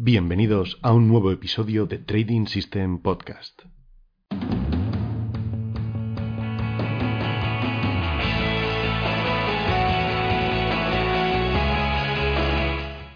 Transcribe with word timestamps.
Bienvenidos 0.00 0.78
a 0.82 0.92
un 0.92 1.08
nuevo 1.08 1.32
episodio 1.32 1.84
de 1.84 1.98
Trading 1.98 2.46
System 2.46 2.98
Podcast. 3.00 3.62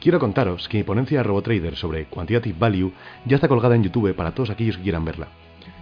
Quiero 0.01 0.19
contaros 0.19 0.69
que 0.69 0.79
mi 0.79 0.83
ponencia 0.83 1.23
RoboTrader 1.23 1.77
sobre 1.77 2.07
Quantitative 2.07 2.59
Value 2.59 2.93
ya 3.27 3.37
está 3.37 3.47
colgada 3.47 3.77
en 3.77 3.85
YouTube 3.85 4.13
para 4.17 4.35
todos 4.35 4.51
aquellos 4.51 4.77
que 4.77 4.83
quieran 4.83 5.05
verla, 5.05 5.29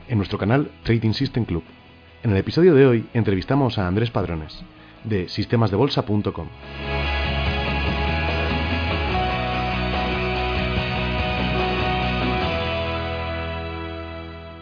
en 0.06 0.18
nuestro 0.18 0.36
canal 0.36 0.70
Trading 0.82 1.14
System 1.14 1.46
Club. 1.46 1.64
En 2.22 2.32
el 2.32 2.36
episodio 2.36 2.74
de 2.74 2.84
hoy 2.84 3.06
entrevistamos 3.14 3.78
a 3.78 3.88
Andrés 3.88 4.10
Padrones, 4.10 4.62
de 5.04 5.30
sistemasdebolsa.com. 5.30 6.48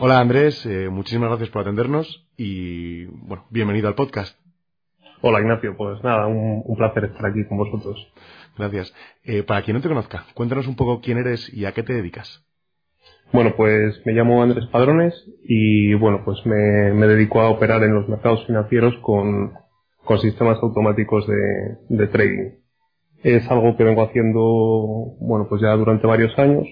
Hola 0.01 0.21
Andrés, 0.21 0.65
eh, 0.65 0.89
muchísimas 0.89 1.29
gracias 1.29 1.51
por 1.51 1.63
atendernos 1.63 2.25
y 2.37 3.07
bueno, 3.07 3.47
bienvenido 3.51 3.89
al 3.89 3.97
podcast. 3.97 4.39
Hola 5.23 5.41
Ignacio, 5.41 5.77
pues 5.77 6.01
nada, 6.05 6.29
un, 6.29 6.63
un 6.65 6.77
placer 6.77 7.07
estar 7.07 7.27
aquí 7.27 7.45
con 7.49 7.59
vosotros. 7.59 8.13
Gracias. 8.57 8.95
Eh, 9.25 9.43
para 9.43 9.63
quien 9.63 9.77
no 9.77 9.83
te 9.83 9.89
conozca, 9.89 10.27
cuéntanos 10.35 10.69
un 10.69 10.77
poco 10.77 11.01
quién 11.01 11.19
eres 11.19 11.53
y 11.53 11.65
a 11.65 11.73
qué 11.73 11.83
te 11.83 11.95
dedicas. 11.95 12.47
Bueno, 13.33 13.55
pues 13.57 14.01
me 14.07 14.13
llamo 14.13 14.41
Andrés 14.41 14.67
Padrones 14.71 15.15
y 15.43 15.95
bueno, 15.95 16.23
pues 16.25 16.39
me, 16.47 16.95
me 16.95 17.09
dedico 17.09 17.41
a 17.41 17.51
operar 17.51 17.83
en 17.83 17.93
los 17.93 18.09
mercados 18.09 18.47
financieros 18.47 18.95
con, 19.03 19.53
con 20.05 20.21
sistemas 20.21 20.59
automáticos 20.63 21.27
de, 21.27 21.77
de 21.89 22.07
trading. 22.07 22.51
Es 23.25 23.51
algo 23.51 23.77
que 23.77 23.83
vengo 23.83 24.03
haciendo, 24.03 25.17
bueno, 25.19 25.49
pues 25.49 25.61
ya 25.61 25.73
durante 25.73 26.07
varios 26.07 26.39
años 26.39 26.69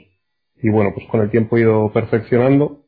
y 0.63 0.71
bueno, 0.71 0.93
pues 0.95 1.09
con 1.09 1.23
el 1.23 1.31
tiempo 1.31 1.57
he 1.57 1.63
ido 1.63 1.91
perfeccionando 1.93 2.86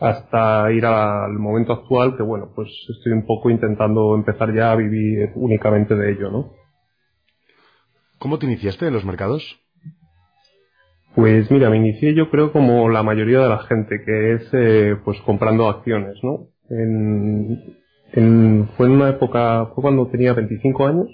hasta 0.00 0.70
ir 0.72 0.84
al 0.86 1.32
momento 1.32 1.72
actual 1.72 2.16
que 2.16 2.22
bueno, 2.22 2.50
pues 2.54 2.68
estoy 2.88 3.12
un 3.12 3.26
poco 3.26 3.50
intentando 3.50 4.14
empezar 4.14 4.54
ya 4.54 4.72
a 4.72 4.76
vivir 4.76 5.32
únicamente 5.34 5.94
de 5.94 6.12
ello, 6.12 6.30
¿no? 6.30 6.52
¿Cómo 8.18 8.38
te 8.38 8.46
iniciaste 8.46 8.86
en 8.86 8.94
los 8.94 9.04
mercados? 9.04 9.42
Pues 11.14 11.50
mira, 11.50 11.70
me 11.70 11.78
inicié 11.78 12.14
yo 12.14 12.30
creo 12.30 12.52
como 12.52 12.88
la 12.88 13.02
mayoría 13.02 13.40
de 13.40 13.48
la 13.48 13.58
gente, 13.60 14.02
que 14.04 14.34
es 14.34 14.48
eh, 14.52 14.96
pues 15.04 15.20
comprando 15.22 15.68
acciones, 15.68 16.16
¿no? 16.22 16.48
En, 16.70 17.76
en, 18.12 18.68
fue 18.76 18.86
en 18.86 18.92
una 18.92 19.10
época, 19.10 19.66
fue 19.74 19.82
cuando 19.82 20.06
tenía 20.08 20.32
25 20.32 20.86
años 20.86 21.08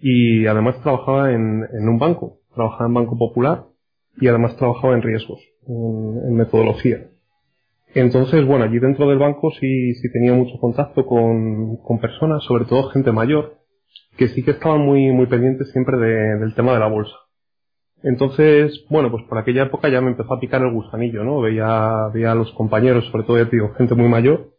y 0.00 0.46
además 0.46 0.80
trabajaba 0.82 1.32
en, 1.32 1.66
en 1.72 1.88
un 1.88 1.98
banco, 1.98 2.38
trabajaba 2.54 2.86
en 2.86 2.94
Banco 2.94 3.18
Popular 3.18 3.66
y 4.18 4.28
además 4.28 4.56
trabajaba 4.56 4.94
en 4.94 5.02
riesgos, 5.02 5.40
en, 5.66 6.28
en 6.28 6.34
metodología. 6.34 7.11
Entonces, 7.94 8.46
bueno, 8.46 8.64
allí 8.64 8.78
dentro 8.78 9.08
del 9.08 9.18
banco 9.18 9.50
sí, 9.60 9.94
sí 9.94 10.10
tenía 10.12 10.32
mucho 10.32 10.58
contacto 10.58 11.04
con, 11.04 11.76
con 11.76 11.98
personas, 11.98 12.42
sobre 12.44 12.64
todo 12.64 12.88
gente 12.88 13.12
mayor, 13.12 13.58
que 14.16 14.28
sí 14.28 14.42
que 14.42 14.52
estaban 14.52 14.80
muy, 14.80 15.12
muy 15.12 15.26
pendientes 15.26 15.70
siempre 15.72 15.98
de, 15.98 16.38
del 16.38 16.54
tema 16.54 16.72
de 16.72 16.78
la 16.78 16.88
bolsa. 16.88 17.14
Entonces, 18.02 18.84
bueno, 18.90 19.10
pues 19.10 19.24
por 19.28 19.38
aquella 19.38 19.64
época 19.64 19.88
ya 19.88 20.00
me 20.00 20.10
empezó 20.10 20.34
a 20.34 20.40
picar 20.40 20.62
el 20.62 20.72
gusanillo, 20.72 21.22
¿no? 21.22 21.40
Veía, 21.40 22.08
veía 22.12 22.32
a 22.32 22.34
los 22.34 22.52
compañeros, 22.52 23.04
sobre 23.10 23.24
todo, 23.24 23.38
ya 23.38 23.44
digo, 23.44 23.74
gente 23.74 23.94
muy 23.94 24.08
mayor, 24.08 24.54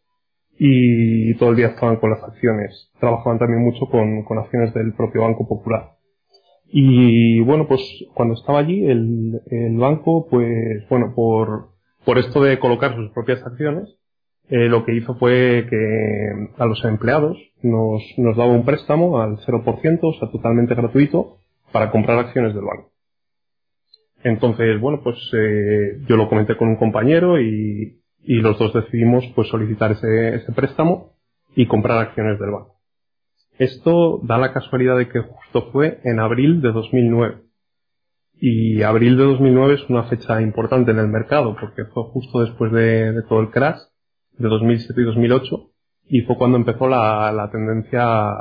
y 0.57 1.33
todo 1.35 1.49
el 1.49 1.55
día 1.55 1.67
estaban 1.67 1.97
con 1.97 2.11
las 2.11 2.23
acciones. 2.23 2.91
Trabajaban 2.99 3.39
también 3.39 3.63
mucho 3.63 3.87
con, 3.87 4.23
con 4.23 4.37
acciones 4.37 4.73
del 4.73 4.93
propio 4.93 5.23
Banco 5.23 5.47
Popular. 5.47 5.93
Y 6.67 7.41
bueno, 7.41 7.67
pues 7.67 7.81
cuando 8.13 8.35
estaba 8.35 8.59
allí, 8.59 8.85
el, 8.85 9.41
el 9.47 9.77
banco, 9.77 10.27
pues 10.29 10.87
bueno, 10.89 11.13
por, 11.15 11.72
por 12.05 12.17
esto 12.17 12.41
de 12.41 12.59
colocar 12.59 12.95
sus 12.95 13.11
propias 13.11 13.45
acciones, 13.45 13.97
eh, 14.49 14.67
lo 14.67 14.85
que 14.85 14.95
hizo 14.95 15.15
fue 15.15 15.65
que 15.69 16.49
a 16.57 16.65
los 16.65 16.83
empleados 16.83 17.37
nos, 17.61 18.01
nos 18.17 18.35
daba 18.35 18.51
un 18.51 18.65
préstamo 18.65 19.21
al 19.21 19.37
0%, 19.37 19.99
o 20.01 20.13
sea, 20.19 20.29
totalmente 20.29 20.75
gratuito, 20.75 21.37
para 21.71 21.91
comprar 21.91 22.19
acciones 22.19 22.53
del 22.53 22.65
banco. 22.65 22.91
Entonces, 24.23 24.79
bueno, 24.79 25.01
pues 25.03 25.17
eh, 25.33 25.99
yo 26.07 26.15
lo 26.15 26.29
comenté 26.29 26.55
con 26.55 26.69
un 26.69 26.75
compañero 26.77 27.39
y, 27.41 28.01
y 28.23 28.35
los 28.35 28.57
dos 28.57 28.73
decidimos 28.73 29.25
pues 29.35 29.49
solicitar 29.49 29.91
ese, 29.91 30.35
ese 30.35 30.51
préstamo 30.53 31.13
y 31.55 31.67
comprar 31.67 31.99
acciones 31.99 32.39
del 32.39 32.51
banco. 32.51 32.77
Esto 33.59 34.19
da 34.23 34.37
la 34.37 34.53
casualidad 34.53 34.97
de 34.97 35.09
que 35.09 35.19
justo 35.19 35.71
fue 35.71 35.99
en 36.03 36.19
abril 36.19 36.61
de 36.61 36.71
2009. 36.71 37.43
Y 38.45 38.83
abril 38.83 39.15
de 39.15 39.23
2009 39.23 39.75
es 39.75 39.89
una 39.89 40.03
fecha 40.03 40.41
importante 40.41 40.91
en 40.91 40.99
el 40.99 41.07
mercado 41.07 41.55
porque 41.57 41.85
fue 41.85 42.03
justo 42.11 42.41
después 42.41 42.73
de, 42.73 43.13
de 43.13 43.21
todo 43.21 43.39
el 43.39 43.51
crash 43.51 43.79
de 44.33 44.49
2007 44.49 44.99
y 44.99 45.05
2008 45.05 45.71
y 46.07 46.21
fue 46.23 46.35
cuando 46.35 46.57
empezó 46.57 46.89
la, 46.89 47.31
la 47.31 47.49
tendencia 47.49 48.33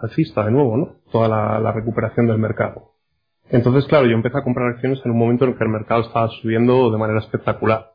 alcista 0.00 0.46
de 0.46 0.50
nuevo, 0.50 0.78
¿no? 0.78 0.96
Toda 1.12 1.28
la, 1.28 1.60
la, 1.60 1.72
recuperación 1.72 2.26
del 2.26 2.38
mercado. 2.38 2.92
Entonces, 3.50 3.84
claro, 3.84 4.06
yo 4.06 4.14
empecé 4.14 4.38
a 4.38 4.44
comprar 4.44 4.70
acciones 4.70 5.02
en 5.04 5.10
un 5.10 5.18
momento 5.18 5.44
en 5.44 5.50
el 5.50 5.58
que 5.58 5.64
el 5.64 5.70
mercado 5.70 6.00
estaba 6.00 6.30
subiendo 6.40 6.90
de 6.90 6.96
manera 6.96 7.18
espectacular. 7.18 7.90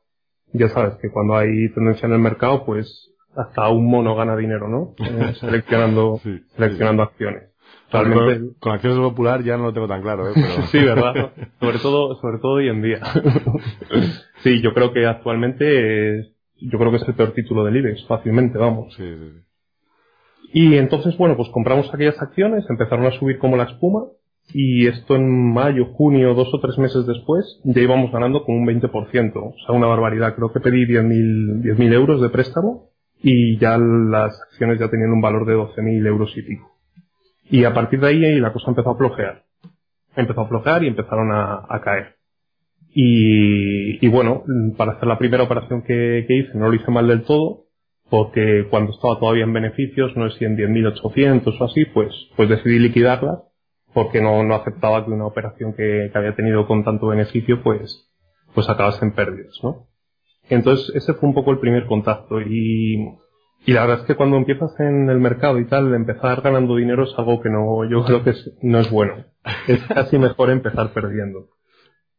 Ya 0.53 0.69
sabes 0.69 0.97
que 1.01 1.09
cuando 1.09 1.35
hay 1.35 1.73
tendencia 1.73 2.05
en 2.05 2.13
el 2.13 2.19
mercado, 2.19 2.63
pues 2.63 3.11
hasta 3.35 3.69
un 3.69 3.89
mono 3.89 4.15
gana 4.15 4.35
dinero, 4.35 4.67
¿no? 4.67 4.93
Eh, 5.03 5.33
seleccionando, 5.39 6.19
sí, 6.21 6.41
seleccionando 6.55 7.05
sí. 7.05 7.09
acciones. 7.09 7.48
Con, 7.91 8.55
con, 8.59 8.71
acciones 8.73 8.99
popular 8.99 9.43
ya 9.43 9.57
no 9.57 9.63
lo 9.63 9.73
tengo 9.73 9.87
tan 9.87 10.01
claro, 10.01 10.29
¿eh? 10.29 10.31
Pero... 10.35 10.67
sí, 10.71 10.77
¿verdad? 10.79 11.31
sobre 11.59 11.79
todo, 11.79 12.15
sobre 12.21 12.37
todo 12.39 12.53
hoy 12.53 12.69
en 12.69 12.81
día. 12.81 13.01
sí, 14.43 14.61
yo 14.61 14.73
creo 14.73 14.93
que 14.93 15.05
actualmente 15.05 16.33
yo 16.61 16.77
creo 16.77 16.91
que 16.91 16.97
es 16.97 17.07
el 17.07 17.15
peor 17.15 17.31
título 17.31 17.63
del 17.63 17.77
IBEX, 17.77 18.05
fácilmente, 18.05 18.57
vamos. 18.57 18.93
Sí, 18.95 19.03
sí, 19.03 19.31
sí. 19.31 19.49
Y 20.51 20.77
entonces, 20.77 21.15
bueno, 21.17 21.35
pues 21.37 21.49
compramos 21.49 21.93
aquellas 21.93 22.19
acciones, 22.21 22.65
empezaron 22.69 23.05
a 23.05 23.11
subir 23.11 23.37
como 23.37 23.55
la 23.55 23.65
espuma, 23.65 24.05
y 24.51 24.87
esto 24.87 25.15
en 25.15 25.53
mayo, 25.53 25.85
junio, 25.93 26.33
dos 26.33 26.51
o 26.53 26.59
tres 26.59 26.77
meses 26.79 27.05
después, 27.05 27.61
ya 27.63 27.81
íbamos 27.81 28.11
ganando 28.11 28.43
con 28.43 28.55
un 28.55 28.65
20%, 28.65 29.31
o 29.35 29.53
sea, 29.65 29.75
una 29.75 29.87
barbaridad. 29.87 30.35
Creo 30.35 30.51
que 30.51 30.59
pedí 30.59 30.85
10.000 30.87 31.61
10 31.77 31.91
euros 31.91 32.21
de 32.21 32.29
préstamo, 32.29 32.89
y 33.21 33.57
ya 33.59 33.77
las 33.77 34.41
acciones 34.49 34.79
ya 34.79 34.89
tenían 34.89 35.11
un 35.11 35.21
valor 35.21 35.45
de 35.45 35.55
12.000 35.55 36.07
euros 36.07 36.35
y 36.35 36.41
pico. 36.41 36.78
Y 37.49 37.63
a 37.63 37.73
partir 37.73 37.99
de 37.99 38.07
ahí 38.07 38.39
la 38.39 38.53
cosa 38.53 38.69
empezó 38.69 38.91
a 38.91 38.97
flojear. 38.97 39.43
Empezó 40.15 40.41
a 40.41 40.47
flojear 40.47 40.83
y 40.83 40.87
empezaron 40.87 41.31
a, 41.31 41.81
caer. 41.83 42.15
Y, 42.91 44.07
bueno, 44.07 44.43
para 44.77 44.93
hacer 44.93 45.07
la 45.07 45.17
primera 45.17 45.43
operación 45.43 45.83
que, 45.83 46.25
hice, 46.27 46.57
no 46.57 46.69
lo 46.69 46.75
hice 46.75 46.91
mal 46.91 47.07
del 47.07 47.23
todo, 47.23 47.65
porque 48.09 48.67
cuando 48.69 48.91
estaba 48.91 49.19
todavía 49.19 49.43
en 49.43 49.53
beneficios, 49.53 50.15
no 50.17 50.29
sé 50.29 50.39
si 50.39 50.45
en 50.45 50.57
10.800 50.57 51.59
o 51.59 51.63
así, 51.63 51.85
pues, 51.85 52.13
pues 52.35 52.49
decidí 52.49 52.79
liquidarlas, 52.79 53.39
porque 53.93 54.21
no, 54.21 54.43
no 54.43 54.55
aceptaba 54.55 55.05
que 55.05 55.11
una 55.11 55.27
operación 55.27 55.73
que, 55.73 56.09
que 56.11 56.17
había 56.17 56.35
tenido 56.35 56.67
con 56.67 56.83
tanto 56.83 57.07
beneficio, 57.07 57.61
pues, 57.63 58.11
pues 58.53 58.67
acabase 58.69 59.05
en 59.05 59.13
pérdidas, 59.13 59.59
¿no? 59.63 59.87
Entonces, 60.49 60.95
ese 60.95 61.13
fue 61.13 61.29
un 61.29 61.35
poco 61.35 61.51
el 61.51 61.59
primer 61.59 61.85
contacto 61.85 62.41
y, 62.41 62.97
y 63.65 63.73
la 63.73 63.81
verdad 63.81 64.01
es 64.01 64.05
que 64.05 64.15
cuando 64.15 64.37
empiezas 64.37 64.71
en 64.79 65.09
el 65.09 65.19
mercado 65.19 65.59
y 65.59 65.67
tal, 65.67 65.93
empezar 65.93 66.41
ganando 66.41 66.75
dinero 66.75 67.03
es 67.03 67.13
algo 67.17 67.41
que 67.41 67.49
no, 67.49 67.83
yo 67.89 68.03
creo 68.05 68.23
que 68.23 68.31
es, 68.31 68.51
no 68.61 68.79
es 68.79 68.89
bueno. 68.89 69.25
Es 69.67 69.83
casi 69.87 70.17
mejor 70.17 70.49
empezar 70.49 70.91
perdiendo. 70.93 71.49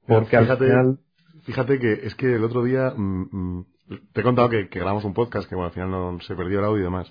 Porque 0.07 0.39
fíjate, 0.39 0.65
al 0.65 0.71
final... 0.71 0.99
Fíjate 1.43 1.79
que 1.79 1.93
es 1.93 2.15
que 2.15 2.35
el 2.35 2.45
otro 2.45 2.63
día 2.63 2.93
mmm, 2.95 3.29
mmm, 3.33 3.65
te 4.13 4.21
he 4.21 4.25
contado 4.25 4.49
que, 4.49 4.69
que, 4.69 4.79
grabamos 4.79 5.05
un 5.05 5.15
podcast 5.15 5.49
que 5.49 5.55
bueno, 5.55 5.69
al 5.69 5.73
final 5.73 5.91
no 5.91 6.21
se 6.21 6.35
perdió 6.35 6.59
el 6.59 6.67
audio 6.67 6.81
y 6.81 6.85
demás. 6.85 7.11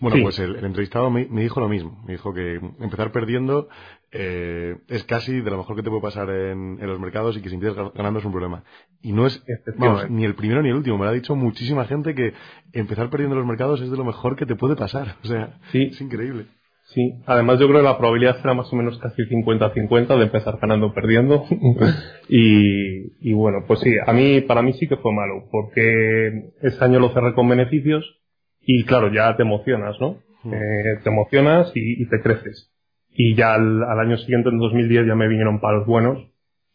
Bueno, 0.00 0.16
sí. 0.16 0.22
pues 0.22 0.38
el, 0.38 0.56
el 0.56 0.64
entrevistado 0.64 1.10
me, 1.10 1.26
me, 1.26 1.42
dijo 1.42 1.60
lo 1.60 1.68
mismo. 1.68 2.02
Me 2.06 2.12
dijo 2.12 2.32
que 2.34 2.60
empezar 2.80 3.12
perdiendo 3.12 3.68
eh, 4.12 4.76
es 4.88 5.04
casi 5.04 5.40
de 5.40 5.50
lo 5.50 5.58
mejor 5.58 5.76
que 5.76 5.82
te 5.82 5.88
puede 5.88 6.02
pasar 6.02 6.28
en, 6.30 6.78
en, 6.80 6.86
los 6.86 6.98
mercados 6.98 7.36
y 7.36 7.42
que 7.42 7.48
si 7.48 7.54
empiezas 7.54 7.92
ganando 7.94 8.18
es 8.18 8.24
un 8.24 8.32
problema. 8.32 8.64
Y 9.02 9.12
no 9.12 9.26
es 9.26 9.42
vamos, 9.76 10.10
ni 10.10 10.24
el 10.24 10.34
primero 10.34 10.62
ni 10.62 10.70
el 10.70 10.76
último. 10.76 10.98
Me 10.98 11.04
lo 11.04 11.10
ha 11.10 11.14
dicho 11.14 11.36
muchísima 11.36 11.84
gente 11.84 12.14
que 12.14 12.32
empezar 12.72 13.08
perdiendo 13.10 13.36
los 13.36 13.46
mercados 13.46 13.80
es 13.80 13.90
de 13.90 13.96
lo 13.96 14.04
mejor 14.04 14.36
que 14.36 14.46
te 14.46 14.56
puede 14.56 14.76
pasar. 14.76 15.16
O 15.22 15.26
sea, 15.26 15.58
sí. 15.70 15.90
es 15.92 16.00
increíble. 16.00 16.46
Sí, 16.92 17.22
además 17.26 17.60
yo 17.60 17.68
creo 17.68 17.80
que 17.80 17.86
la 17.86 17.98
probabilidad 17.98 18.38
será 18.42 18.52
más 18.52 18.72
o 18.72 18.76
menos 18.76 18.98
casi 18.98 19.22
50-50 19.22 20.16
de 20.16 20.24
empezar 20.24 20.58
ganando 20.60 20.88
o 20.88 20.92
perdiendo. 20.92 21.44
y, 22.28 23.30
y 23.30 23.32
bueno, 23.32 23.58
pues 23.68 23.78
sí, 23.80 23.94
a 24.04 24.12
mí, 24.12 24.40
para 24.40 24.62
mí 24.62 24.72
sí 24.72 24.88
que 24.88 24.96
fue 24.96 25.12
malo, 25.12 25.44
porque 25.52 26.50
ese 26.62 26.84
año 26.84 26.98
lo 26.98 27.10
cerré 27.10 27.32
con 27.34 27.48
beneficios 27.48 28.20
y 28.60 28.84
claro, 28.84 29.12
ya 29.12 29.36
te 29.36 29.42
emocionas, 29.42 29.96
¿no? 30.00 30.18
Mm. 30.42 30.54
Eh, 30.54 31.00
te 31.04 31.10
emocionas 31.10 31.70
y, 31.76 32.02
y, 32.02 32.08
te 32.08 32.20
creces. 32.22 32.72
Y 33.12 33.34
ya 33.34 33.54
al, 33.54 33.82
al, 33.82 34.00
año 34.00 34.16
siguiente, 34.18 34.48
en 34.48 34.58
2010, 34.58 35.06
ya 35.06 35.14
me 35.14 35.28
vinieron 35.28 35.60
palos 35.60 35.86
buenos 35.86 36.18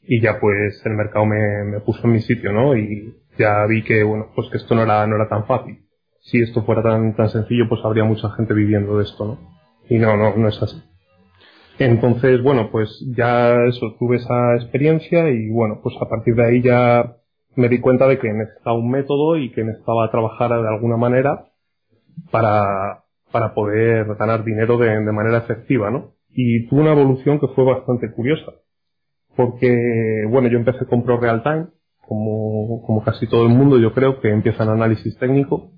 y 0.07 0.21
ya 0.21 0.39
pues 0.39 0.81
el 0.85 0.93
mercado 0.93 1.25
me, 1.25 1.63
me, 1.65 1.79
puso 1.79 2.01
en 2.03 2.13
mi 2.13 2.21
sitio, 2.21 2.51
¿no? 2.51 2.75
Y 2.77 3.15
ya 3.37 3.65
vi 3.65 3.83
que, 3.83 4.03
bueno, 4.03 4.27
pues 4.35 4.49
que 4.49 4.57
esto 4.57 4.75
no 4.75 4.83
era, 4.83 5.05
no 5.07 5.15
era 5.15 5.27
tan 5.27 5.45
fácil. 5.45 5.79
Si 6.21 6.41
esto 6.41 6.63
fuera 6.63 6.81
tan, 6.81 7.15
tan 7.15 7.29
sencillo, 7.29 7.67
pues 7.69 7.81
habría 7.83 8.03
mucha 8.03 8.29
gente 8.31 8.53
viviendo 8.53 8.97
de 8.97 9.03
esto, 9.03 9.25
¿no? 9.25 9.39
Y 9.89 9.97
no, 9.97 10.17
no, 10.17 10.35
no 10.35 10.47
es 10.47 10.61
así. 10.61 10.81
Entonces, 11.77 12.41
bueno, 12.41 12.69
pues 12.71 12.89
ya 13.15 13.65
eso, 13.65 13.95
tuve 13.99 14.17
esa 14.17 14.55
experiencia 14.55 15.29
y 15.29 15.49
bueno, 15.49 15.81
pues 15.83 15.95
a 16.01 16.07
partir 16.07 16.35
de 16.35 16.45
ahí 16.45 16.61
ya 16.61 17.17
me 17.55 17.69
di 17.69 17.79
cuenta 17.79 18.07
de 18.07 18.17
que 18.17 18.31
necesitaba 18.31 18.77
un 18.77 18.89
método 18.89 19.37
y 19.37 19.51
que 19.51 19.63
necesitaba 19.63 20.09
trabajar 20.09 20.49
de 20.49 20.67
alguna 20.67 20.97
manera 20.97 21.47
para, 22.31 23.03
para 23.31 23.53
poder 23.53 24.15
ganar 24.15 24.43
dinero 24.43 24.77
de, 24.77 24.87
de 24.87 25.11
manera 25.11 25.39
efectiva, 25.39 25.91
¿no? 25.91 26.14
Y 26.37 26.67
tuve 26.67 26.81
una 26.81 26.91
evolución 26.91 27.39
que 27.39 27.47
fue 27.47 27.63
bastante 27.63 28.11
curiosa. 28.11 28.51
Porque, 29.37 29.73
bueno, 30.29 30.49
yo 30.49 30.57
empecé 30.57 30.85
con 30.85 31.03
Pro 31.03 31.19
Real 31.19 31.41
Time, 31.43 31.67
como, 32.01 32.83
como 32.85 33.03
casi 33.03 33.27
todo 33.27 33.43
el 33.43 33.53
mundo, 33.53 33.79
yo 33.79 33.93
creo 33.93 34.19
que 34.19 34.29
empieza 34.29 34.63
en 34.63 34.69
análisis 34.69 35.17
técnico 35.17 35.71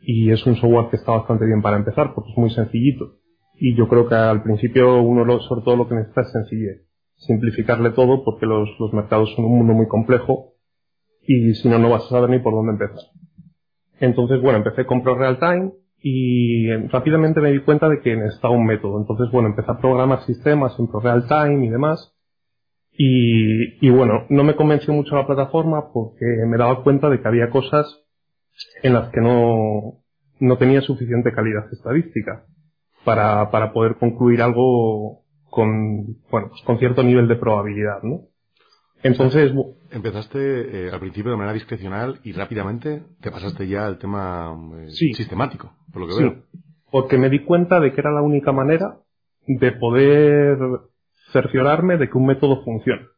y 0.00 0.32
es 0.32 0.44
un 0.44 0.56
software 0.56 0.90
que 0.90 0.96
está 0.96 1.12
bastante 1.12 1.46
bien 1.46 1.62
para 1.62 1.76
empezar 1.76 2.14
porque 2.14 2.30
es 2.30 2.36
muy 2.36 2.50
sencillito. 2.50 3.18
Y 3.54 3.76
yo 3.76 3.86
creo 3.88 4.08
que 4.08 4.16
al 4.16 4.42
principio 4.42 5.00
uno 5.02 5.24
lo, 5.24 5.40
sobre 5.40 5.62
todo 5.62 5.76
lo 5.76 5.88
que 5.88 5.94
necesita 5.94 6.22
es 6.22 6.32
sencillez. 6.32 6.82
Simplificarle 7.16 7.90
todo 7.90 8.24
porque 8.24 8.44
los, 8.44 8.68
los 8.80 8.92
mercados 8.92 9.32
son 9.36 9.44
un 9.44 9.58
mundo 9.58 9.72
muy 9.74 9.86
complejo 9.86 10.54
y 11.22 11.54
si 11.54 11.68
no, 11.68 11.78
no 11.78 11.90
vas 11.90 12.04
a 12.06 12.08
saber 12.08 12.30
ni 12.30 12.40
por 12.40 12.52
dónde 12.52 12.72
empezar. 12.72 13.04
Entonces, 14.00 14.42
bueno, 14.42 14.58
empecé 14.58 14.84
con 14.84 15.04
Pro 15.04 15.14
Real 15.14 15.38
Time 15.38 15.72
y 16.02 16.68
rápidamente 16.88 17.40
me 17.40 17.52
di 17.52 17.60
cuenta 17.60 17.88
de 17.88 18.00
que 18.00 18.16
necesitaba 18.16 18.54
un 18.54 18.66
método. 18.66 18.98
Entonces, 19.00 19.30
bueno, 19.30 19.48
empecé 19.48 19.70
a 19.70 19.78
programar 19.78 20.22
sistemas 20.24 20.76
en 20.78 20.88
Real 21.00 21.26
Time 21.28 21.66
y 21.66 21.68
demás. 21.70 22.12
Y, 22.92 23.86
y 23.86 23.90
bueno, 23.90 24.26
no 24.28 24.44
me 24.44 24.56
convenció 24.56 24.92
mucho 24.92 25.14
la 25.14 25.26
plataforma 25.26 25.92
porque 25.92 26.26
me 26.46 26.58
daba 26.58 26.82
cuenta 26.82 27.08
de 27.08 27.20
que 27.20 27.28
había 27.28 27.50
cosas 27.50 27.86
en 28.82 28.94
las 28.94 29.10
que 29.10 29.20
no, 29.20 30.02
no 30.40 30.58
tenía 30.58 30.80
suficiente 30.82 31.32
calidad 31.32 31.72
estadística 31.72 32.44
para, 33.04 33.50
para 33.50 33.72
poder 33.72 33.96
concluir 33.96 34.42
algo 34.42 35.22
con, 35.50 36.18
bueno, 36.30 36.48
pues 36.48 36.62
con 36.64 36.78
cierto 36.78 37.02
nivel 37.02 37.28
de 37.28 37.36
probabilidad, 37.36 38.02
¿no? 38.02 38.22
Entonces, 39.02 39.52
empezaste 39.90 40.38
eh, 40.86 40.90
al 40.92 41.00
principio 41.00 41.32
de 41.32 41.36
manera 41.36 41.54
discrecional 41.54 42.20
y 42.22 42.32
rápidamente 42.32 43.02
te 43.20 43.30
pasaste 43.30 43.66
ya 43.66 43.86
al 43.86 43.98
tema 43.98 44.56
eh, 44.78 44.90
sistemático, 44.90 45.72
por 45.92 46.02
lo 46.02 46.08
que 46.08 46.22
veo. 46.22 46.42
Porque 46.90 47.18
me 47.18 47.28
di 47.28 47.40
cuenta 47.40 47.80
de 47.80 47.92
que 47.92 48.00
era 48.00 48.12
la 48.12 48.22
única 48.22 48.52
manera 48.52 48.98
de 49.46 49.72
poder 49.72 50.58
cerciorarme 51.32 51.96
de 51.96 52.08
que 52.08 52.18
un 52.18 52.26
método 52.26 52.62
funciona. 52.64 53.08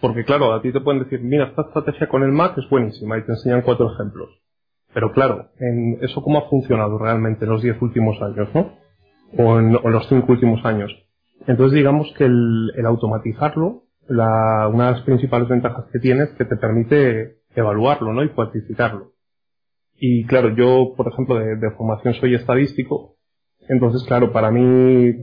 Porque 0.00 0.24
claro, 0.24 0.52
a 0.52 0.62
ti 0.62 0.72
te 0.72 0.80
pueden 0.80 1.02
decir, 1.02 1.20
mira, 1.20 1.46
esta 1.46 1.62
estrategia 1.62 2.08
con 2.08 2.22
el 2.22 2.30
Mac 2.30 2.56
es 2.56 2.68
buenísima 2.68 3.18
y 3.18 3.24
te 3.24 3.32
enseñan 3.32 3.62
cuatro 3.62 3.92
ejemplos. 3.92 4.30
Pero 4.94 5.12
claro, 5.12 5.50
en 5.58 5.98
eso 6.02 6.22
cómo 6.22 6.38
ha 6.38 6.48
funcionado 6.48 6.98
realmente 6.98 7.44
en 7.44 7.50
los 7.50 7.62
diez 7.62 7.80
últimos 7.82 8.20
años, 8.22 8.48
¿no? 8.54 8.72
O 9.36 9.58
en, 9.58 9.72
los 9.72 10.08
cinco 10.08 10.32
últimos 10.32 10.64
años. 10.64 10.90
Entonces 11.46 11.76
digamos 11.76 12.12
que 12.16 12.24
el, 12.24 12.72
automatizarlo, 12.86 13.84
la, 14.08 14.68
una 14.68 14.86
de 14.86 14.92
las 14.92 15.02
principales 15.02 15.48
ventajas 15.48 15.86
que 15.92 15.98
tiene 15.98 16.24
es 16.24 16.30
que 16.30 16.44
te 16.44 16.56
permite 16.56 17.38
evaluarlo, 17.54 18.12
¿no? 18.12 18.24
Y 18.24 18.30
cuantificarlo. 18.30 19.12
Y 20.00 20.24
claro, 20.26 20.54
yo, 20.54 20.94
por 20.96 21.08
ejemplo, 21.08 21.36
de, 21.38 21.70
formación 21.76 22.14
soy 22.14 22.34
estadístico, 22.34 23.16
entonces 23.68 24.06
claro, 24.06 24.32
para 24.32 24.50
mí 24.50 25.14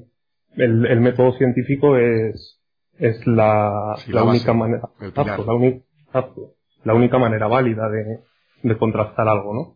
el, 0.58 1.02
método 1.02 1.34
científico 1.34 1.98
es, 1.98 2.62
es 2.98 3.26
la, 3.26 3.96
la, 4.08 4.24
única 4.24 4.54
manera, 4.54 4.90
la 6.84 6.94
única 6.94 7.18
manera 7.18 7.48
válida 7.48 7.90
de, 7.90 8.20
de 8.64 8.78
contrastar 8.78 9.28
algo, 9.28 9.54
¿no? 9.54 9.76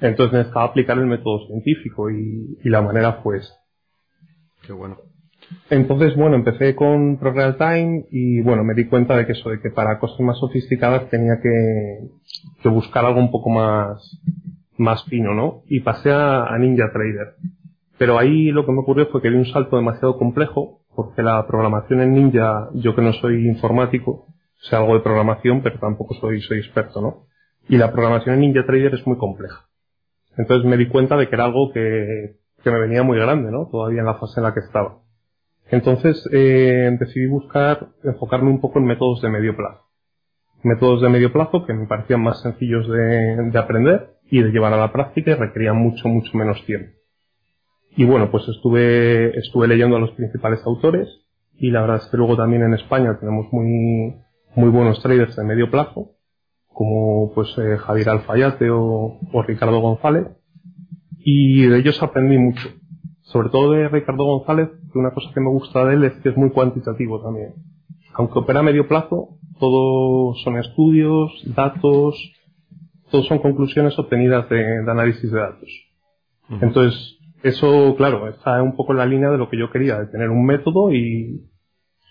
Entonces 0.00 0.32
necesitaba 0.32 0.66
aplicar 0.66 0.98
el 0.98 1.06
método 1.06 1.46
científico 1.46 2.10
y, 2.10 2.58
la 2.64 2.82
manera 2.82 3.14
fue 3.22 3.38
esa. 3.38 3.54
Qué 4.66 4.72
bueno. 4.72 4.98
Entonces, 5.70 6.14
bueno, 6.16 6.36
empecé 6.36 6.74
con 6.74 7.18
Pro 7.18 7.32
Real 7.32 7.56
Time 7.56 8.06
y 8.10 8.40
bueno, 8.42 8.64
me 8.64 8.74
di 8.74 8.86
cuenta 8.86 9.16
de 9.16 9.26
que 9.26 9.32
eso, 9.32 9.50
de 9.50 9.60
que 9.60 9.70
para 9.70 9.98
cosas 9.98 10.20
más 10.20 10.38
sofisticadas 10.38 11.08
tenía 11.08 11.40
que, 11.42 12.68
buscar 12.68 13.04
algo 13.04 13.20
un 13.20 13.30
poco 13.30 13.50
más, 13.50 14.20
más 14.76 15.04
fino, 15.04 15.34
¿no? 15.34 15.62
Y 15.66 15.80
pasé 15.80 16.12
a, 16.12 16.46
Ninja 16.58 16.90
Trader. 16.92 17.34
Pero 17.98 18.18
ahí 18.18 18.50
lo 18.50 18.66
que 18.66 18.72
me 18.72 18.80
ocurrió 18.80 19.06
fue 19.06 19.22
que 19.22 19.30
di 19.30 19.36
un 19.36 19.46
salto 19.46 19.76
demasiado 19.76 20.18
complejo, 20.18 20.80
porque 20.94 21.22
la 21.22 21.46
programación 21.46 22.00
en 22.00 22.14
Ninja, 22.14 22.68
yo 22.74 22.94
que 22.94 23.02
no 23.02 23.12
soy 23.12 23.46
informático, 23.46 24.26
sé 24.58 24.76
algo 24.76 24.94
de 24.94 25.00
programación, 25.00 25.62
pero 25.62 25.78
tampoco 25.78 26.14
soy, 26.14 26.40
soy 26.40 26.58
experto, 26.58 27.00
¿no? 27.00 27.26
Y 27.68 27.78
la 27.78 27.92
programación 27.92 28.34
en 28.34 28.40
Ninja 28.42 28.66
Trader 28.66 28.94
es 28.94 29.06
muy 29.06 29.16
compleja. 29.16 29.66
Entonces 30.36 30.68
me 30.68 30.76
di 30.76 30.88
cuenta 30.88 31.16
de 31.16 31.28
que 31.28 31.34
era 31.34 31.44
algo 31.44 31.72
que 31.72 32.36
me 32.64 32.80
venía 32.80 33.02
muy 33.02 33.18
grande, 33.18 33.50
¿no? 33.50 33.68
Todavía 33.70 34.00
en 34.00 34.06
la 34.06 34.14
fase 34.14 34.40
en 34.40 34.44
la 34.44 34.52
que 34.52 34.60
estaba. 34.60 35.03
Entonces 35.70 36.28
eh, 36.32 36.96
decidí 36.98 37.26
buscar, 37.26 37.88
enfocarme 38.02 38.50
un 38.50 38.60
poco 38.60 38.78
en 38.78 38.86
métodos 38.86 39.22
de 39.22 39.30
medio 39.30 39.56
plazo. 39.56 39.82
Métodos 40.62 41.02
de 41.02 41.08
medio 41.08 41.32
plazo 41.32 41.66
que 41.66 41.74
me 41.74 41.86
parecían 41.86 42.22
más 42.22 42.40
sencillos 42.42 42.88
de, 42.88 43.50
de 43.50 43.58
aprender 43.58 44.16
y 44.30 44.42
de 44.42 44.50
llevar 44.50 44.72
a 44.72 44.78
la 44.78 44.92
práctica 44.92 45.32
y 45.32 45.34
requerían 45.34 45.76
mucho, 45.76 46.08
mucho 46.08 46.36
menos 46.36 46.64
tiempo. 46.64 46.92
Y 47.96 48.04
bueno, 48.04 48.30
pues 48.30 48.48
estuve, 48.48 49.38
estuve 49.38 49.68
leyendo 49.68 49.96
a 49.96 50.00
los 50.00 50.10
principales 50.12 50.60
autores 50.66 51.08
y 51.56 51.70
la 51.70 51.82
verdad 51.82 51.98
es 51.98 52.06
que 52.10 52.16
luego 52.16 52.36
también 52.36 52.62
en 52.62 52.74
España 52.74 53.16
tenemos 53.20 53.46
muy, 53.52 54.16
muy 54.56 54.70
buenos 54.70 55.00
traders 55.02 55.36
de 55.36 55.44
medio 55.44 55.70
plazo 55.70 56.14
como 56.74 57.32
pues 57.32 57.56
eh, 57.56 57.78
Javier 57.78 58.10
Alfayate 58.10 58.68
o, 58.70 59.20
Ricardo 59.46 59.80
González 59.80 60.26
y 61.20 61.66
de 61.66 61.78
ellos 61.78 62.02
aprendí 62.02 62.36
mucho 62.36 62.68
sobre 63.34 63.48
todo 63.48 63.72
de 63.72 63.88
Ricardo 63.88 64.24
González 64.24 64.70
que 64.92 64.98
una 64.98 65.10
cosa 65.10 65.30
que 65.34 65.40
me 65.40 65.50
gusta 65.50 65.84
de 65.84 65.94
él 65.94 66.04
es 66.04 66.12
que 66.22 66.28
es 66.28 66.36
muy 66.36 66.50
cuantitativo 66.50 67.20
también 67.20 67.54
aunque 68.14 68.38
opera 68.38 68.60
a 68.60 68.62
medio 68.62 68.86
plazo 68.86 69.38
todo 69.58 70.34
son 70.44 70.58
estudios 70.58 71.30
datos 71.54 72.14
todos 73.10 73.26
son 73.26 73.40
conclusiones 73.40 73.98
obtenidas 73.98 74.48
de, 74.48 74.78
análisis 74.88 75.32
de 75.32 75.40
datos 75.40 75.68
entonces 76.60 77.18
eso 77.42 77.96
claro 77.96 78.28
está 78.28 78.62
un 78.62 78.76
poco 78.76 78.92
en 78.92 78.98
la 78.98 79.06
línea 79.06 79.30
de 79.30 79.38
lo 79.38 79.50
que 79.50 79.58
yo 79.58 79.70
quería 79.70 79.98
de 79.98 80.06
tener 80.06 80.30
un 80.30 80.46
método 80.46 80.92
y, 80.92 81.50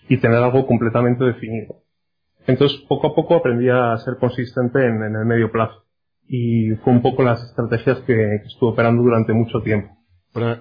y 0.08 0.18
tener 0.18 0.42
algo 0.42 0.66
completamente 0.66 1.24
definido 1.24 1.84
entonces, 2.46 2.78
poco 2.88 3.08
a 3.08 3.14
poco 3.14 3.34
aprendí 3.36 3.68
a 3.68 3.96
ser 3.98 4.18
consistente 4.18 4.84
en, 4.84 5.02
el 5.02 5.24
medio 5.24 5.50
plazo. 5.50 5.84
Y 6.26 6.70
fue 6.82 6.92
un 6.92 7.02
poco 7.02 7.22
las 7.22 7.42
estrategias 7.42 8.00
que, 8.00 8.36
estuve 8.46 8.70
operando 8.70 9.02
durante 9.02 9.32
mucho 9.32 9.62
tiempo. 9.62 9.96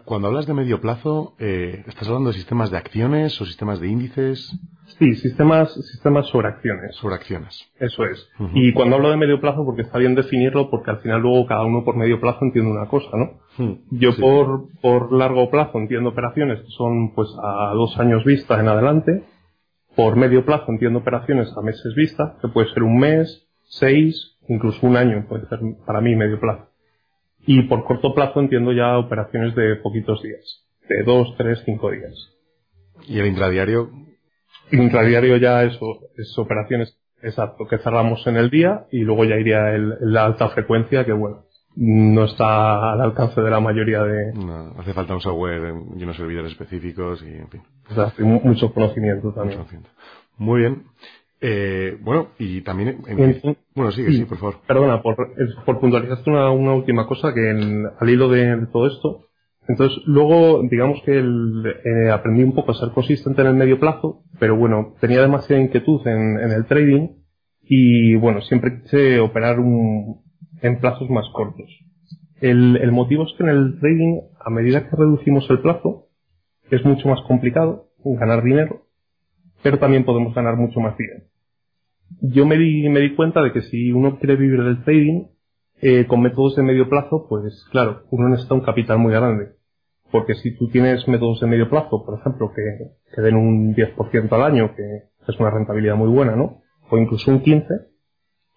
Cuando 0.05 0.27
hablas 0.27 0.45
de 0.45 0.53
medio 0.53 0.79
plazo, 0.79 1.35
eh, 1.39 1.83
¿estás 1.87 2.07
hablando 2.07 2.29
de 2.29 2.35
sistemas 2.35 2.69
de 2.71 2.77
acciones 2.77 3.39
o 3.41 3.45
sistemas 3.45 3.79
de 3.79 3.87
índices? 3.87 4.51
Sí, 4.99 5.15
sistemas, 5.15 5.73
sistemas 5.73 6.27
sobre 6.27 6.49
acciones. 6.49 6.95
Sobre 6.95 7.15
acciones. 7.15 7.71
Eso 7.79 8.03
es. 8.05 8.29
Y 8.53 8.73
cuando 8.73 8.97
hablo 8.97 9.09
de 9.09 9.17
medio 9.17 9.41
plazo, 9.41 9.65
porque 9.65 9.81
está 9.81 9.97
bien 9.97 10.13
definirlo, 10.13 10.69
porque 10.69 10.91
al 10.91 10.99
final 10.99 11.21
luego 11.21 11.47
cada 11.47 11.63
uno 11.63 11.83
por 11.83 11.95
medio 11.95 12.19
plazo 12.19 12.39
entiende 12.41 12.71
una 12.71 12.87
cosa, 12.87 13.09
¿no? 13.17 13.39
Hmm, 13.57 13.79
Yo 13.91 14.15
por, 14.15 14.67
por 14.81 15.11
largo 15.11 15.49
plazo 15.49 15.79
entiendo 15.79 16.09
operaciones 16.09 16.59
que 16.61 16.69
son 16.77 17.13
pues 17.15 17.29
a 17.41 17.73
dos 17.73 17.97
años 17.97 18.23
vista 18.23 18.59
en 18.59 18.67
adelante 18.67 19.23
por 19.95 20.15
medio 20.15 20.45
plazo 20.45 20.65
entiendo 20.69 20.99
operaciones 20.99 21.51
a 21.55 21.61
meses 21.61 21.93
vista, 21.95 22.37
que 22.41 22.47
puede 22.47 22.71
ser 22.73 22.83
un 22.83 22.97
mes, 22.97 23.47
seis, 23.63 24.37
incluso 24.47 24.85
un 24.85 24.97
año, 24.97 25.25
puede 25.27 25.47
ser 25.47 25.59
para 25.85 26.01
mí 26.01 26.15
medio 26.15 26.39
plazo. 26.39 26.67
Y 27.45 27.63
por 27.63 27.83
corto 27.85 28.13
plazo 28.13 28.39
entiendo 28.39 28.71
ya 28.71 28.97
operaciones 28.97 29.55
de 29.55 29.75
poquitos 29.77 30.21
días, 30.21 30.65
de 30.87 31.03
dos, 31.03 31.35
tres, 31.37 31.61
cinco 31.65 31.91
días. 31.91 32.13
¿Y 33.07 33.19
el 33.19 33.27
intradiario? 33.27 33.89
intradiario 34.71 35.37
ya 35.37 35.63
eso, 35.63 35.99
es 36.17 36.37
operaciones, 36.37 36.97
exacto, 37.21 37.67
que 37.67 37.77
cerramos 37.79 38.25
en 38.27 38.37
el 38.37 38.49
día 38.49 38.85
y 38.91 38.99
luego 38.99 39.25
ya 39.25 39.35
iría 39.37 39.71
el, 39.75 39.95
la 40.01 40.25
alta 40.25 40.49
frecuencia 40.49 41.05
que 41.05 41.13
bueno, 41.13 41.45
no 41.75 42.25
está 42.25 42.93
al 42.93 43.01
alcance 43.01 43.41
de 43.41 43.49
la 43.49 43.59
mayoría 43.59 44.03
de... 44.03 44.33
No, 44.33 44.73
hace 44.79 44.93
falta 44.93 45.13
un 45.13 45.21
software 45.21 45.73
y 45.97 46.03
unos 46.03 46.17
servidores 46.17 46.51
específicos 46.51 47.23
y 47.23 47.33
en 47.35 47.49
fin. 47.49 47.61
Exacto, 47.89 48.23
mucho 48.23 48.73
conocimiento 48.73 49.33
también. 49.33 49.59
Muy 50.37 50.61
bien. 50.61 50.83
Eh, 51.45 51.97
bueno, 51.99 52.29
y 52.39 52.61
también... 52.61 52.99
bueno, 53.75 53.91
sigue, 53.91 54.13
sí, 54.13 54.23
por 54.23 54.37
favor. 54.37 54.55
Perdona, 54.65 55.01
por, 55.01 55.17
por 55.65 55.81
puntualizarte 55.81 56.29
una, 56.29 56.49
una 56.51 56.73
última 56.73 57.05
cosa 57.05 57.33
que 57.33 57.49
al 57.49 58.09
hilo 58.09 58.29
de, 58.29 58.65
todo 58.71 58.87
esto, 58.87 59.25
entonces 59.67 60.01
luego 60.05 60.61
digamos 60.71 61.01
que 61.03 61.19
el, 61.19 61.65
eh, 61.83 62.11
aprendí 62.11 62.43
un 62.43 62.55
poco 62.55 62.71
a 62.71 62.75
ser 62.75 62.91
consistente 62.91 63.41
en 63.41 63.47
el 63.47 63.55
medio 63.55 63.77
plazo, 63.77 64.23
pero 64.39 64.55
bueno, 64.55 64.95
tenía 65.01 65.19
demasiada 65.19 65.61
inquietud 65.61 66.07
en, 66.07 66.39
en 66.39 66.51
el 66.51 66.65
trading 66.65 67.09
y 67.61 68.15
bueno, 68.15 68.39
siempre 68.43 68.81
quise 68.81 69.19
operar 69.19 69.59
un, 69.59 70.21
en 70.61 70.79
plazos 70.79 71.09
más 71.09 71.25
cortos. 71.33 71.69
El, 72.39 72.77
el 72.77 72.93
motivo 72.93 73.25
es 73.25 73.33
que 73.37 73.43
en 73.43 73.49
el 73.49 73.79
trading, 73.81 74.21
a 74.39 74.49
medida 74.49 74.89
que 74.89 74.95
reducimos 74.95 75.45
el 75.49 75.59
plazo, 75.59 76.07
es 76.71 76.85
mucho 76.85 77.09
más 77.09 77.19
complicado 77.27 77.89
ganar 78.05 78.43
dinero, 78.43 78.85
pero 79.61 79.77
también 79.77 80.05
podemos 80.05 80.33
ganar 80.33 80.55
mucho 80.55 80.79
más 80.79 80.97
dinero. 80.97 81.32
Yo 82.21 82.45
me 82.45 82.57
di, 82.57 82.87
me 82.89 83.01
di 83.01 83.15
cuenta 83.15 83.41
de 83.41 83.51
que 83.51 83.61
si 83.61 83.91
uno 83.91 84.17
quiere 84.17 84.35
vivir 84.35 84.63
del 84.63 84.83
trading, 84.83 85.27
eh, 85.81 86.05
con 86.07 86.21
métodos 86.21 86.55
de 86.55 86.63
medio 86.63 86.87
plazo, 86.89 87.25
pues 87.27 87.67
claro, 87.71 88.03
uno 88.11 88.29
necesita 88.29 88.53
un 88.53 88.61
capital 88.61 88.99
muy 88.99 89.13
grande. 89.13 89.55
porque 90.13 90.35
si 90.35 90.55
tú 90.55 90.69
tienes 90.69 91.07
métodos 91.07 91.39
de 91.41 91.47
medio 91.47 91.67
plazo, 91.67 92.05
por 92.05 92.19
ejemplo, 92.19 92.51
que, 92.53 93.21
den 93.21 93.35
un 93.35 93.73
10% 93.73 94.31
al 94.31 94.43
año, 94.43 94.75
que 94.75 94.83
es 95.27 95.39
una 95.39 95.49
rentabilidad 95.49 95.95
muy 95.95 96.07
buena, 96.07 96.35
¿no? 96.35 96.61
O 96.91 96.99
incluso 96.99 97.31
un 97.31 97.41
15%, 97.41 97.87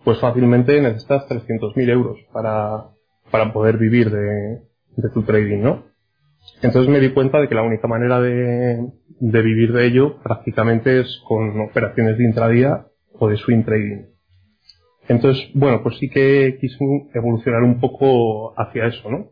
pues 0.05 0.21
fácilmente 0.21 0.79
necesitas 0.83 1.27
300.000 1.27 1.91
euros 1.91 2.19
para, 2.31 2.91
para 3.31 3.55
poder 3.55 3.79
vivir 3.79 4.11
de, 4.11 4.61
de 4.97 5.09
tu 5.15 5.23
trading, 5.23 5.63
¿no? 5.63 5.85
Entonces 6.61 6.93
me 6.93 7.01
di 7.01 7.09
cuenta 7.15 7.41
de 7.41 7.49
que 7.49 7.55
la 7.55 7.63
única 7.63 7.89
manera 7.89 8.21
de, 8.21 8.93
de 9.19 9.43
vivir 9.43 9.73
de 9.73 9.87
ello 9.87 10.21
prácticamente 10.23 11.01
es 11.01 11.23
con 11.27 11.59
operaciones 11.63 12.19
de 12.19 12.25
intradía 12.25 12.87
o 13.19 13.29
de 13.29 13.37
swing 13.37 13.65
trading. 13.65 14.17
Entonces, 15.09 15.51
bueno, 15.55 15.83
pues 15.83 15.99
sí 15.99 16.09
que 16.09 16.59
quise 16.61 16.79
evolucionar 17.15 17.63
un 17.63 17.81
poco 17.81 18.59
hacia 18.59 18.87
eso, 18.87 19.11
¿no? 19.11 19.31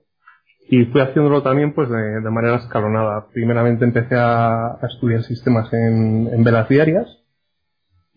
Y 0.68 0.84
fui 0.86 1.00
haciéndolo 1.00 1.42
también 1.42 1.74
pues 1.74 1.88
de, 1.90 2.30
manera 2.30 2.56
escalonada. 2.56 3.26
Primeramente 3.32 3.84
empecé 3.84 4.14
a, 4.16 4.76
a 4.80 4.86
estudiar 4.92 5.22
sistemas 5.22 5.70
en, 5.72 6.42
velas 6.42 6.68
diarias 6.68 7.06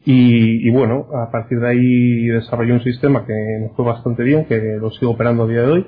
y, 0.05 0.65
y, 0.67 0.71
bueno, 0.71 1.07
a 1.13 1.31
partir 1.31 1.59
de 1.59 1.69
ahí 1.69 2.27
desarrollé 2.27 2.73
un 2.73 2.83
sistema 2.83 3.25
que 3.25 3.33
me 3.33 3.69
fue 3.75 3.83
bastante 3.83 4.23
bien, 4.23 4.45
que 4.45 4.77
lo 4.79 4.91
sigo 4.91 5.11
operando 5.11 5.43
a 5.43 5.47
día 5.47 5.63
de 5.63 5.71
hoy, 5.71 5.87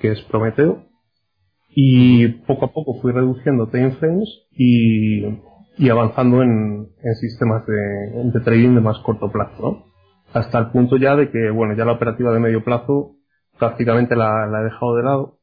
que 0.00 0.12
es 0.12 0.22
Prometeo. 0.22 0.84
Y 1.70 2.28
poco 2.46 2.64
a 2.64 2.72
poco 2.72 3.00
fui 3.02 3.12
reduciendo 3.12 3.68
time 3.68 3.90
frames 3.92 4.28
y, 4.52 5.22
y 5.78 5.88
avanzando 5.90 6.42
en, 6.42 6.88
en 7.02 7.14
sistemas 7.14 7.64
de, 7.66 8.30
de, 8.32 8.40
trading 8.40 8.74
de 8.74 8.80
más 8.80 8.98
corto 8.98 9.30
plazo, 9.30 9.62
¿no? 9.62 9.84
Hasta 10.32 10.58
el 10.58 10.70
punto 10.70 10.96
ya 10.96 11.16
de 11.16 11.30
que, 11.30 11.50
bueno, 11.50 11.74
ya 11.74 11.84
la 11.84 11.92
operativa 11.92 12.32
de 12.32 12.40
medio 12.40 12.62
plazo 12.64 13.14
prácticamente 13.58 14.14
la, 14.16 14.46
he 14.60 14.64
dejado 14.64 14.96
de 14.96 15.02
lado 15.02 15.38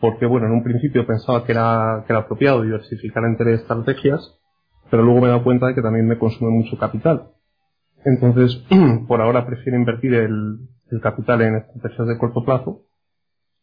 porque 0.00 0.26
bueno, 0.26 0.46
en 0.46 0.52
un 0.52 0.62
principio 0.62 1.06
pensaba 1.06 1.44
que 1.44 1.52
era, 1.52 2.04
que 2.06 2.12
era 2.12 2.20
apropiado 2.20 2.62
diversificar 2.62 3.24
entre 3.24 3.54
estrategias, 3.54 4.38
pero 4.90 5.02
luego 5.02 5.20
me 5.20 5.26
he 5.26 5.30
dado 5.30 5.42
cuenta 5.42 5.68
de 5.68 5.74
que 5.74 5.80
también 5.80 6.06
me 6.06 6.18
consume 6.18 6.50
mucho 6.50 6.76
capital. 6.76 7.30
Entonces, 8.04 8.62
por 9.08 9.22
ahora 9.22 9.46
prefiero 9.46 9.78
invertir 9.78 10.12
el, 10.14 10.58
el 10.90 11.00
capital 11.00 11.40
en 11.40 11.56
estrategias 11.56 12.08
de 12.08 12.18
corto 12.18 12.44
plazo, 12.44 12.82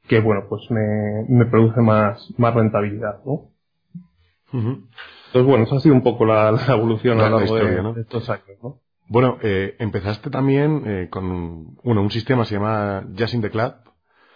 que 0.07 0.19
bueno, 0.21 0.45
pues 0.50 0.63
me, 0.71 1.25
me 1.29 1.45
produce 1.45 1.81
más, 1.81 2.33
más 2.38 2.53
rentabilidad, 2.55 3.23
¿no? 3.25 3.51
Entonces, 5.33 5.49
bueno, 5.49 5.63
eso 5.63 5.77
ha 5.77 5.79
sido 5.79 5.95
un 5.95 6.03
poco 6.03 6.25
la, 6.25 6.51
la 6.67 6.73
evolución 6.75 7.19
a 7.19 7.27
lo 7.27 7.39
largo 7.39 7.55
de, 7.55 7.81
¿no? 7.81 7.93
de, 7.93 8.01
estos 8.01 8.29
años, 8.29 8.59
¿no? 8.61 8.81
Bueno, 9.09 9.39
eh, 9.41 9.75
empezaste 9.79 10.29
también 10.29 10.83
eh, 10.85 11.07
con 11.09 11.75
bueno, 11.83 12.03
un 12.03 12.11
sistema 12.11 12.45
se 12.45 12.55
llama 12.55 13.03
Just 13.17 13.33
in 13.33 13.41
the 13.41 13.49
Club, 13.49 13.73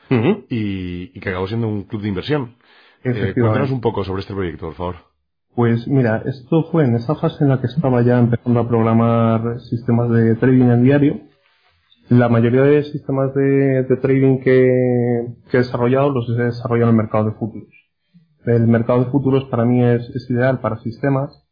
y, 0.10 1.12
y, 1.14 1.20
que 1.20 1.30
acabó 1.30 1.48
siendo 1.48 1.68
un 1.68 1.84
club 1.84 2.02
de 2.02 2.08
inversión. 2.08 2.56
Eh, 3.04 3.34
cuéntanos 3.36 3.70
un 3.72 3.82
poco 3.82 4.04
sobre 4.04 4.22
este 4.22 4.34
proyecto, 4.34 4.66
por 4.68 4.76
favor. 4.76 4.96
Pues 5.56 5.88
mira, 5.88 6.24
esto 6.26 6.64
fue 6.72 6.86
en 6.86 6.96
esa 6.96 7.16
fase 7.16 7.44
en 7.44 7.50
la 7.50 7.62
que 7.62 7.68
estaba 7.68 8.02
ya 8.02 8.18
empezando 8.18 8.60
a 8.60 8.68
programar 8.68 9.60
sistemas 9.60 10.10
de 10.10 10.36
trading 10.36 10.70
en 10.70 10.84
diario. 10.84 11.20
La 12.10 12.28
mayoría 12.28 12.62
de 12.64 12.84
sistemas 12.84 13.36
de, 13.36 13.84
de 13.84 13.98
trading 13.98 14.40
que, 14.40 15.28
que, 15.52 15.58
he 15.58 15.60
desarrollado 15.60 16.10
los 16.10 16.28
he 16.30 16.42
desarrollado 16.42 16.90
en 16.90 16.98
el 16.98 17.04
mercado 17.04 17.26
de 17.26 17.32
futuros. 17.34 17.77
El 18.48 18.68
mercado 18.68 19.04
de 19.04 19.12
futuros 19.12 19.44
para 19.46 19.66
mí 19.66 19.84
es, 19.84 20.10
es 20.16 20.30
ideal 20.30 20.60
para 20.60 20.78
sistemas 20.78 21.48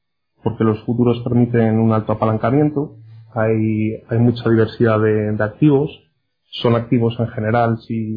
porque 0.45 0.63
los 0.63 0.79
futuros 0.83 1.21
permiten 1.23 1.79
un 1.79 1.91
alto 1.91 2.13
apalancamiento, 2.13 2.97
hay, 3.33 3.95
hay 4.07 4.19
mucha 4.19 4.47
diversidad 4.47 4.99
de, 4.99 5.35
activos, 5.43 5.89
son 6.51 6.75
activos 6.75 7.15
en 7.19 7.27
general 7.29 7.79
si, 7.79 8.15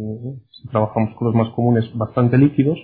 trabajamos 0.70 1.16
con 1.16 1.28
los 1.28 1.34
más 1.34 1.48
comunes 1.54 1.90
bastante 1.94 2.36
líquidos 2.36 2.78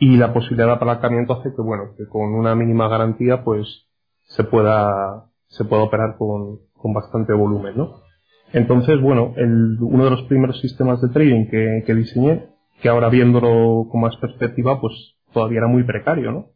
y 0.00 0.16
la 0.16 0.34
posibilidad 0.34 0.66
de 0.66 0.72
apalancamiento 0.72 1.34
hace 1.34 1.54
que 1.54 1.62
bueno 1.62 1.94
que 1.96 2.06
con 2.08 2.34
una 2.34 2.56
mínima 2.56 2.88
garantía 2.88 3.44
pues 3.44 3.86
se 4.22 4.42
pueda 4.42 5.26
se 5.46 5.64
pueda 5.64 5.82
operar 5.82 6.16
con, 6.18 6.58
con 6.72 6.92
bastante 6.94 7.34
volumen 7.34 7.76
¿no? 7.76 8.00
entonces 8.52 9.00
bueno 9.00 9.34
el, 9.36 9.76
uno 9.80 10.04
de 10.04 10.10
los 10.10 10.22
primeros 10.22 10.60
sistemas 10.60 11.00
de 11.02 11.08
trading 11.10 11.46
que 11.46 11.94
diseñé 11.94 12.51
que 12.82 12.88
ahora 12.88 13.08
viéndolo 13.08 13.88
con 13.90 14.00
más 14.02 14.16
perspectiva 14.16 14.80
pues 14.80 14.92
todavía 15.32 15.58
era 15.58 15.68
muy 15.68 15.84
precario 15.84 16.32
¿no? 16.32 16.46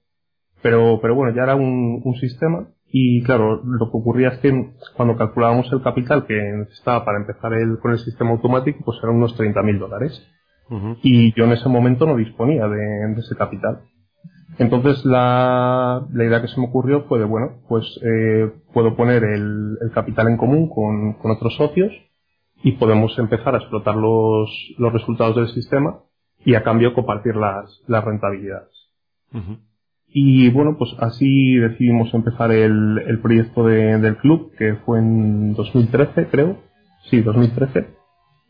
pero 0.62 0.98
pero 1.00 1.14
bueno 1.14 1.34
ya 1.34 1.44
era 1.44 1.54
un, 1.54 2.02
un 2.04 2.14
sistema 2.16 2.68
y 2.88 3.22
claro, 3.24 3.62
lo 3.64 3.90
que 3.90 3.96
ocurría 3.96 4.28
es 4.28 4.38
que 4.38 4.70
cuando 4.96 5.16
calculábamos 5.16 5.70
el 5.72 5.82
capital 5.82 6.26
que 6.26 6.34
necesitaba 6.34 7.04
para 7.04 7.18
empezar 7.18 7.52
el, 7.54 7.78
con 7.78 7.92
el 7.92 7.98
sistema 7.98 8.30
automático, 8.30 8.78
pues 8.84 8.98
eran 9.02 9.16
unos 9.16 9.38
30.000 9.38 9.78
dólares. 9.78 10.26
Y 11.02 11.32
yo 11.38 11.44
en 11.44 11.52
ese 11.52 11.68
momento 11.68 12.06
no 12.06 12.16
disponía 12.16 12.66
de, 12.66 12.76
de 12.76 13.20
ese 13.20 13.36
capital. 13.36 13.82
Entonces 14.58 15.04
la, 15.04 16.06
la, 16.12 16.24
idea 16.24 16.40
que 16.40 16.48
se 16.48 16.58
me 16.58 16.66
ocurrió 16.66 17.04
fue 17.04 17.18
de, 17.18 17.24
bueno, 17.24 17.58
pues 17.68 17.84
eh, 18.02 18.50
puedo 18.72 18.96
poner 18.96 19.22
el, 19.22 19.76
el, 19.80 19.90
capital 19.92 20.28
en 20.28 20.38
común 20.38 20.68
con, 20.68 21.12
con, 21.14 21.30
otros 21.30 21.54
socios 21.56 21.92
y 22.62 22.72
podemos 22.72 23.16
empezar 23.18 23.54
a 23.54 23.58
explotar 23.58 23.94
los, 23.94 24.50
los 24.78 24.92
resultados 24.92 25.36
del 25.36 25.48
sistema 25.48 26.00
y 26.46 26.54
a 26.54 26.62
cambio 26.62 26.94
compartir 26.94 27.34
las, 27.34 27.82
las 27.88 28.04
rentabilidades. 28.04 28.70
Y 30.06 30.48
bueno, 30.50 30.76
pues 30.78 30.94
así 31.00 31.56
decidimos 31.56 32.14
empezar 32.14 32.52
el, 32.52 33.02
el 33.04 33.18
proyecto 33.18 33.66
de, 33.66 33.98
del 33.98 34.16
club, 34.16 34.52
que 34.56 34.76
fue 34.86 35.00
en 35.00 35.54
2013, 35.54 36.28
creo. 36.28 36.56
Sí, 37.10 37.20
2013. 37.20 37.88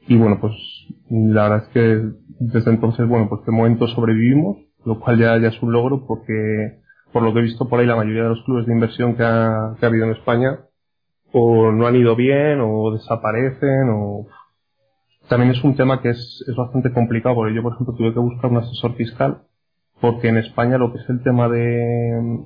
Y 0.08 0.16
bueno, 0.18 0.38
pues 0.40 0.52
la 1.10 1.48
verdad 1.48 1.66
es 1.66 1.72
que 1.72 2.02
desde 2.38 2.70
entonces, 2.70 3.08
bueno, 3.08 3.30
pues 3.30 3.44
de 3.46 3.52
momento 3.52 3.88
sobrevivimos, 3.88 4.58
lo 4.84 5.00
cual 5.00 5.18
ya, 5.18 5.38
ya 5.38 5.48
es 5.48 5.62
un 5.62 5.72
logro 5.72 6.06
porque 6.06 6.82
por 7.14 7.22
lo 7.22 7.32
que 7.32 7.40
he 7.40 7.44
visto 7.44 7.66
por 7.66 7.80
ahí 7.80 7.86
la 7.86 7.96
mayoría 7.96 8.24
de 8.24 8.28
los 8.28 8.44
clubes 8.44 8.66
de 8.66 8.74
inversión 8.74 9.16
que 9.16 9.24
ha, 9.24 9.74
que 9.80 9.86
ha 9.86 9.88
habido 9.88 10.04
en 10.04 10.12
España 10.12 10.60
o 11.32 11.72
no 11.72 11.86
han 11.86 11.96
ido 11.96 12.14
bien 12.14 12.60
o 12.60 12.92
desaparecen 12.92 13.88
o 13.90 14.26
también 15.28 15.52
es 15.52 15.62
un 15.64 15.76
tema 15.76 16.00
que 16.00 16.11
es, 16.11 16.45
es 16.47 16.56
bastante 16.56 16.92
complicado 16.92 17.35
porque 17.35 17.54
yo 17.54 17.62
por 17.62 17.75
ejemplo 17.75 17.95
tuve 17.95 18.12
que 18.12 18.21
buscar 18.21 18.50
un 18.50 18.59
asesor 18.59 18.95
fiscal 18.95 19.42
porque 20.00 20.28
en 20.28 20.38
España 20.38 20.78
lo 20.78 20.92
que 20.92 20.99
es 20.99 21.09
el 21.09 21.23
tema 21.23 21.49
de, 21.49 22.45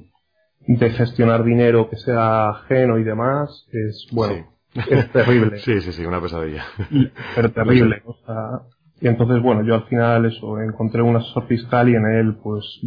de 0.67 0.91
gestionar 0.91 1.45
dinero 1.45 1.89
que 1.91 1.97
sea 1.97 2.51
ajeno 2.51 2.99
y 2.99 3.05
demás 3.05 3.69
es, 3.73 4.07
bueno, 4.13 4.47
es 4.75 5.11
terrible. 5.13 5.59
sí, 5.65 5.81
sí, 5.81 5.93
sí, 5.93 6.05
una 6.05 6.21
pesadilla. 6.21 6.65
pero 7.35 7.51
terrible. 7.51 8.03
O 8.05 8.15
sea, 8.25 8.63
y 9.01 9.09
entonces, 9.09 9.43
bueno, 9.43 9.63
yo 9.65 9.75
al 9.75 9.85
final 9.85 10.27
eso, 10.27 10.61
encontré 10.61 11.03
un 11.03 11.17
asesor 11.17 11.47
fiscal 11.47 11.89
y 11.89 11.95
en 11.95 12.07
él, 12.07 12.37
pues, 12.43 12.81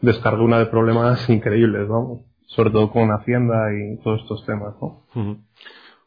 descargué 0.00 0.42
una 0.42 0.58
de 0.58 0.66
problemas 0.66 1.28
increíbles, 1.30 1.88
¿no? 1.88 2.20
Sobre 2.46 2.70
todo 2.70 2.90
con 2.90 3.10
Hacienda 3.10 3.72
y 3.72 4.02
todos 4.02 4.20
estos 4.22 4.44
temas, 4.44 4.74
¿no? 4.80 5.04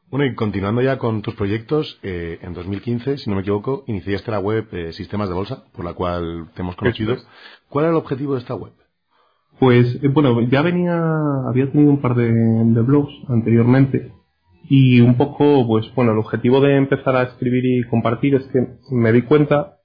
Bueno, 0.09 0.25
y 0.25 0.35
continuando 0.35 0.81
ya 0.81 0.97
con 0.97 1.21
tus 1.21 1.35
proyectos, 1.35 1.99
eh, 2.01 2.39
en 2.41 2.53
2015, 2.53 3.17
si 3.17 3.29
no 3.29 3.35
me 3.35 3.41
equivoco, 3.41 3.83
iniciaste 3.87 4.31
la 4.31 4.39
web 4.39 4.65
eh, 4.71 4.93
Sistemas 4.93 5.27
de 5.27 5.35
Bolsa, 5.35 5.65
por 5.73 5.83
la 5.83 5.93
cual 5.95 6.47
te 6.55 6.61
hemos 6.61 6.77
conocido. 6.77 7.17
¿Cuál 7.67 7.85
era 7.85 7.91
el 7.91 7.97
objetivo 7.97 8.33
de 8.33 8.39
esta 8.39 8.55
web? 8.55 8.71
Pues, 9.59 9.99
eh, 10.01 10.07
bueno, 10.07 10.39
ya 10.43 10.61
venía, 10.61 10.97
había 11.49 11.69
tenido 11.69 11.91
un 11.91 11.99
par 11.99 12.15
de, 12.15 12.31
de, 12.31 12.81
blogs 12.83 13.11
anteriormente 13.27 14.13
y 14.69 15.01
un 15.01 15.17
poco, 15.17 15.67
pues, 15.67 15.93
bueno, 15.93 16.13
el 16.13 16.19
objetivo 16.19 16.61
de 16.61 16.77
empezar 16.77 17.17
a 17.17 17.23
escribir 17.23 17.65
y 17.65 17.83
compartir 17.89 18.35
es 18.35 18.45
que 18.45 18.65
me 18.91 19.11
di 19.11 19.23
cuenta 19.23 19.79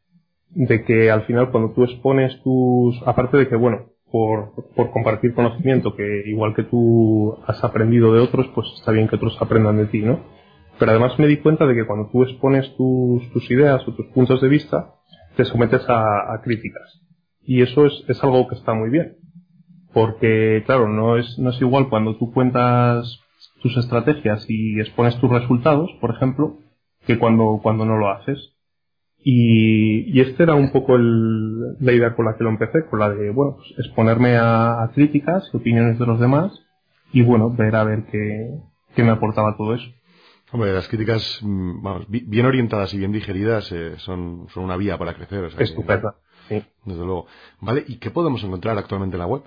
de 0.51 0.85
que 0.85 1.11
al 1.11 1.23
final 1.23 1.51
cuando 1.51 1.73
tú 1.73 1.83
expones 1.83 2.41
tus, 2.45 2.97
aparte 3.07 3.39
de 3.39 3.49
que, 3.49 3.57
bueno, 3.57 3.92
por, 4.13 4.53
por 4.77 4.91
compartir 4.91 5.35
conocimiento 5.35 5.97
que 5.97 6.25
igual 6.27 6.55
que 6.55 6.65
tú 6.65 7.39
has 7.47 7.65
aprendido 7.65 8.13
de 8.13 8.21
otros, 8.21 8.47
pues 8.55 8.69
está 8.77 8.93
bien 8.93 9.09
que 9.09 9.17
otros 9.17 9.37
aprendan 9.41 9.79
de 9.79 9.87
ti, 9.87 10.03
¿no? 10.03 10.21
Pero 10.79 10.91
además 10.91 11.19
me 11.19 11.27
di 11.27 11.39
cuenta 11.39 11.67
de 11.67 11.75
que 11.75 11.87
cuando 11.87 12.11
tú 12.11 12.23
expones 12.23 12.77
tus, 12.77 13.29
tus 13.33 13.51
ideas 13.51 13.87
o 13.89 13.95
tus 13.95 14.07
puntos 14.09 14.41
de 14.43 14.49
vista, 14.49 14.95
te 15.37 15.45
sometes 15.47 15.89
a, 15.89 16.35
a 16.35 16.43
críticas. 16.43 17.01
Y 17.41 17.63
eso 17.63 17.87
es, 17.87 18.05
es 18.07 18.23
algo 18.23 18.47
que 18.49 18.55
está 18.55 18.75
muy 18.75 18.91
bien. 18.91 19.17
Porque, 19.93 20.63
claro, 20.67 20.89
no 20.89 21.17
es, 21.17 21.39
no 21.39 21.51
es 21.51 21.61
igual 21.61 21.89
cuando 21.89 22.17
tú 22.17 22.33
cuentas 22.33 23.19
tus 23.63 23.77
estrategias 23.77 24.45
y 24.49 24.81
expones 24.81 25.19
tus 25.21 25.31
resultados, 25.31 25.91
por 26.01 26.15
ejemplo, 26.15 26.59
que 27.07 27.19
cuando, 27.19 27.61
cuando 27.63 27.85
no 27.85 27.97
lo 27.97 28.11
haces. 28.11 28.55
Y, 29.25 30.17
y 30.17 30.21
este 30.21 30.43
era 30.43 30.55
un 30.55 30.73
poco 30.73 30.97
el, 30.97 31.77
la 31.79 31.93
idea 31.93 32.15
con 32.15 32.25
la 32.25 32.37
que 32.37 32.45
lo 32.45 32.51
empecé, 32.51 32.85
con 32.87 32.99
la 32.99 33.11
de, 33.11 33.31
bueno, 33.31 33.57
pues 33.57 33.79
exponerme 33.79 34.37
a, 34.37 34.83
a, 34.83 34.91
críticas 34.93 35.49
y 35.53 35.57
opiniones 35.57 35.99
de 35.99 36.07
los 36.07 36.19
demás 36.19 36.53
y, 37.13 37.23
bueno, 37.23 37.51
ver 37.51 37.77
a 37.77 37.85
ver 37.85 38.05
qué, 38.11 38.51
qué 38.97 39.05
me 39.05 39.11
aportaba 39.11 39.57
todo 39.57 39.75
eso. 39.75 39.89
Hombre, 40.51 40.73
las 40.73 40.89
críticas, 40.89 41.39
mm, 41.41 41.83
vamos, 41.83 42.07
bien 42.09 42.45
orientadas 42.45 42.93
y 42.93 42.99
bien 42.99 43.13
digeridas 43.13 43.71
eh, 43.73 43.95
son, 43.99 44.49
son 44.53 44.65
una 44.65 44.77
vía 44.77 44.99
para 44.99 45.15
crecer. 45.15 45.45
O 45.45 45.51
sea, 45.51 45.61
Estupenda, 45.63 46.17
sí. 46.49 46.63
Desde 46.85 47.05
luego. 47.05 47.27
Vale, 47.61 47.85
¿y 47.87 47.97
qué 47.99 48.11
podemos 48.11 48.43
encontrar 48.45 48.77
actualmente 48.77 49.15
en 49.15 49.21
la 49.21 49.27
web? 49.27 49.43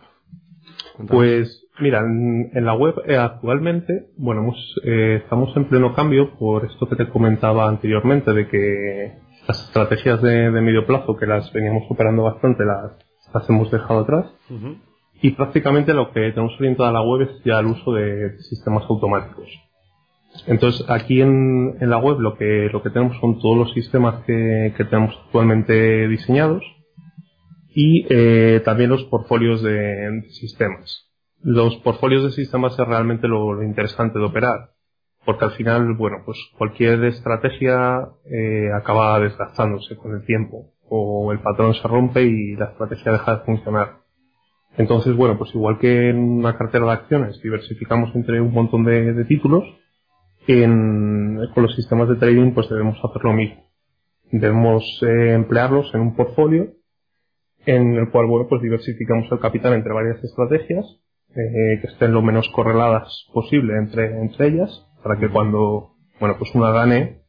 Cuéntanos. 0.96 1.22
Pues, 1.22 1.68
mira, 1.80 2.00
en, 2.00 2.50
en 2.54 2.66
la 2.66 2.74
web 2.74 2.96
eh, 3.08 3.18
actualmente, 3.18 4.08
bueno, 4.18 4.42
hemos, 4.42 4.76
eh, 4.84 5.22
estamos 5.24 5.56
en 5.56 5.66
pleno 5.66 5.94
cambio 5.94 6.34
por 6.40 6.66
esto 6.66 6.88
que 6.88 6.96
te 6.96 7.10
comentaba 7.10 7.68
anteriormente 7.68 8.32
de 8.34 8.48
que 8.48 9.25
las 9.48 9.64
estrategias 9.66 10.22
de, 10.22 10.52
de, 10.52 10.62
medio 10.62 10.86
plazo 10.86 11.16
que 11.16 11.26
las 11.26 11.52
veníamos 11.54 11.84
operando 11.90 12.24
bastante 12.24 12.66
las 12.66 12.98
las 13.36 13.50
hemos 13.50 13.70
dejado 13.70 14.02
atrás. 14.02 14.26
Y 15.22 15.32
prácticamente 15.32 15.94
lo 15.94 16.12
que 16.12 16.32
tenemos 16.32 16.54
orientada 16.60 16.92
la 16.92 17.02
web 17.02 17.22
es 17.22 17.44
ya 17.44 17.60
el 17.60 17.68
uso 17.68 17.94
de 17.94 18.38
sistemas 18.40 18.84
automáticos. 18.90 19.48
Entonces, 20.48 20.86
aquí 20.90 21.22
en, 21.22 21.78
la 21.80 21.98
web 21.98 22.20
lo 22.20 22.36
que, 22.38 22.70
lo 22.72 22.84
que 22.84 22.90
tenemos 22.90 23.18
son 23.20 23.40
todos 23.40 23.58
los 23.58 23.74
sistemas 23.74 24.24
que, 24.26 24.74
tenemos 24.78 25.16
actualmente 25.26 26.08
diseñados 26.08 26.64
y 27.74 28.06
eh, 28.10 28.62
también 28.64 28.90
los 28.90 29.04
portfolios 29.06 29.62
de, 29.64 30.24
sistemas. 30.30 31.10
Los 31.42 31.78
portfolios 31.78 32.24
de 32.24 32.32
sistemas 32.32 32.78
es 32.78 32.88
realmente 32.88 33.28
lo, 33.28 33.64
interesante 33.64 34.20
de 34.20 34.26
operar, 34.26 34.72
porque 35.26 35.46
al 35.46 35.52
final, 35.52 35.94
bueno, 35.96 36.18
pues 36.26 36.38
cualquier 36.58 37.04
estrategia 37.06 38.08
eh, 38.26 38.70
acaba 38.74 39.20
desgastándose 39.20 39.96
con 39.96 40.14
el 40.14 40.26
tiempo, 40.26 40.74
o 40.88 41.32
el 41.32 41.40
patrón 41.40 41.74
se 41.74 41.88
rompe 41.88 42.24
y 42.24 42.56
la 42.56 42.66
estrategia 42.66 43.14
deja 43.14 43.38
de 43.38 43.46
funcionar. 43.46 43.98
Entonces, 44.78 45.16
bueno, 45.16 45.38
pues 45.38 45.54
igual 45.56 45.80
que 45.80 46.10
en 46.10 46.18
una 46.18 46.58
cartera 46.58 46.86
de 46.86 46.92
acciones 46.92 47.42
diversificamos 47.42 48.14
entre 48.16 48.42
un 48.42 48.54
montón 48.54 48.84
de 48.84 49.26
títulos, 49.26 49.64
en, 50.48 51.40
con 51.54 51.64
los 51.64 51.76
sistemas 51.76 52.10
de 52.10 52.16
trading 52.16 52.54
pues 52.54 52.70
debemos 52.70 52.98
hacer 53.04 53.24
lo 53.24 53.34
mismo. 53.34 53.66
Debemos 54.32 54.84
eh, 55.04 55.34
emplearlos 55.34 55.94
en 55.94 56.02
un 56.02 56.16
portfolio 56.16 56.74
en 57.66 57.96
el 57.96 58.10
cual 58.12 58.28
bueno 58.28 58.48
pues 58.48 58.62
diversificamos 58.62 59.32
el 59.32 59.40
capital 59.40 59.74
entre 59.74 59.94
varias 59.94 60.24
estrategias 60.24 60.86
eh, 61.32 61.80
que 61.82 61.88
estén 61.88 62.14
lo 62.14 62.22
menos 62.22 62.48
correladas 62.50 63.28
posible 63.34 63.76
entre, 63.78 64.22
entre 64.22 64.48
ellas 64.48 64.85
para 65.06 65.20
que 65.20 65.30
cuando 65.30 65.92
bueno 66.20 66.36
pues 66.40 66.54
una 66.56 66.72
gane 66.72 67.22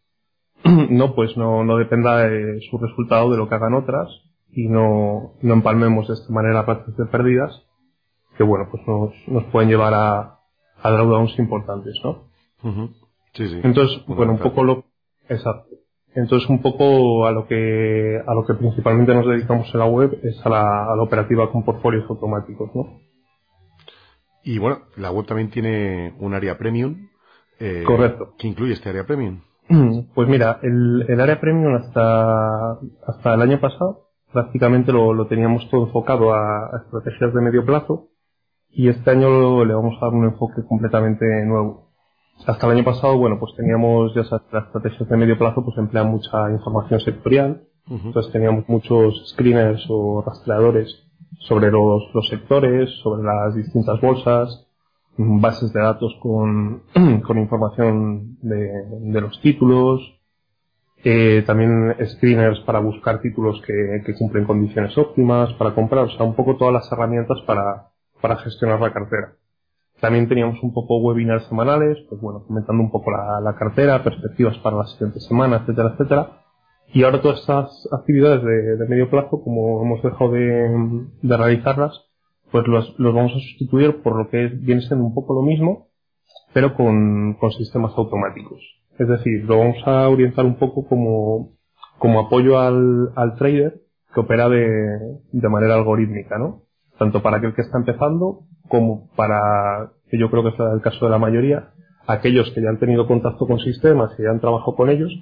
no 0.64 1.14
pues 1.14 1.36
no, 1.36 1.62
no 1.62 1.76
dependa 1.76 2.26
de 2.26 2.58
su 2.70 2.78
resultado 2.78 3.30
de 3.30 3.36
lo 3.36 3.50
que 3.50 3.54
hagan 3.54 3.74
otras 3.74 4.08
y 4.50 4.68
no, 4.68 5.34
no 5.42 5.52
empalmemos 5.52 6.08
de 6.08 6.14
esta 6.14 6.32
manera 6.32 6.64
partes 6.64 6.96
de 6.96 7.04
pérdidas 7.04 7.52
que 8.38 8.44
bueno 8.44 8.68
pues 8.70 8.82
nos, 8.86 9.12
nos 9.28 9.44
pueden 9.52 9.68
llevar 9.68 9.92
a, 9.92 10.38
a 10.82 10.90
drawdowns 10.90 11.38
importantes 11.38 11.94
¿no? 12.02 12.30
Entonces, 13.62 14.02
bueno, 14.06 14.32
un 14.32 14.38
poco 14.38 14.64
lo, 14.64 14.84
exacto. 15.28 15.76
Entonces, 16.14 16.48
un 16.48 16.62
poco 16.62 17.26
a 17.26 17.32
lo 17.32 17.46
que, 17.46 18.18
a 18.26 18.32
lo 18.32 18.46
que 18.46 18.54
principalmente 18.54 19.14
nos 19.14 19.26
dedicamos 19.26 19.68
en 19.74 19.80
la 19.80 19.84
web 19.84 20.18
es 20.22 20.40
a 20.46 20.48
la, 20.48 20.62
a 20.62 20.96
la 20.96 21.02
operativa 21.02 21.52
con 21.52 21.62
portfolios 21.62 22.08
automáticos, 22.08 22.70
¿no? 22.74 22.98
Y 24.42 24.58
bueno, 24.58 24.84
la 24.96 25.10
web 25.10 25.26
también 25.26 25.50
tiene 25.50 26.14
un 26.18 26.32
área 26.32 26.56
premium. 26.56 27.08
Eh, 27.58 27.84
Correcto. 27.86 28.34
¿Qué 28.38 28.48
incluye 28.48 28.74
este 28.74 28.90
área 28.90 29.04
premium? 29.04 29.40
Pues 30.14 30.28
mira, 30.28 30.60
el, 30.62 31.04
el 31.08 31.20
área 31.20 31.40
premium 31.40 31.74
hasta, 31.74 32.72
hasta 33.06 33.34
el 33.34 33.42
año 33.42 33.60
pasado 33.60 34.06
prácticamente 34.32 34.92
lo, 34.92 35.14
lo 35.14 35.26
teníamos 35.26 35.68
todo 35.70 35.86
enfocado 35.86 36.34
a, 36.34 36.66
a, 36.66 36.82
estrategias 36.84 37.32
de 37.32 37.40
medio 37.40 37.64
plazo 37.64 38.08
y 38.70 38.88
este 38.88 39.10
año 39.10 39.64
le 39.64 39.74
vamos 39.74 39.96
a 39.96 40.06
dar 40.06 40.14
un 40.14 40.24
enfoque 40.26 40.62
completamente 40.68 41.24
nuevo 41.46 41.86
hasta 42.44 42.66
el 42.66 42.72
año 42.72 42.84
pasado, 42.84 43.16
bueno, 43.16 43.38
pues 43.38 43.54
teníamos 43.56 44.14
ya 44.14 44.22
las 44.52 44.66
estrategias 44.66 45.08
de 45.08 45.16
medio 45.16 45.38
plazo, 45.38 45.64
pues 45.64 45.78
emplean 45.78 46.10
mucha 46.10 46.50
información 46.50 47.00
sectorial. 47.00 47.62
Entonces 47.88 48.32
teníamos 48.32 48.68
muchos 48.68 49.30
screeners 49.30 49.86
o 49.88 50.22
rastreadores 50.26 50.92
sobre 51.38 51.70
los, 51.70 52.02
los 52.12 52.28
sectores, 52.28 52.90
sobre 53.02 53.22
las 53.22 53.54
distintas 53.54 54.00
bolsas, 54.00 54.65
bases 55.16 55.72
de 55.72 55.80
datos 55.80 56.14
con, 56.20 56.82
información 57.38 58.38
de, 58.42 58.70
de 59.00 59.20
los 59.20 59.40
títulos, 59.40 60.00
eh, 61.04 61.44
también 61.46 61.94
screeners 62.04 62.60
para 62.60 62.80
buscar 62.80 63.20
títulos 63.20 63.60
que, 63.66 64.02
que 64.04 64.14
cumplen 64.14 64.44
condiciones 64.44 64.96
óptimas 64.98 65.52
para 65.54 65.74
comprar, 65.74 66.04
o 66.04 66.10
sea, 66.10 66.24
un 66.24 66.34
poco 66.34 66.56
todas 66.56 66.74
las 66.74 66.90
herramientas 66.90 67.38
para, 67.46 67.90
para 68.20 68.36
gestionar 68.38 68.80
la 68.80 68.92
cartera. 68.92 69.34
También 70.00 70.28
teníamos 70.28 70.62
un 70.62 70.74
poco 70.74 70.98
webinars 70.98 71.46
semanales, 71.46 71.98
pues 72.08 72.20
bueno, 72.20 72.44
comentando 72.46 72.82
un 72.82 72.90
poco 72.90 73.10
la, 73.10 73.54
cartera, 73.58 74.02
perspectivas 74.02 74.58
para 74.58 74.76
la 74.76 74.86
siguiente 74.86 75.20
semana, 75.20 75.58
etcétera, 75.58 75.92
etcétera. 75.94 76.42
Y 76.92 77.02
ahora 77.02 77.22
todas 77.22 77.40
estas 77.40 77.88
actividades 77.92 78.42
de, 78.42 78.86
medio 78.88 79.08
plazo, 79.08 79.40
como 79.42 79.82
hemos 79.82 80.02
dejado 80.02 80.32
de, 80.32 81.06
realizarlas, 81.22 82.04
pues 82.50 82.66
los, 82.66 82.98
los, 82.98 83.14
vamos 83.14 83.32
a 83.32 83.40
sustituir 83.40 84.02
por 84.02 84.16
lo 84.16 84.28
que 84.28 84.48
viene 84.48 84.82
siendo 84.82 85.04
un 85.04 85.14
poco 85.14 85.34
lo 85.34 85.42
mismo, 85.42 85.88
pero 86.52 86.74
con, 86.74 87.34
con 87.34 87.50
sistemas 87.52 87.92
automáticos. 87.96 88.60
Es 88.98 89.08
decir, 89.08 89.44
lo 89.44 89.58
vamos 89.58 89.76
a 89.86 90.08
orientar 90.08 90.44
un 90.44 90.56
poco 90.56 90.86
como, 90.86 91.52
como 91.98 92.20
apoyo 92.20 92.58
al, 92.58 93.10
al 93.14 93.36
trader 93.36 93.80
que 94.14 94.20
opera 94.20 94.48
de, 94.48 94.66
de 95.32 95.48
manera 95.48 95.74
algorítmica, 95.74 96.38
¿no? 96.38 96.62
Tanto 96.98 97.22
para 97.22 97.36
aquel 97.36 97.54
que 97.54 97.62
está 97.62 97.76
empezando 97.76 98.40
como 98.68 99.10
para, 99.14 99.90
que 100.10 100.18
yo 100.18 100.30
creo 100.30 100.42
que 100.42 100.48
es 100.50 100.60
el 100.74 100.80
caso 100.80 101.04
de 101.04 101.10
la 101.10 101.18
mayoría, 101.18 101.72
aquellos 102.06 102.50
que 102.52 102.62
ya 102.62 102.70
han 102.70 102.78
tenido 102.78 103.06
contacto 103.06 103.46
con 103.46 103.58
sistemas 103.58 104.12
y 104.18 104.22
ya 104.22 104.30
han 104.30 104.40
trabajado 104.40 104.74
con 104.74 104.88
ellos, 104.88 105.12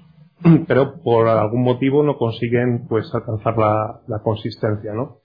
pero 0.69 1.01
por 1.03 1.27
algún 1.27 1.63
motivo 1.63 2.03
no 2.03 2.17
consiguen 2.17 2.87
pues 2.89 3.13
alcanzar 3.13 3.59
la, 3.59 4.01
la 4.07 4.21
consistencia, 4.21 4.93
¿no? 4.93 5.19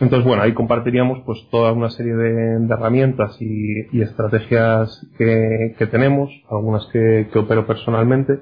Entonces, 0.00 0.26
bueno, 0.26 0.42
ahí 0.42 0.52
compartiríamos 0.52 1.20
pues 1.24 1.46
toda 1.50 1.72
una 1.72 1.90
serie 1.90 2.14
de, 2.14 2.66
herramientas 2.70 3.36
y, 3.40 3.96
y 3.96 4.02
estrategias 4.02 5.06
que, 5.16 5.74
que, 5.78 5.86
tenemos, 5.86 6.30
algunas 6.50 6.86
que, 6.86 7.28
que, 7.32 7.38
opero 7.38 7.66
personalmente, 7.66 8.40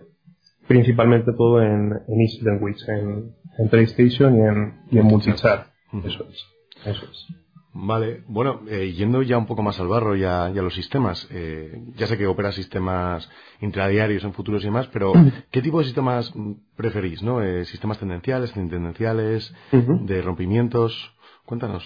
principalmente 0.67 1.33
todo 1.37 1.61
en, 1.61 1.93
en 2.09 2.21
Easy 2.21 2.41
Language, 2.43 2.79
en, 2.89 3.35
en 3.59 3.69
PlayStation 3.69 4.37
y 4.37 4.41
en, 4.41 4.75
y 4.91 4.99
en 4.99 5.07
Multichat. 5.07 5.67
Eso 6.05 6.27
es. 6.31 6.47
Eso 6.87 7.07
es. 7.11 7.27
Vale, 7.73 8.25
bueno, 8.27 8.63
eh, 8.69 8.93
yendo 8.93 9.23
ya 9.23 9.39
un 9.39 9.47
poco 9.47 9.63
más 9.63 9.79
al 9.79 9.87
barro 9.87 10.17
y 10.17 10.25
a, 10.25 10.49
los 10.49 10.75
sistemas, 10.75 11.29
eh, 11.31 11.81
ya 11.95 12.09
sé 12.09 12.19
que 12.19 12.27
opera 12.27 12.51
sistemas 12.51 13.31
intradiarios 13.61 14.25
en 14.25 14.33
futuros 14.33 14.63
y 14.63 14.67
demás, 14.67 14.89
pero 14.93 15.13
¿qué 15.53 15.63
tipo 15.63 15.79
de 15.79 15.85
sistemas 15.85 16.33
preferís? 16.75 17.23
¿no? 17.23 17.43
Eh, 17.43 17.65
¿Sistemas 17.67 17.99
tendenciales, 17.99 18.53
tendenciales, 18.53 19.55
de 19.71 20.23
rompimientos? 20.23 21.15
Cuéntanos. 21.51 21.83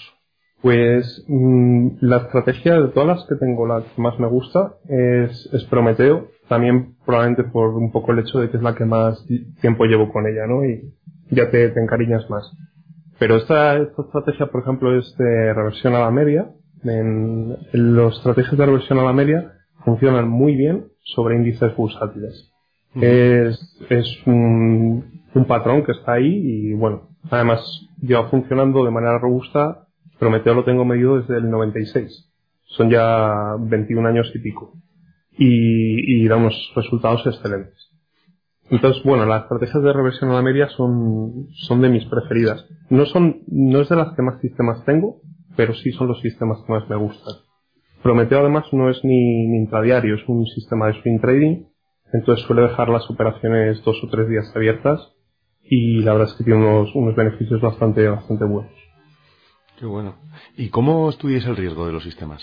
Pues 0.61 1.24
mm, 1.27 1.96
la 2.03 2.18
estrategia 2.18 2.79
de 2.83 2.88
todas 2.88 3.09
las 3.09 3.27
que 3.27 3.35
tengo, 3.37 3.66
la 3.66 3.81
que 3.81 4.03
más 4.03 4.20
me 4.20 4.27
gusta 4.27 4.74
es, 4.87 5.48
es 5.55 5.64
Prometeo, 5.70 6.29
también 6.48 6.96
probablemente 7.07 7.44
por 7.44 7.70
un 7.70 7.90
poco 7.90 8.12
el 8.12 8.18
hecho 8.18 8.40
de 8.40 8.50
que 8.50 8.59
es 8.59 8.62
la 8.62 8.74
que 8.74 8.85
más 8.85 9.27
tiempo 9.62 9.87
llevo 9.87 10.12
con 10.12 10.27
ella, 10.27 10.46
¿no? 10.46 10.66
Y 10.66 10.92
ya 11.31 11.50
te, 11.50 11.70
te 11.70 11.81
encariñas 11.81 12.29
más. 12.29 12.44
Pero 13.18 13.37
esta, 13.37 13.79
esta 13.79 14.03
estrategia, 14.03 14.48
por 14.48 14.61
ejemplo, 14.61 14.98
es 14.98 15.16
de 15.16 15.55
reversión 15.55 15.94
a 15.94 16.00
la 16.00 16.11
media. 16.11 16.50
En, 16.83 17.57
los 17.72 18.18
estrategias 18.18 18.59
de 18.59 18.66
reversión 18.66 18.98
a 18.98 19.05
la 19.05 19.14
media 19.14 19.50
funcionan 19.83 20.29
muy 20.29 20.57
bien 20.57 20.88
sobre 21.05 21.37
índices 21.37 21.74
bursátiles. 21.74 22.53
Es, 23.00 23.59
es 23.88 24.27
un, 24.27 25.22
un, 25.35 25.44
patrón 25.46 25.85
que 25.85 25.92
está 25.92 26.12
ahí 26.12 26.29
y 26.29 26.74
bueno, 26.74 27.13
además 27.30 27.60
lleva 28.00 28.28
funcionando 28.28 28.84
de 28.84 28.90
manera 28.90 29.18
robusta. 29.18 29.87
Prometeo 30.18 30.54
lo 30.54 30.64
tengo 30.64 30.84
medido 30.84 31.20
desde 31.20 31.38
el 31.38 31.50
96. 31.50 32.32
Son 32.64 32.90
ya 32.90 33.56
21 33.58 34.08
años 34.08 34.30
y 34.34 34.38
pico. 34.38 34.72
Y, 35.37 36.22
y 36.22 36.28
da 36.28 36.37
unos 36.37 36.72
resultados 36.76 37.26
excelentes. 37.26 37.90
Entonces, 38.70 39.02
bueno, 39.04 39.26
las 39.26 39.42
estrategias 39.42 39.82
de 39.82 39.92
reversión 39.92 40.30
a 40.30 40.34
la 40.34 40.42
media 40.42 40.68
son, 40.68 41.48
son 41.52 41.80
de 41.82 41.90
mis 41.90 42.04
preferidas. 42.06 42.66
No 42.88 43.04
son, 43.06 43.42
no 43.46 43.80
es 43.80 43.88
de 43.88 43.96
las 43.96 44.14
que 44.14 44.22
más 44.22 44.40
sistemas 44.40 44.84
tengo, 44.84 45.20
pero 45.56 45.74
sí 45.74 45.92
son 45.92 46.08
los 46.08 46.20
sistemas 46.20 46.58
que 46.66 46.72
más 46.72 46.88
me 46.88 46.96
gustan. 46.96 47.34
Prometeo 48.02 48.40
además 48.40 48.66
no 48.72 48.90
es 48.90 49.02
ni, 49.04 49.46
ni 49.48 49.58
intradiario, 49.58 50.14
es 50.14 50.28
un 50.28 50.46
sistema 50.46 50.87
de 50.87 51.00
swing 51.00 51.20
trading, 51.20 51.64
entonces 52.12 52.44
suele 52.46 52.62
dejar 52.62 52.88
las 52.88 53.08
operaciones 53.10 53.82
dos 53.82 54.02
o 54.02 54.08
tres 54.08 54.28
días 54.28 54.50
abiertas 54.54 55.13
y 55.68 56.03
la 56.03 56.12
verdad 56.12 56.29
es 56.29 56.35
que 56.35 56.44
tiene 56.44 56.61
unos, 56.61 56.94
unos 56.94 57.14
beneficios 57.16 57.61
bastante, 57.61 58.07
bastante 58.09 58.44
buenos. 58.44 58.72
Qué 59.79 59.87
bueno. 59.87 60.16
¿Y 60.57 60.68
cómo 60.68 61.09
estudias 61.11 61.44
el 61.46 61.57
riesgo 61.57 61.87
de 61.87 61.92
los 61.92 62.05
sistemas? 62.05 62.42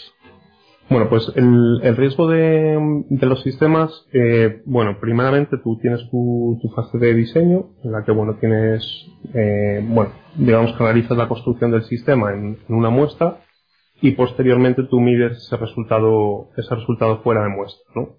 Bueno, 0.89 1.07
pues 1.07 1.31
el, 1.35 1.79
el 1.83 1.95
riesgo 1.95 2.27
de, 2.27 2.77
de, 3.09 3.25
los 3.25 3.41
sistemas, 3.43 3.89
eh, 4.11 4.61
bueno, 4.65 4.97
primeramente 4.99 5.57
tú 5.63 5.77
tienes 5.79 6.01
tu, 6.09 6.59
tu, 6.61 6.67
fase 6.69 6.97
de 6.97 7.13
diseño, 7.13 7.69
en 7.81 7.93
la 7.93 8.03
que, 8.03 8.11
bueno, 8.11 8.35
tienes, 8.41 8.83
eh, 9.33 9.81
bueno, 9.87 10.11
digamos 10.35 10.73
que 10.73 10.83
analizas 10.83 11.17
la 11.17 11.29
construcción 11.29 11.71
del 11.71 11.83
sistema 11.83 12.33
en, 12.33 12.57
en, 12.67 12.75
una 12.75 12.89
muestra 12.89 13.37
y 14.01 14.11
posteriormente 14.11 14.83
tú 14.83 14.99
mides 14.99 15.37
ese 15.37 15.55
resultado, 15.55 16.49
ese 16.57 16.75
resultado 16.75 17.21
fuera 17.21 17.43
de 17.43 17.55
muestra, 17.55 17.85
¿no? 17.95 18.09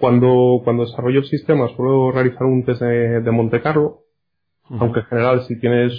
Cuando, 0.00 0.62
cuando 0.64 0.84
desarrollo 0.84 1.20
el 1.20 1.26
sistema 1.26 1.68
suelo 1.68 2.10
realizar 2.10 2.42
un 2.42 2.64
test 2.64 2.82
de, 2.82 3.20
de 3.20 3.30
Monte 3.30 3.62
Carlo, 3.62 4.05
aunque 4.70 5.00
en 5.00 5.06
general 5.06 5.44
si 5.46 5.58
tienes 5.58 5.92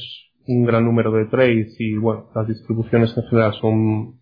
un 0.47 0.65
gran 0.65 0.85
número 0.85 1.11
de 1.11 1.25
trades 1.25 1.75
y, 1.79 1.97
bueno, 1.97 2.29
las 2.33 2.47
distribuciones 2.47 3.15
en 3.17 3.23
general 3.23 3.53
son, 3.59 4.19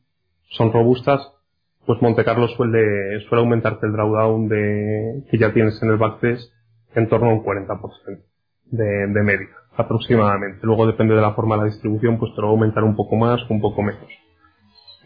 son 0.49 0.73
robustas, 0.73 1.21
pues 1.85 2.01
Monte 2.01 2.25
Carlo 2.25 2.47
suele, 2.47 3.19
suele 3.29 3.43
aumentarte 3.43 3.85
el 3.85 3.93
drawdown 3.93 4.47
de, 4.47 5.23
que 5.29 5.37
ya 5.37 5.53
tienes 5.53 5.81
en 5.83 5.89
el 5.89 5.97
backtest 5.97 6.51
en 6.95 7.07
torno 7.09 7.29
a 7.29 7.33
un 7.33 7.43
40% 7.43 8.23
de, 8.71 9.07
de 9.07 9.23
media 9.23 9.49
aproximadamente. 9.77 10.65
Luego 10.65 10.87
depende 10.87 11.15
de 11.15 11.21
la 11.21 11.33
forma 11.33 11.55
de 11.55 11.61
la 11.63 11.67
distribución, 11.67 12.17
pues 12.17 12.33
te 12.33 12.41
lo 12.41 12.47
va 12.47 12.51
a 12.51 12.55
aumentar 12.55 12.83
un 12.83 12.95
poco 12.95 13.15
más 13.15 13.41
o 13.49 13.53
un 13.53 13.61
poco 13.61 13.81
menos. 13.81 14.07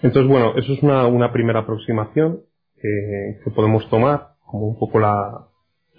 Entonces, 0.01 0.29
bueno, 0.29 0.53
eso 0.55 0.73
es 0.73 0.83
una, 0.83 1.07
una 1.07 1.33
primera 1.33 1.61
aproximación 1.61 2.41
que, 2.81 3.39
que, 3.43 3.51
podemos 3.51 3.89
tomar 3.89 4.29
como 4.45 4.67
un 4.67 4.79
poco 4.79 4.99
la, 4.99 5.47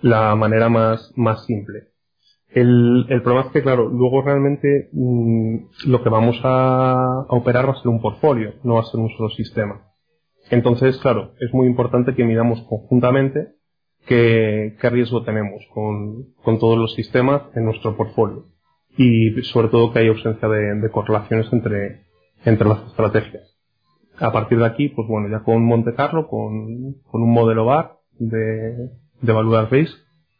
la 0.00 0.34
manera 0.36 0.68
más, 0.68 1.12
más 1.16 1.44
simple. 1.44 1.89
El, 2.52 3.06
problema 3.22 3.46
es 3.46 3.52
que, 3.52 3.62
claro, 3.62 3.88
luego 3.88 4.22
realmente 4.22 4.88
mmm, 4.92 5.56
lo 5.86 6.02
que 6.02 6.08
vamos 6.08 6.40
a, 6.42 7.24
operar 7.28 7.68
va 7.68 7.72
a 7.72 7.76
ser 7.76 7.88
un 7.88 8.00
portfolio, 8.00 8.54
no 8.64 8.74
va 8.74 8.80
a 8.80 8.84
ser 8.84 8.98
un 8.98 9.08
solo 9.10 9.30
sistema. 9.30 9.82
Entonces, 10.50 10.98
claro, 10.98 11.34
es 11.38 11.54
muy 11.54 11.68
importante 11.68 12.14
que 12.14 12.24
miramos 12.24 12.60
conjuntamente 12.62 13.54
qué, 14.06 14.76
qué 14.80 14.90
riesgo 14.90 15.22
tenemos 15.22 15.62
con, 15.72 16.58
todos 16.58 16.76
los 16.76 16.94
sistemas 16.94 17.42
en 17.54 17.66
nuestro 17.66 17.96
portfolio. 17.96 18.46
Y 18.96 19.30
sobre 19.42 19.68
todo 19.68 19.92
que 19.92 20.00
hay 20.00 20.08
ausencia 20.08 20.48
de, 20.48 20.90
correlaciones 20.90 21.46
entre, 21.52 22.04
las 22.44 22.86
estrategias. 22.88 23.56
A 24.18 24.32
partir 24.32 24.58
de 24.58 24.66
aquí, 24.66 24.88
pues 24.88 25.06
bueno, 25.06 25.28
ya 25.30 25.44
con 25.44 25.64
Monte 25.64 25.94
Carlo, 25.94 26.26
con, 26.26 26.96
un 27.12 27.32
modelo 27.32 27.64
VAR 27.64 27.98
de, 28.18 28.90
de 29.22 29.32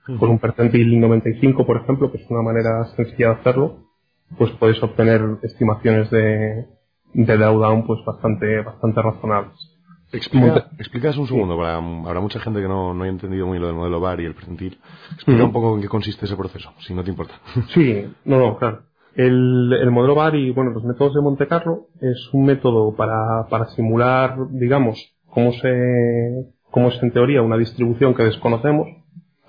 Valuar 0.06 0.18
Base, 0.18 0.18
con 0.18 0.30
un 0.30 0.38
percentil 0.38 1.00
95, 1.00 1.66
por 1.66 1.76
ejemplo, 1.78 2.10
que 2.10 2.18
es 2.18 2.30
una 2.30 2.42
manera 2.42 2.84
sencilla 2.96 3.28
de 3.28 3.34
hacerlo, 3.34 3.90
pues 4.38 4.50
podéis 4.52 4.82
obtener 4.82 5.22
estimaciones 5.42 6.10
de, 6.10 6.66
de 7.14 7.36
drawdown 7.36 7.86
pues 7.86 8.04
bastante, 8.04 8.62
bastante 8.62 9.02
razonables. 9.02 9.76
Explica, 10.12 10.66
explicas 10.78 11.16
un 11.18 11.28
segundo, 11.28 11.56
para, 11.56 11.76
habrá 11.76 12.20
mucha 12.20 12.40
gente 12.40 12.60
que 12.60 12.66
no, 12.66 12.92
no 12.94 13.04
haya 13.04 13.12
entendido 13.12 13.46
muy 13.46 13.60
lo 13.60 13.68
del 13.68 13.76
modelo 13.76 14.00
VAR 14.00 14.20
y 14.20 14.24
el 14.24 14.34
percentil. 14.34 14.78
Explica 15.14 15.40
uh 15.40 15.44
-huh. 15.44 15.46
un 15.46 15.52
poco 15.52 15.74
en 15.76 15.82
qué 15.82 15.88
consiste 15.88 16.26
ese 16.26 16.36
proceso, 16.36 16.72
si 16.80 16.94
no 16.94 17.04
te 17.04 17.10
importa. 17.10 17.34
Sí, 17.68 18.06
no, 18.24 18.38
no, 18.38 18.56
claro. 18.58 18.82
El, 19.14 19.72
el 19.72 19.90
modelo 19.90 20.14
VAR 20.16 20.34
y 20.34 20.50
bueno, 20.50 20.72
los 20.72 20.84
métodos 20.84 21.14
de 21.14 21.20
Monte 21.20 21.46
Carlo 21.46 21.86
es 22.00 22.28
un 22.32 22.44
método 22.44 22.94
para, 22.96 23.46
para 23.48 23.66
simular, 23.66 24.36
digamos, 24.50 24.98
cómo 25.26 25.52
se, 25.52 26.52
cómo 26.70 26.88
es 26.88 27.02
en 27.02 27.12
teoría 27.12 27.42
una 27.42 27.56
distribución 27.56 28.14
que 28.14 28.24
desconocemos 28.24 28.88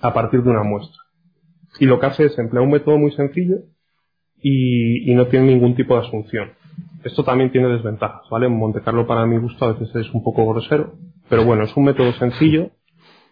a 0.01 0.13
partir 0.13 0.43
de 0.43 0.49
una 0.49 0.63
muestra. 0.63 1.01
Y 1.79 1.85
lo 1.85 1.99
que 1.99 2.05
hace 2.07 2.25
es 2.25 2.37
emplear 2.37 2.63
un 2.63 2.71
método 2.71 2.97
muy 2.97 3.11
sencillo 3.11 3.57
y, 4.41 5.09
y 5.09 5.15
no 5.15 5.27
tiene 5.27 5.47
ningún 5.47 5.75
tipo 5.75 5.95
de 5.95 6.07
asunción. 6.07 6.51
Esto 7.03 7.23
también 7.23 7.51
tiene 7.51 7.67
desventajas, 7.67 8.21
¿vale? 8.29 8.47
Monte 8.47 8.81
Carlo 8.81 9.07
para 9.07 9.25
mi 9.25 9.37
gusto 9.37 9.65
a 9.65 9.73
veces 9.73 9.95
es 9.95 10.13
un 10.13 10.23
poco 10.23 10.47
grosero, 10.47 10.93
pero 11.29 11.45
bueno, 11.45 11.63
es 11.63 11.75
un 11.75 11.85
método 11.85 12.11
sencillo 12.13 12.71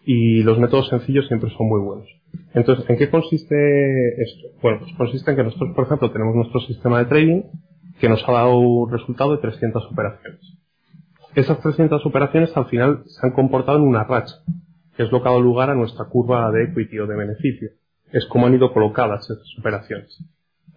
y 0.04 0.42
los 0.42 0.58
métodos 0.58 0.88
sencillos 0.88 1.26
siempre 1.28 1.50
son 1.50 1.68
muy 1.68 1.80
buenos. 1.80 2.08
Entonces, 2.54 2.88
¿en 2.88 2.96
qué 2.96 3.10
consiste 3.10 4.22
esto? 4.22 4.48
Bueno, 4.62 4.80
pues 4.80 4.92
consiste 4.96 5.30
en 5.30 5.36
que 5.36 5.44
nosotros, 5.44 5.70
por 5.74 5.86
ejemplo, 5.86 6.10
tenemos 6.10 6.34
nuestro 6.34 6.60
sistema 6.60 6.98
de 6.98 7.04
trading 7.04 7.42
que 8.00 8.08
nos 8.08 8.26
ha 8.28 8.32
dado 8.32 8.58
un 8.58 8.90
resultado 8.90 9.32
de 9.32 9.42
300 9.42 9.84
operaciones. 9.92 10.40
Esas 11.34 11.60
300 11.60 12.04
operaciones 12.06 12.56
al 12.56 12.66
final 12.66 13.02
se 13.06 13.24
han 13.24 13.32
comportado 13.32 13.78
en 13.78 13.84
una 13.84 14.04
racha, 14.04 14.34
que 15.00 15.06
es 15.06 15.12
lo 15.12 15.22
que 15.22 15.28
ha 15.28 15.30
dado 15.30 15.42
lugar 15.42 15.70
a 15.70 15.74
nuestra 15.74 16.04
curva 16.10 16.52
de 16.52 16.64
equity 16.64 16.98
o 16.98 17.06
de 17.06 17.16
beneficio. 17.16 17.70
Es 18.12 18.26
como 18.26 18.46
han 18.46 18.54
ido 18.54 18.70
colocadas 18.70 19.30
esas 19.30 19.58
operaciones. 19.58 20.22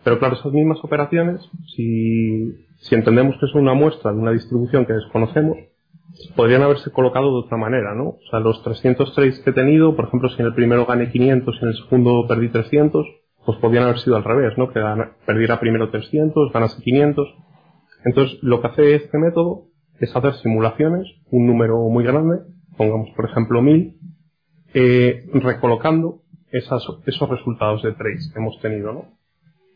Pero 0.02 0.18
claro, 0.18 0.36
esas 0.36 0.54
mismas 0.54 0.78
operaciones, 0.82 1.42
si, 1.76 2.54
si 2.78 2.96
entendemos 2.96 3.36
que 3.38 3.48
es 3.48 3.54
una 3.54 3.74
muestra 3.74 4.14
de 4.14 4.20
una 4.20 4.32
distribución 4.32 4.86
que 4.86 4.94
desconocemos, 4.94 5.58
podrían 6.38 6.62
haberse 6.62 6.90
colocado 6.90 7.34
de 7.34 7.48
otra 7.48 7.58
manera, 7.58 7.96
¿no? 7.96 8.12
O 8.12 8.20
sea, 8.32 8.40
los 8.40 8.64
300 8.64 9.14
trades 9.14 9.42
que 9.42 9.50
he 9.50 9.54
tenido, 9.54 9.94
por 9.94 10.06
ejemplo, 10.06 10.30
si 10.30 10.40
en 10.40 10.48
el 10.48 10.54
primero 10.54 10.86
gané 10.86 11.12
500 11.12 11.56
y 11.56 11.62
en 11.62 11.68
el 11.68 11.76
segundo 11.76 12.26
perdí 12.26 12.48
300, 12.48 13.06
pues 13.46 13.58
podrían 13.58 13.84
haber 13.84 14.00
sido 14.00 14.16
al 14.16 14.24
revés, 14.24 14.58
¿no? 14.58 14.72
Que 14.72 14.82
perdiera 15.26 15.60
primero 15.60 15.90
300, 15.90 16.54
ganase 16.54 16.82
500. 16.82 17.28
Entonces, 18.06 18.42
lo 18.42 18.62
que 18.62 18.68
hace 18.68 18.96
este 18.96 19.18
método 19.18 19.66
es 20.00 20.16
hacer 20.16 20.36
simulaciones, 20.36 21.08
un 21.30 21.46
número 21.46 21.78
muy 21.90 22.06
grande, 22.06 22.38
pongamos 22.78 23.10
por 23.16 23.26
ejemplo 23.26 23.62
1000, 23.62 23.98
eh, 24.74 25.26
recolocando 25.34 26.22
esos 26.52 27.30
resultados 27.30 27.82
de 27.84 27.94
trades 27.94 28.32
que 28.32 28.40
hemos 28.40 28.60
tenido, 28.62 28.94
¿no? 28.94 29.06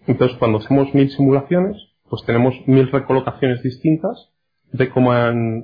Entonces, 0.06 0.38
cuando 0.38 0.60
hacemos 0.60 0.94
1000 0.94 1.12
simulaciones, 1.12 1.78
pues 2.10 2.24
tenemos 2.26 2.56
1000 2.66 2.92
recolocaciones 2.92 3.62
distintas 3.64 4.32
de 4.72 4.90
como 4.90 5.12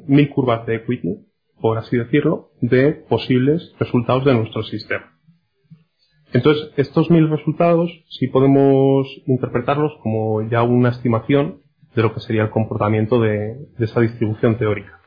mil 0.07 0.29
curvas 0.29 0.65
de 0.65 0.75
equity, 0.75 1.25
por 1.61 1.77
así 1.77 1.97
decirlo, 1.97 2.51
de 2.61 2.91
posibles 2.91 3.73
resultados 3.79 4.25
de 4.25 4.33
nuestro 4.33 4.63
sistema. 4.63 5.13
Entonces, 6.33 6.71
estos 6.77 7.11
mil 7.11 7.29
resultados 7.29 7.91
sí 8.09 8.27
podemos 8.27 9.07
interpretarlos 9.27 9.93
como 10.01 10.41
ya 10.49 10.63
una 10.63 10.89
estimación 10.89 11.61
de 11.95 12.01
lo 12.01 12.13
que 12.13 12.21
sería 12.21 12.43
el 12.43 12.49
comportamiento 12.49 13.19
de, 13.19 13.55
de 13.77 13.85
esa 13.85 14.01
distribución 14.01 14.57
teórica. 14.57 15.02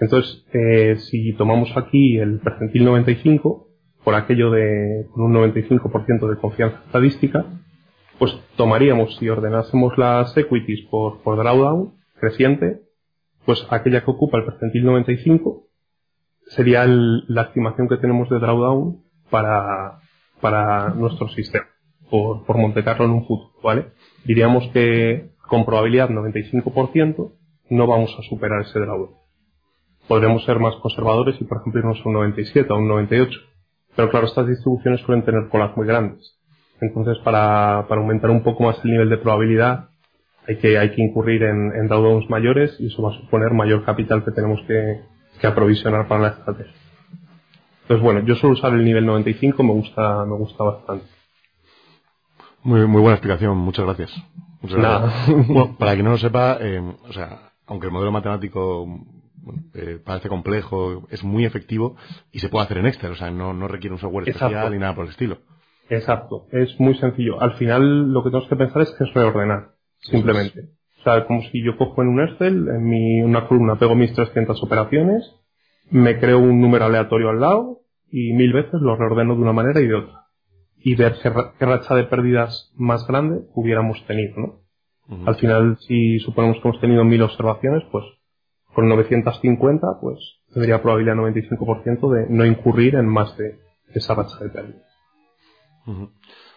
Entonces, 0.00 0.46
eh, 0.52 0.96
si 0.96 1.32
tomamos 1.34 1.76
aquí 1.76 2.18
el 2.18 2.40
percentil 2.40 2.84
95, 2.84 3.68
por 4.04 4.14
aquello 4.14 4.50
de 4.50 5.06
con 5.12 5.24
un 5.24 5.34
95% 5.34 6.28
de 6.28 6.36
confianza 6.36 6.82
estadística, 6.86 7.44
pues 8.18 8.32
tomaríamos, 8.56 9.16
si 9.16 9.28
ordenásemos 9.28 9.96
las 9.96 10.36
equities 10.36 10.86
por, 10.90 11.22
por 11.22 11.36
drawdown 11.36 11.94
creciente, 12.20 12.80
pues 13.44 13.66
aquella 13.70 14.04
que 14.04 14.10
ocupa 14.10 14.38
el 14.38 14.44
percentil 14.44 14.84
95 14.84 15.68
sería 16.46 16.86
la 16.86 17.42
estimación 17.42 17.88
que 17.88 17.96
tenemos 17.96 18.28
de 18.30 18.38
drawdown 18.38 19.02
para, 19.30 20.00
para 20.40 20.90
nuestro 20.90 21.28
sistema, 21.28 21.66
por, 22.10 22.44
por 22.44 22.56
Monte 22.56 22.82
Carlo 22.82 23.04
en 23.04 23.10
un 23.12 23.26
futuro, 23.26 23.52
¿vale? 23.62 23.92
Diríamos 24.24 24.68
que 24.72 25.30
con 25.46 25.64
probabilidad 25.64 26.08
95% 26.08 27.32
no 27.70 27.86
vamos 27.86 28.16
a 28.18 28.22
superar 28.22 28.62
ese 28.62 28.78
drawdown. 28.80 29.17
Podremos 30.08 30.44
ser 30.44 30.58
más 30.58 30.74
conservadores 30.76 31.36
y, 31.40 31.44
por 31.44 31.58
ejemplo, 31.58 31.80
irnos 31.80 31.98
a 31.98 32.08
un 32.08 32.14
97, 32.14 32.72
a 32.72 32.76
un 32.76 32.88
98. 32.88 33.38
Pero 33.94 34.10
claro, 34.10 34.26
estas 34.26 34.46
distribuciones 34.46 35.00
suelen 35.02 35.24
tener 35.24 35.48
colas 35.50 35.76
muy 35.76 35.86
grandes. 35.86 36.34
Entonces, 36.80 37.18
para, 37.24 37.86
para 37.88 38.00
aumentar 38.00 38.30
un 38.30 38.42
poco 38.42 38.64
más 38.64 38.82
el 38.84 38.92
nivel 38.92 39.10
de 39.10 39.18
probabilidad, 39.18 39.90
hay 40.46 40.56
que, 40.56 40.78
hay 40.78 40.90
que 40.94 41.02
incurrir 41.02 41.42
en, 41.42 41.72
en 41.74 41.88
drawdowns 41.88 42.30
mayores 42.30 42.74
y 42.80 42.86
eso 42.86 43.02
va 43.02 43.10
a 43.10 43.20
suponer 43.20 43.52
mayor 43.52 43.84
capital 43.84 44.24
que 44.24 44.30
tenemos 44.30 44.60
que, 44.66 45.00
que 45.40 45.46
aprovisionar 45.46 46.08
para 46.08 46.22
la 46.22 46.28
estrategia. 46.28 46.72
Entonces, 47.82 48.02
bueno, 48.02 48.20
yo 48.20 48.34
suelo 48.34 48.54
usar 48.54 48.72
el 48.72 48.84
nivel 48.84 49.04
95, 49.06 49.62
me 49.62 49.72
gusta, 49.72 50.24
me 50.24 50.36
gusta 50.36 50.64
bastante. 50.64 51.06
Muy, 52.62 52.86
muy 52.86 53.00
buena 53.00 53.14
explicación, 53.14 53.56
muchas 53.56 53.84
gracias. 53.84 54.12
Muchas 54.60 54.78
gracias. 54.78 55.48
Bueno, 55.48 55.76
para 55.78 55.92
quien 55.94 56.04
no 56.04 56.12
lo 56.12 56.18
sepa, 56.18 56.58
eh, 56.60 56.80
o 56.80 57.12
sea, 57.12 57.52
aunque 57.66 57.86
el 57.86 57.92
modelo 57.92 58.12
matemático 58.12 58.86
eh, 59.74 59.98
parece 60.04 60.28
complejo, 60.28 61.06
es 61.10 61.24
muy 61.24 61.44
efectivo 61.44 61.96
y 62.32 62.38
se 62.40 62.48
puede 62.48 62.64
hacer 62.64 62.78
en 62.78 62.86
Excel, 62.86 63.12
o 63.12 63.16
sea, 63.16 63.30
no, 63.30 63.52
no 63.52 63.68
requiere 63.68 63.94
un 63.94 64.00
software 64.00 64.28
especial 64.28 64.50
Exacto. 64.50 64.70
ni 64.70 64.78
nada 64.78 64.94
por 64.94 65.04
el 65.04 65.10
estilo. 65.10 65.38
Exacto, 65.90 66.46
es 66.52 66.78
muy 66.78 66.94
sencillo. 66.96 67.40
Al 67.40 67.54
final 67.54 68.12
lo 68.12 68.22
que 68.22 68.30
tenemos 68.30 68.48
que 68.48 68.56
pensar 68.56 68.82
es 68.82 68.94
que 68.96 69.04
es 69.04 69.14
reordenar 69.14 69.70
simplemente. 70.00 70.68
O 71.00 71.02
sea, 71.02 71.24
como 71.26 71.42
si 71.42 71.64
yo 71.64 71.76
cojo 71.76 72.02
en 72.02 72.08
un 72.08 72.20
Excel, 72.20 72.68
en 72.68 72.84
mi, 72.84 73.22
una 73.22 73.46
columna 73.46 73.78
pego 73.78 73.94
mis 73.94 74.12
300 74.12 74.62
operaciones, 74.62 75.22
me 75.90 76.18
creo 76.18 76.38
un 76.40 76.60
número 76.60 76.84
aleatorio 76.84 77.30
al 77.30 77.40
lado 77.40 77.80
y 78.10 78.32
mil 78.32 78.52
veces 78.52 78.80
lo 78.80 78.96
reordeno 78.96 79.34
de 79.34 79.42
una 79.42 79.52
manera 79.52 79.80
y 79.80 79.86
de 79.86 79.94
otra. 79.94 80.26
Y 80.76 80.94
ver 80.94 81.16
qué, 81.22 81.32
qué 81.58 81.66
racha 81.66 81.94
de 81.94 82.04
pérdidas 82.04 82.72
más 82.76 83.06
grande 83.06 83.42
hubiéramos 83.54 84.04
tenido, 84.06 84.34
¿no? 84.36 84.46
Uh 85.08 85.22
-huh. 85.22 85.28
Al 85.28 85.36
final, 85.36 85.78
si 85.80 86.18
suponemos 86.18 86.58
que 86.60 86.68
hemos 86.68 86.80
tenido 86.80 87.04
mil 87.04 87.22
observaciones, 87.22 87.82
pues 87.90 88.04
con 88.78 88.88
950, 88.88 89.98
pues 90.00 90.20
tendría 90.54 90.80
probabilidad 90.80 91.16
95% 91.16 92.12
de 92.12 92.26
no 92.30 92.46
incurrir 92.46 92.94
en 92.94 93.08
más 93.08 93.36
de 93.36 93.56
esa 93.92 94.14
racha 94.14 94.36
de 94.40 94.50
pérdidas. 94.50 94.86
Uh 95.84 95.90
-huh. 95.90 96.10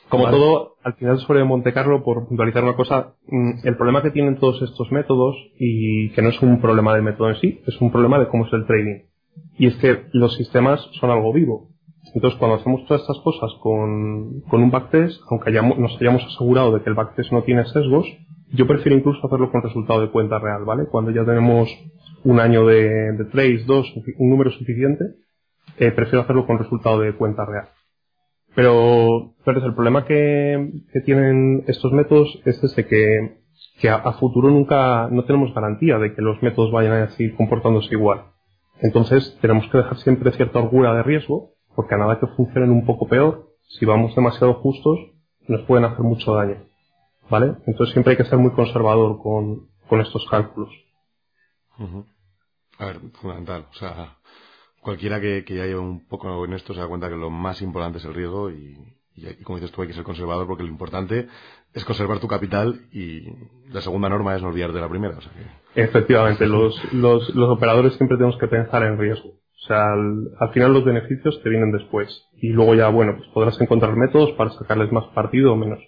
Como 0.08 0.26
vale. 0.26 0.38
todo, 0.38 0.76
al 0.84 0.94
final 0.98 1.18
sobre 1.18 1.44
Monte 1.44 1.74
Carlo, 1.74 2.04
por 2.04 2.28
puntualizar 2.28 2.64
una 2.64 2.76
cosa, 2.76 3.16
mm, 3.28 3.68
el 3.68 3.76
problema 3.76 4.04
que 4.04 4.12
tienen 4.12 4.38
todos 4.38 4.62
estos 4.62 4.92
métodos, 4.92 5.36
y 5.58 6.12
que 6.12 6.22
no 6.22 6.30
es 6.30 6.40
un 6.44 6.62
problema 6.62 6.94
del 6.94 7.02
método 7.02 7.30
en 7.30 7.38
sí, 7.38 7.60
es 7.66 7.82
un 7.82 7.92
problema 7.92 8.20
de 8.20 8.28
cómo 8.28 8.46
es 8.46 8.54
el 8.54 8.68
trading. 8.68 9.00
Y 9.58 9.66
es 9.66 9.76
que 9.78 10.04
los 10.14 10.36
sistemas 10.36 10.80
son 11.00 11.10
algo 11.10 11.34
vivo. 11.34 11.70
Entonces, 12.14 12.38
cuando 12.38 12.58
hacemos 12.58 12.86
todas 12.86 13.02
estas 13.02 13.18
cosas 13.24 13.50
con, 13.64 14.42
con 14.42 14.62
un 14.62 14.70
backtest, 14.70 15.20
aunque 15.32 15.50
hayamos, 15.50 15.80
nos 15.80 16.00
hayamos 16.00 16.24
asegurado 16.24 16.72
de 16.72 16.84
que 16.84 16.90
el 16.92 16.96
backtest 16.96 17.32
no 17.32 17.42
tiene 17.42 17.66
sesgos, 17.66 18.06
yo 18.54 18.68
prefiero 18.68 18.96
incluso 18.96 19.26
hacerlo 19.26 19.52
con 19.52 19.64
resultado 19.64 20.02
de 20.02 20.12
cuenta 20.12 20.38
real, 20.38 20.66
¿vale? 20.66 20.86
Cuando 20.86 21.10
ya 21.10 21.26
tenemos 21.26 21.68
un 22.24 22.40
año 22.40 22.66
de, 22.66 23.14
de 23.14 23.26
trades, 23.26 23.66
dos, 23.66 23.92
un 24.18 24.30
número 24.30 24.52
suficiente, 24.52 25.06
eh, 25.78 25.92
prefiero 25.92 26.22
hacerlo 26.22 26.46
con 26.46 26.60
resultado 26.60 27.00
de 27.00 27.14
cuenta 27.16 27.46
real. 27.46 27.70
Pero, 28.56 29.34
pero 29.46 29.66
el 29.66 29.74
problema 29.74 30.06
que, 30.06 30.72
que 30.92 31.02
tienen 31.02 31.64
estos 31.68 31.94
métodos 31.94 32.42
es 32.46 32.62
ese 32.64 32.86
que, 32.86 33.38
que 33.80 33.90
a, 33.90 34.12
futuro 34.14 34.50
nunca, 34.50 35.08
no 35.10 35.24
tenemos 35.24 35.54
garantía 35.54 35.98
de 35.98 36.14
que 36.14 36.22
los 36.22 36.42
métodos 36.44 36.72
vayan 36.72 36.94
a 36.94 37.10
seguir 37.10 37.36
comportándose 37.36 37.94
igual. 37.96 38.26
Entonces, 38.82 39.38
tenemos 39.42 39.68
que 39.70 39.78
dejar 39.78 39.98
siempre 39.98 40.32
cierta 40.34 40.60
holgura 40.60 40.94
de 40.96 41.04
riesgo, 41.04 41.52
porque 41.76 41.96
a 41.96 41.98
nada 41.98 42.20
que 42.20 42.28
funcionen 42.28 42.72
un 42.72 42.86
poco 42.86 43.08
peor, 43.08 43.48
si 43.80 43.86
vamos 43.86 44.16
demasiado 44.16 44.56
justos, 44.56 45.00
nos 45.48 45.62
pueden 45.62 45.86
hacer 45.86 46.02
mucho 46.02 46.34
daño. 46.36 46.72
¿vale? 47.32 47.56
Entonces 47.66 47.94
siempre 47.94 48.12
hay 48.12 48.18
que 48.18 48.26
ser 48.26 48.38
muy 48.38 48.52
conservador 48.52 49.18
con, 49.24 49.70
con 49.88 50.02
estos 50.02 50.28
cálculos. 50.30 50.70
A 52.82 52.88
ver, 52.88 53.00
fundamental. 53.22 53.67
O 53.70 53.76
sea, 53.76 54.17
cualquiera 54.82 55.22
que, 55.22 55.46
que 55.46 55.56
ya 55.56 55.65
lleve 55.65 55.80
un 55.80 56.08
poco 56.08 56.44
en 56.46 56.54
esto 56.54 56.74
se 56.74 56.80
da 56.80 56.88
cuenta 56.88 57.10
que 57.10 57.15
lo 57.15 57.30
más 57.30 57.62
importante 57.62 58.00
es 58.00 58.06
el 58.06 58.15
riesgo 58.15 58.50
y, 58.50 58.76
y, 59.15 59.44
como 59.44 59.60
dices 59.60 59.72
tú 59.72 59.84
hay 59.84 59.88
que 59.88 59.94
ser 59.94 60.04
conservador 60.04 60.48
porque 60.48 60.63
lo 60.63 60.70
importante 60.70 61.28
es 61.76 61.86
conservar 61.86 62.20
tu 62.20 62.28
capital 62.28 62.82
y 62.91 63.28
la 63.72 63.82
segunda 63.82 64.10
norma 64.10 64.36
es 64.36 64.41
no 64.41 64.48
olvidarte 64.48 64.76
de 64.76 64.82
la 64.82 64.89
primera. 64.89 65.15
Efectivamente, 65.76 66.48
los, 66.48 66.76
los, 66.91 67.34
los, 67.36 67.50
operadores 67.50 67.94
siempre 67.94 68.17
tenemos 68.17 68.38
que 68.39 68.48
pensar 68.48 68.84
en 68.84 68.98
riesgo. 68.98 69.30
O 69.30 69.65
sea, 69.67 69.94
al, 69.94 70.52
final 70.52 70.74
los 70.74 70.84
beneficios 70.84 71.39
te 71.44 71.50
vienen 71.50 71.72
después 71.72 72.10
y 72.41 72.50
luego 72.50 72.74
ya, 72.74 72.89
bueno, 72.89 73.13
pues 73.15 73.30
podrás 73.30 73.62
encontrar 73.62 73.96
métodos 73.96 74.32
para 74.32 74.50
sacarles 74.50 74.91
más 74.91 75.06
partido 75.13 75.54
o 75.54 75.56
menos. 75.56 75.80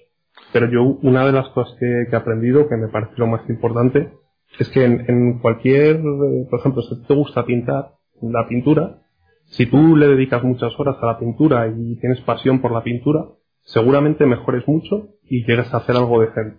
Pero 0.51 0.69
yo, 0.69 0.83
una 0.83 1.25
de 1.25 1.31
las 1.31 1.49
cosas 1.49 1.75
que, 1.79 2.05
que 2.07 2.15
he 2.15 2.19
aprendido, 2.19 2.69
que 2.69 2.77
me 2.77 2.89
parece 2.89 3.13
lo 3.17 3.25
más 3.25 3.49
importante, 3.49 4.13
es 4.59 4.69
que 4.69 4.83
en, 4.83 5.05
en 5.07 5.39
cualquier, 5.39 6.01
por 6.49 6.59
ejemplo, 6.59 6.81
si 6.83 7.01
te 7.03 7.13
gusta 7.13 7.45
pintar, 7.45 7.93
la 8.21 8.47
pintura, 8.47 8.99
si 9.45 9.65
tú 9.65 9.95
le 9.95 10.07
dedicas 10.07 10.43
muchas 10.43 10.77
horas 10.79 10.97
a 11.01 11.05
la 11.05 11.19
pintura 11.19 11.67
y 11.67 11.95
tienes 11.99 12.21
pasión 12.21 12.61
por 12.61 12.71
la 12.71 12.83
pintura, 12.83 13.25
seguramente 13.61 14.25
mejores 14.25 14.67
mucho 14.67 15.09
y 15.23 15.45
llegas 15.45 15.73
a 15.73 15.77
hacer 15.77 15.95
algo 15.95 16.21
decente. 16.21 16.57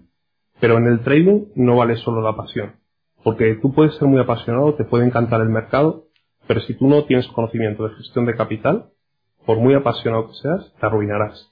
Pero 0.61 0.79
en 0.79 0.87
el 0.87 1.01
trading 1.01 1.47
no 1.57 1.77
vale 1.77 1.97
solo 1.97 2.23
la 2.23 2.37
pasión. 2.37 2.77
Porque 3.23 3.55
tú 3.61 3.73
puedes 3.73 3.95
ser 3.97 4.07
muy 4.07 4.21
apasionado, 4.21 4.75
te 4.75 4.85
puede 4.85 5.07
encantar 5.07 5.41
el 5.41 5.49
mercado, 5.49 6.05
pero 6.47 6.61
si 6.61 6.75
tú 6.75 6.89
no 6.89 7.05
tienes 7.05 7.27
conocimiento 7.29 7.89
de 7.89 7.95
gestión 7.97 8.27
de 8.27 8.37
capital, 8.37 8.91
por 9.47 9.59
muy 9.59 9.75
apasionado 9.75 10.29
que 10.29 10.35
seas, 10.35 10.73
te 10.79 10.87
arruinarás. 10.87 11.51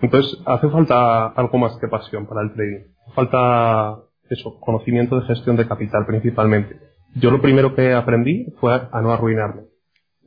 Entonces, 0.00 0.40
hace 0.46 0.68
falta 0.68 1.26
algo 1.26 1.58
más 1.58 1.76
que 1.78 1.88
pasión 1.88 2.26
para 2.26 2.42
el 2.42 2.52
trading. 2.52 2.84
Falta 3.14 3.98
eso, 4.30 4.58
conocimiento 4.60 5.18
de 5.18 5.26
gestión 5.26 5.56
de 5.56 5.66
capital 5.66 6.06
principalmente. 6.06 6.78
Yo 7.14 7.30
lo 7.30 7.40
primero 7.40 7.74
que 7.74 7.92
aprendí 7.92 8.46
fue 8.60 8.72
a 8.72 9.00
no 9.00 9.12
arruinarme. 9.12 9.62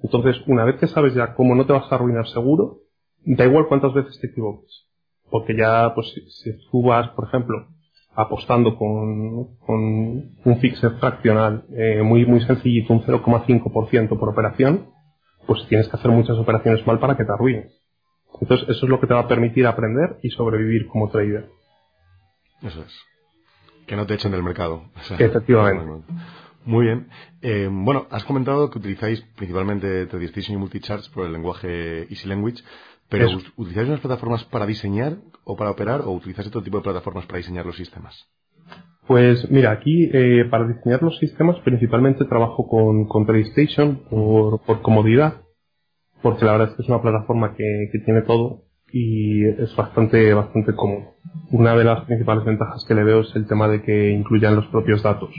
Entonces, 0.03 0.41
una 0.47 0.65
vez 0.65 0.77
que 0.77 0.87
sabes 0.87 1.13
ya 1.13 1.33
cómo 1.35 1.55
no 1.55 1.65
te 1.65 1.73
vas 1.73 1.91
a 1.91 1.95
arruinar 1.95 2.27
seguro, 2.27 2.79
da 3.23 3.45
igual 3.45 3.67
cuántas 3.67 3.93
veces 3.93 4.19
te 4.19 4.27
equivoques. 4.27 4.87
Porque 5.29 5.55
ya, 5.55 5.93
pues, 5.93 6.07
si 6.11 6.51
tú 6.69 6.83
vas, 6.83 7.09
por 7.09 7.27
ejemplo, 7.27 7.67
apostando 8.15 8.75
con, 8.75 9.57
con 9.57 9.79
un 10.43 10.59
fixer 10.59 10.91
fraccional 10.99 11.65
eh, 11.75 12.01
muy, 12.03 12.25
muy 12.25 12.41
sencillito, 12.41 12.93
un 12.93 13.03
0,5% 13.03 14.19
por 14.19 14.29
operación, 14.29 14.89
pues 15.47 15.65
tienes 15.67 15.87
que 15.87 15.95
hacer 15.95 16.11
muchas 16.11 16.37
operaciones 16.37 16.85
mal 16.85 16.99
para 16.99 17.15
que 17.15 17.23
te 17.23 17.31
arruines. 17.31 17.71
Entonces, 18.39 18.67
eso 18.69 18.85
es 18.85 18.89
lo 18.89 18.99
que 18.99 19.07
te 19.07 19.13
va 19.13 19.21
a 19.21 19.27
permitir 19.27 19.67
aprender 19.67 20.17
y 20.23 20.29
sobrevivir 20.29 20.87
como 20.87 21.09
trader. 21.09 21.49
Eso 22.63 22.81
es. 22.81 23.10
Que 23.91 23.97
no 23.97 24.05
te 24.05 24.13
echen 24.13 24.31
del 24.31 24.41
mercado. 24.41 24.83
Efectivamente. 25.19 26.05
Muy 26.63 26.85
bien. 26.85 27.09
Eh, 27.41 27.67
bueno, 27.69 28.07
has 28.09 28.23
comentado 28.23 28.69
que 28.69 28.79
utilizáis 28.79 29.19
principalmente 29.35 30.05
Tradistation 30.05 30.55
y 30.55 30.59
Multicharts 30.61 31.09
por 31.09 31.25
el 31.25 31.33
lenguaje 31.33 32.03
Easy 32.03 32.25
Language, 32.29 32.63
pero 33.09 33.27
¿utilizáis 33.57 33.89
unas 33.89 33.99
plataformas 33.99 34.45
para 34.45 34.65
diseñar 34.65 35.17
o 35.43 35.57
para 35.57 35.71
operar 35.71 36.03
o 36.05 36.11
utilizáis 36.11 36.47
otro 36.47 36.63
tipo 36.63 36.77
de 36.77 36.83
plataformas 36.83 37.25
para 37.25 37.39
diseñar 37.39 37.65
los 37.65 37.75
sistemas? 37.75 38.29
Pues 39.07 39.51
mira, 39.51 39.71
aquí 39.71 40.09
eh, 40.13 40.45
para 40.49 40.69
diseñar 40.69 41.03
los 41.03 41.19
sistemas 41.19 41.59
principalmente 41.59 42.23
trabajo 42.23 42.69
con, 42.69 43.09
con 43.09 43.25
Tradistation 43.25 44.03
por, 44.09 44.61
por 44.61 44.81
comodidad, 44.81 45.41
porque 46.21 46.45
la 46.45 46.53
verdad 46.53 46.69
es 46.69 46.75
que 46.75 46.83
es 46.83 46.87
una 46.87 47.01
plataforma 47.01 47.55
que, 47.57 47.89
que 47.91 47.99
tiene 48.05 48.21
todo 48.21 48.70
y 48.91 49.45
es 49.45 49.75
bastante, 49.75 50.33
bastante 50.33 50.73
cómodo. 50.73 51.13
Una 51.51 51.75
de 51.75 51.83
las 51.83 52.05
principales 52.05 52.45
ventajas 52.45 52.85
que 52.85 52.95
le 52.95 53.03
veo 53.03 53.21
es 53.21 53.35
el 53.35 53.47
tema 53.47 53.67
de 53.67 53.81
que 53.81 54.11
incluyan 54.11 54.55
los 54.55 54.67
propios 54.67 55.03
datos 55.03 55.31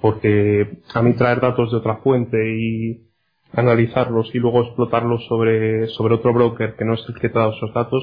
porque 0.00 0.78
a 0.94 1.02
mí 1.02 1.14
traer 1.14 1.40
datos 1.40 1.70
de 1.70 1.76
otra 1.76 1.96
fuente 1.96 2.38
y 2.58 3.06
analizarlos 3.52 4.34
y 4.34 4.38
luego 4.38 4.62
explotarlos 4.62 5.26
sobre, 5.26 5.88
sobre 5.88 6.14
otro 6.14 6.32
broker 6.32 6.74
que 6.76 6.84
no 6.84 6.94
es 6.94 7.04
el 7.08 7.14
que 7.16 7.28
te 7.28 7.38
dado 7.38 7.52
esos 7.52 7.74
datos, 7.74 8.02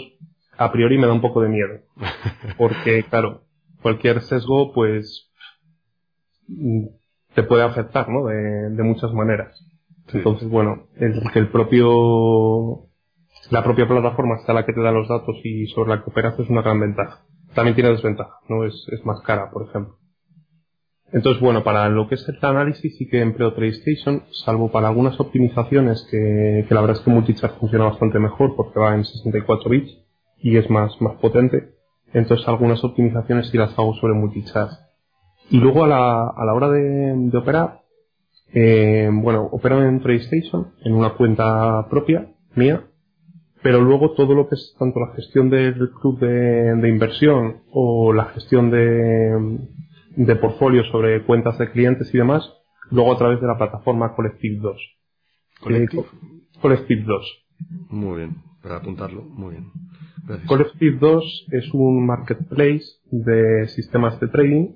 a 0.57 0.71
priori 0.71 0.97
me 0.97 1.07
da 1.07 1.13
un 1.13 1.21
poco 1.21 1.41
de 1.41 1.49
miedo. 1.49 1.79
Porque, 2.57 3.03
claro, 3.03 3.41
cualquier 3.81 4.21
sesgo, 4.21 4.73
pues, 4.73 5.31
te 7.33 7.43
puede 7.43 7.63
afectar, 7.63 8.09
¿no? 8.09 8.25
De, 8.27 8.69
de 8.69 8.83
muchas 8.83 9.11
maneras. 9.13 9.63
Entonces, 10.11 10.49
bueno, 10.49 10.87
el, 10.95 11.21
que 11.33 11.39
el 11.39 11.49
propio, 11.49 12.86
la 13.49 13.63
propia 13.63 13.87
plataforma 13.87 14.37
sea 14.45 14.53
la 14.55 14.65
que 14.65 14.73
te 14.73 14.81
da 14.81 14.91
los 14.91 15.07
datos 15.07 15.35
y 15.43 15.67
sobre 15.67 15.89
la 15.89 16.03
que 16.03 16.09
operas 16.09 16.37
es 16.39 16.49
una 16.49 16.61
gran 16.61 16.79
ventaja. 16.79 17.23
También 17.53 17.75
tiene 17.75 17.91
desventaja, 17.91 18.35
¿no? 18.49 18.65
Es, 18.65 18.87
es 18.91 19.05
más 19.05 19.21
cara, 19.21 19.49
por 19.51 19.67
ejemplo. 19.67 19.97
Entonces, 21.11 21.41
bueno, 21.41 21.63
para 21.63 21.87
lo 21.87 22.09
que 22.09 22.15
es 22.15 22.27
el 22.27 22.37
análisis 22.41 22.97
sí 22.97 23.07
que 23.07 23.21
empleo 23.21 23.53
TradeStation, 23.53 24.23
salvo 24.31 24.69
para 24.69 24.89
algunas 24.89 25.17
optimizaciones 25.19 26.05
que, 26.11 26.65
que 26.67 26.75
la 26.75 26.81
verdad 26.81 26.97
es 26.97 27.03
que 27.03 27.09
Multichart 27.09 27.57
funciona 27.59 27.85
bastante 27.85 28.19
mejor 28.19 28.55
porque 28.57 28.79
va 28.79 28.93
en 28.93 29.05
64 29.05 29.69
bits 29.69 29.97
y 30.39 30.57
es 30.57 30.69
más, 30.69 31.01
más 31.01 31.15
potente. 31.15 31.75
Entonces 32.13 32.45
algunas 32.47 32.83
optimizaciones 32.83 33.47
sí 33.49 33.57
las 33.57 33.77
hago 33.79 33.93
sobre 33.95 34.13
Multichart. 34.13 34.71
Y 35.49 35.59
luego 35.59 35.85
a 35.85 35.87
la, 35.87 36.27
a 36.27 36.45
la 36.45 36.53
hora 36.53 36.69
de, 36.69 37.13
de 37.15 37.37
operar, 37.37 37.81
eh, 38.53 39.09
bueno, 39.11 39.47
opero 39.51 39.81
en 39.81 40.01
TradeStation, 40.01 40.73
en 40.83 40.93
una 40.93 41.11
cuenta 41.11 41.87
propia, 41.89 42.33
mía, 42.53 42.83
pero 43.63 43.81
luego 43.81 44.11
todo 44.11 44.33
lo 44.35 44.47
que 44.47 44.55
es 44.55 44.75
tanto 44.77 44.99
la 44.99 45.13
gestión 45.15 45.49
del 45.49 45.91
club 45.91 46.19
de, 46.19 46.75
de 46.75 46.89
inversión 46.89 47.61
o 47.71 48.13
la 48.13 48.25
gestión 48.25 48.69
de, 48.69 49.59
de 50.15 50.35
portfolio 50.35 50.83
sobre 50.85 51.23
cuentas 51.23 51.57
de 51.57 51.71
clientes 51.71 52.13
y 52.13 52.17
demás, 52.17 52.49
luego 52.91 53.13
a 53.13 53.17
través 53.17 53.41
de 53.41 53.47
la 53.47 53.57
plataforma 53.57 54.15
Collective 54.15 54.59
2. 54.61 54.77
Collective. 55.61 56.03
Collective 56.61 57.03
2. 57.03 57.45
Muy 57.89 58.17
bien, 58.17 58.35
para 58.61 58.77
apuntarlo, 58.77 59.23
muy 59.23 59.51
bien. 59.51 59.71
Gracias. 60.25 60.47
Collective 60.47 60.97
2 60.99 61.47
es 61.51 61.73
un 61.73 62.05
marketplace 62.05 62.85
de 63.11 63.67
sistemas 63.69 64.19
de 64.19 64.27
trading. 64.27 64.75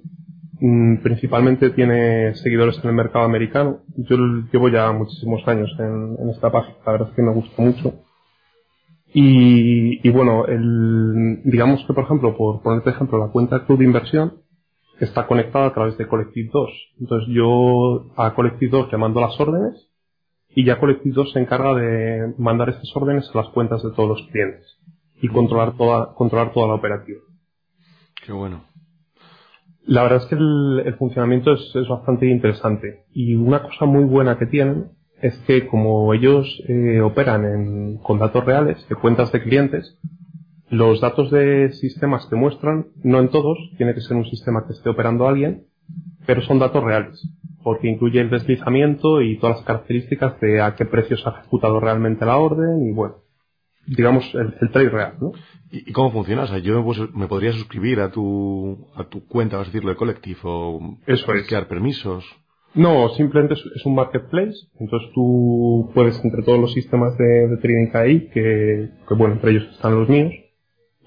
Mm, 0.60 0.98
principalmente 0.98 1.72
tiene 1.72 2.36
seguidores 2.36 2.80
en 2.84 2.90
el 2.90 2.96
mercado 2.96 3.26
americano. 3.26 3.80
Yo 3.98 4.16
llevo 4.52 4.70
ya 4.70 4.92
muchísimos 4.92 5.48
años 5.48 5.70
en, 5.80 6.18
en 6.20 6.30
esta 6.30 6.52
página, 6.52 6.78
la 6.86 6.92
verdad 6.92 7.10
es 7.10 7.16
que 7.16 7.22
me 7.22 7.34
gusta 7.34 7.62
mucho. 7.62 7.94
Y, 9.14 10.08
y 10.08 10.12
bueno, 10.12 10.46
el, 10.46 11.42
digamos 11.44 11.84
que 11.86 11.94
por 11.94 12.06
ejemplo, 12.06 12.36
por 12.38 12.62
ponerte 12.62 12.92
ejemplo, 12.92 13.20
la 13.20 13.32
cuenta 13.32 13.66
Club 13.66 13.80
de 13.80 13.86
Inversión, 13.86 14.42
está 15.00 15.26
conectada 15.28 15.68
a 15.68 15.74
través 15.74 15.98
de 15.98 16.08
Collective 16.08 16.50
2. 16.54 16.70
Entonces 17.00 17.30
yo 17.34 18.06
a 18.16 18.34
Collective 18.34 18.72
2 18.72 18.92
le 18.92 18.98
mando 18.98 19.20
las 19.20 19.40
órdenes 19.40 19.90
y 20.50 20.64
ya 20.64 20.80
Collective 20.80 21.14
2 21.16 21.32
se 21.34 21.40
encarga 21.40 21.74
de 21.74 22.34
mandar 22.38 22.70
estas 22.70 22.96
órdenes 22.96 23.30
a 23.34 23.38
las 23.40 23.50
cuentas 23.50 23.82
de 23.84 23.92
todos 23.92 24.10
los 24.10 24.28
clientes 24.28 24.78
y 25.22 25.28
controlar 25.28 25.76
toda, 25.76 26.14
controlar 26.14 26.54
toda 26.54 26.68
la 26.68 26.76
operativa. 26.76 27.20
Qué 28.26 28.32
bueno. 28.32 28.64
La 29.86 30.04
verdad 30.04 30.20
es 30.20 30.26
que 30.26 30.36
el, 30.36 30.96
funcionamiento 31.00 31.54
es, 31.54 31.76
es, 31.76 31.88
bastante 31.88 32.28
interesante 32.28 33.06
y 33.12 33.34
una 33.34 33.64
cosa 33.64 33.86
muy 33.86 34.04
buena 34.04 34.38
que 34.38 34.46
tienen 34.46 34.92
es 35.22 35.38
que 35.48 35.68
como 35.68 36.14
ellos 36.14 36.62
eh, 36.68 37.02
operan 37.02 37.46
en, 37.46 37.98
con 37.98 38.20
datos 38.20 38.44
reales 38.44 38.88
de 38.88 38.96
cuentas 38.96 39.32
de 39.32 39.42
clientes, 39.42 39.98
los 40.70 41.02
datos 41.02 41.30
de 41.32 41.72
sistemas 41.74 42.26
que 42.28 42.36
muestran, 42.36 42.88
no 43.04 43.20
en 43.20 43.30
todos, 43.30 43.58
tiene 43.78 43.94
que 43.94 44.02
ser 44.02 44.18
un 44.18 44.26
sistema 44.26 44.66
que 44.66 44.74
esté 44.74 44.90
operando 44.90 45.28
alguien, 45.28 45.66
pero 46.26 46.42
son 46.42 46.60
datos 46.60 46.84
reales, 46.84 47.22
porque 47.64 47.90
incluye 47.90 48.22
el 48.22 48.30
deslizamiento 48.30 49.22
y 49.22 49.38
todas 49.38 49.58
las 49.58 49.66
características 49.66 50.40
de 50.40 50.62
a 50.62 50.76
qué 50.76 50.86
precio 50.86 51.18
se 51.18 51.28
ha 51.28 51.34
ejecutado 51.34 51.80
realmente 51.80 52.26
la 52.26 52.38
orden 52.38 52.88
y 52.90 52.94
bueno, 52.94 53.18
digamos 53.86 54.34
el, 54.34 54.72
trade 54.72 54.90
real, 54.90 55.14
¿no? 55.20 55.34
¿Y, 55.72 55.92
cómo 55.92 56.12
funciona? 56.12 56.44
O 56.44 56.48
sea, 56.48 56.60
yo 56.60 56.84
me, 57.14 57.28
podría 57.28 57.52
suscribir 57.54 58.00
a 58.00 58.12
tu, 58.12 58.88
a 58.96 59.06
tu 59.06 59.28
cuenta, 59.28 59.58
vas 59.58 59.68
a 59.68 59.72
decirlo, 59.72 59.90
de 59.90 59.98
Collective 59.98 60.40
o 60.44 60.98
Eso 61.06 61.34
es. 61.34 61.48
crear 61.48 61.68
permisos. 61.68 62.26
No, 62.74 63.10
simplemente 63.10 63.56
es, 63.56 63.86
un 63.86 63.96
marketplace, 63.96 64.56
entonces 64.80 65.10
tú 65.14 65.92
puedes 65.94 66.24
entre 66.24 66.42
todos 66.44 66.60
los 66.60 66.72
sistemas 66.72 67.18
de, 67.18 67.50
de 67.50 67.58
trading 67.58 67.92
que 67.92 68.30
que, 68.34 68.90
que 69.08 69.14
bueno, 69.14 69.34
entre 69.34 69.52
ellos 69.52 69.68
están 69.72 70.00
los 70.00 70.08
míos, 70.08 70.34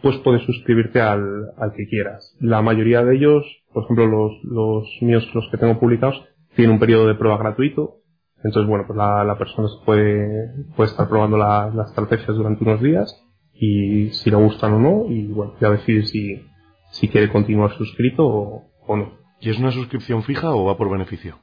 pues 0.03 0.19
puedes 0.19 0.43
suscribirte 0.43 1.01
al, 1.01 1.23
al 1.57 1.73
que 1.73 1.87
quieras. 1.89 2.37
La 2.39 2.61
mayoría 2.61 3.03
de 3.03 3.17
ellos, 3.17 3.45
por 3.73 3.85
ejemplo, 3.85 4.07
los, 4.07 4.33
los 4.45 4.99
míos, 5.01 5.27
los 5.35 5.49
que 5.51 5.57
tengo 5.57 5.81
publicados, 5.81 6.23
tienen 6.55 6.75
un 6.75 6.81
periodo 6.81 7.07
de 7.07 7.15
prueba 7.15 7.39
gratuito. 7.39 7.97
Entonces, 8.45 8.69
bueno, 8.69 8.85
pues 8.87 8.99
la, 8.99 9.25
la 9.25 9.39
persona 9.39 9.67
puede, 9.87 10.67
puede 10.77 10.91
estar 10.91 11.09
probando 11.09 11.39
las 11.39 11.89
estrategias 11.89 12.37
durante 12.37 12.63
unos 12.63 12.83
días 12.83 13.25
y 13.55 14.11
si 14.11 14.31
le 14.31 14.37
gustan 14.37 14.75
o 14.75 14.79
no, 14.79 15.07
y 15.09 15.29
bueno, 15.29 15.55
ya 15.59 15.71
decidir 15.71 16.07
si, 16.07 16.43
si 16.91 17.09
quiere 17.09 17.31
continuar 17.31 17.73
suscrito 17.73 18.27
o 18.27 18.97
no. 18.97 19.15
¿Y 19.41 19.49
es 19.49 19.59
una 19.59 19.71
suscripción 19.71 20.23
fija 20.25 20.55
o 20.55 20.67
va 20.67 20.77
por 20.77 20.91
beneficio? 20.91 21.39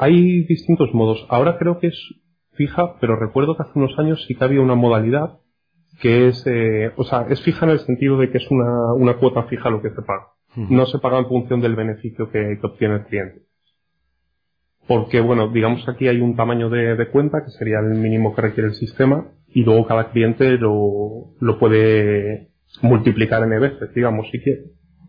Hay 0.00 0.44
distintos 0.44 0.92
modos. 0.92 1.26
Ahora 1.28 1.58
creo 1.58 1.78
que 1.78 1.88
es 1.88 1.98
fija, 2.52 2.96
pero 3.00 3.16
recuerdo 3.16 3.56
que 3.56 3.62
hace 3.62 3.78
unos 3.78 3.98
años 3.98 4.24
sí 4.26 4.34
que 4.34 4.44
había 4.44 4.60
una 4.60 4.74
modalidad 4.74 5.38
que 6.00 6.28
es, 6.28 6.42
eh, 6.46 6.92
o 6.96 7.04
sea, 7.04 7.26
es 7.28 7.40
fija 7.42 7.66
en 7.66 7.72
el 7.72 7.80
sentido 7.80 8.18
de 8.18 8.30
que 8.30 8.38
es 8.38 8.50
una, 8.50 8.94
una 8.94 9.14
cuota 9.18 9.44
fija 9.44 9.70
lo 9.70 9.82
que 9.82 9.90
se 9.90 10.02
paga. 10.02 10.28
No 10.54 10.84
se 10.84 10.98
paga 10.98 11.18
en 11.18 11.26
función 11.26 11.60
del 11.62 11.76
beneficio 11.76 12.30
que, 12.30 12.58
obtiene 12.62 12.96
el 12.96 13.04
cliente. 13.04 13.42
Porque, 14.86 15.20
bueno, 15.20 15.48
digamos 15.48 15.82
que 15.84 15.90
aquí 15.90 16.08
hay 16.08 16.20
un 16.20 16.36
tamaño 16.36 16.68
de, 16.68 17.08
cuenta, 17.10 17.42
que 17.42 17.50
sería 17.52 17.78
el 17.78 17.98
mínimo 17.98 18.34
que 18.34 18.42
requiere 18.42 18.68
el 18.68 18.74
sistema, 18.74 19.28
y 19.48 19.64
luego 19.64 19.86
cada 19.86 20.10
cliente 20.10 20.58
lo, 20.58 21.34
lo 21.40 21.58
puede 21.58 22.50
multiplicar 22.82 23.42
en 23.44 23.60
veces, 23.60 23.94
digamos, 23.94 24.28
si 24.30 24.40
quiere. 24.40 24.64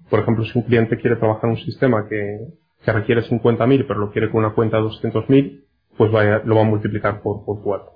Por 0.10 0.20
ejemplo, 0.20 0.46
si 0.46 0.58
un 0.58 0.64
cliente 0.66 0.98
quiere 0.98 1.18
trabajar 1.18 1.46
en 1.46 1.52
un 1.52 1.58
sistema 1.58 2.08
que, 2.08 2.38
que 2.84 2.92
requiere 2.92 3.24
50.000, 3.24 3.86
pero 3.88 4.00
lo 4.00 4.12
quiere 4.12 4.30
con 4.30 4.44
una 4.44 4.54
cuenta 4.54 4.78
de 4.78 4.84
200.000, 4.84 5.64
pues 5.98 6.12
vaya, 6.12 6.42
lo 6.46 6.56
va 6.56 6.62
a 6.62 6.66
multiplicar 6.66 7.22
por, 7.22 7.46
por 7.46 7.62
4. 7.62 7.92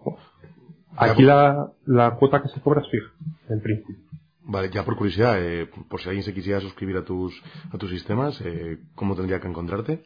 Aquí 0.97 1.23
la, 1.23 1.71
la 1.85 2.15
cuota 2.15 2.41
que 2.41 2.49
se 2.49 2.61
cobra 2.61 2.81
es 2.81 2.89
fija, 2.89 3.07
en 3.49 3.61
principio. 3.61 4.07
Vale, 4.49 4.69
ya 4.69 4.83
por 4.83 4.95
curiosidad, 4.95 5.35
eh, 5.39 5.69
por 5.89 5.99
si 5.99 6.07
alguien 6.07 6.23
se 6.23 6.33
quisiera 6.33 6.61
suscribir 6.61 6.95
a 6.97 7.03
tus, 7.03 7.33
a 7.71 7.77
tus 7.77 7.89
sistemas, 7.89 8.41
eh, 8.45 8.77
¿cómo 8.95 9.15
tendría 9.15 9.41
que 9.41 9.47
encontrarte? 9.47 10.03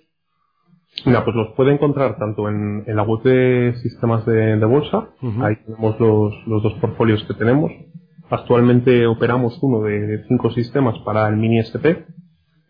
Mira, 1.06 1.24
pues 1.24 1.36
los 1.36 1.56
puede 1.56 1.74
encontrar 1.74 2.18
tanto 2.18 2.50
en, 2.50 2.84
en 2.86 2.96
la 2.96 3.04
web 3.04 3.22
de 3.24 3.76
sistemas 3.82 4.26
de, 4.26 4.58
de 4.58 4.66
bolsa, 4.66 5.10
ahí 5.42 5.56
tenemos 5.66 6.00
los, 6.00 6.34
los 6.48 6.64
dos 6.64 6.74
portfolios 6.82 7.24
que 7.24 7.34
tenemos. 7.36 7.72
Actualmente 8.30 9.08
operamos 9.08 9.58
uno 9.62 9.82
de 9.84 10.24
cinco 10.28 10.52
sistemas 10.52 10.98
para 11.06 11.28
el 11.30 11.38
mini 11.38 11.60
SP. 11.64 12.06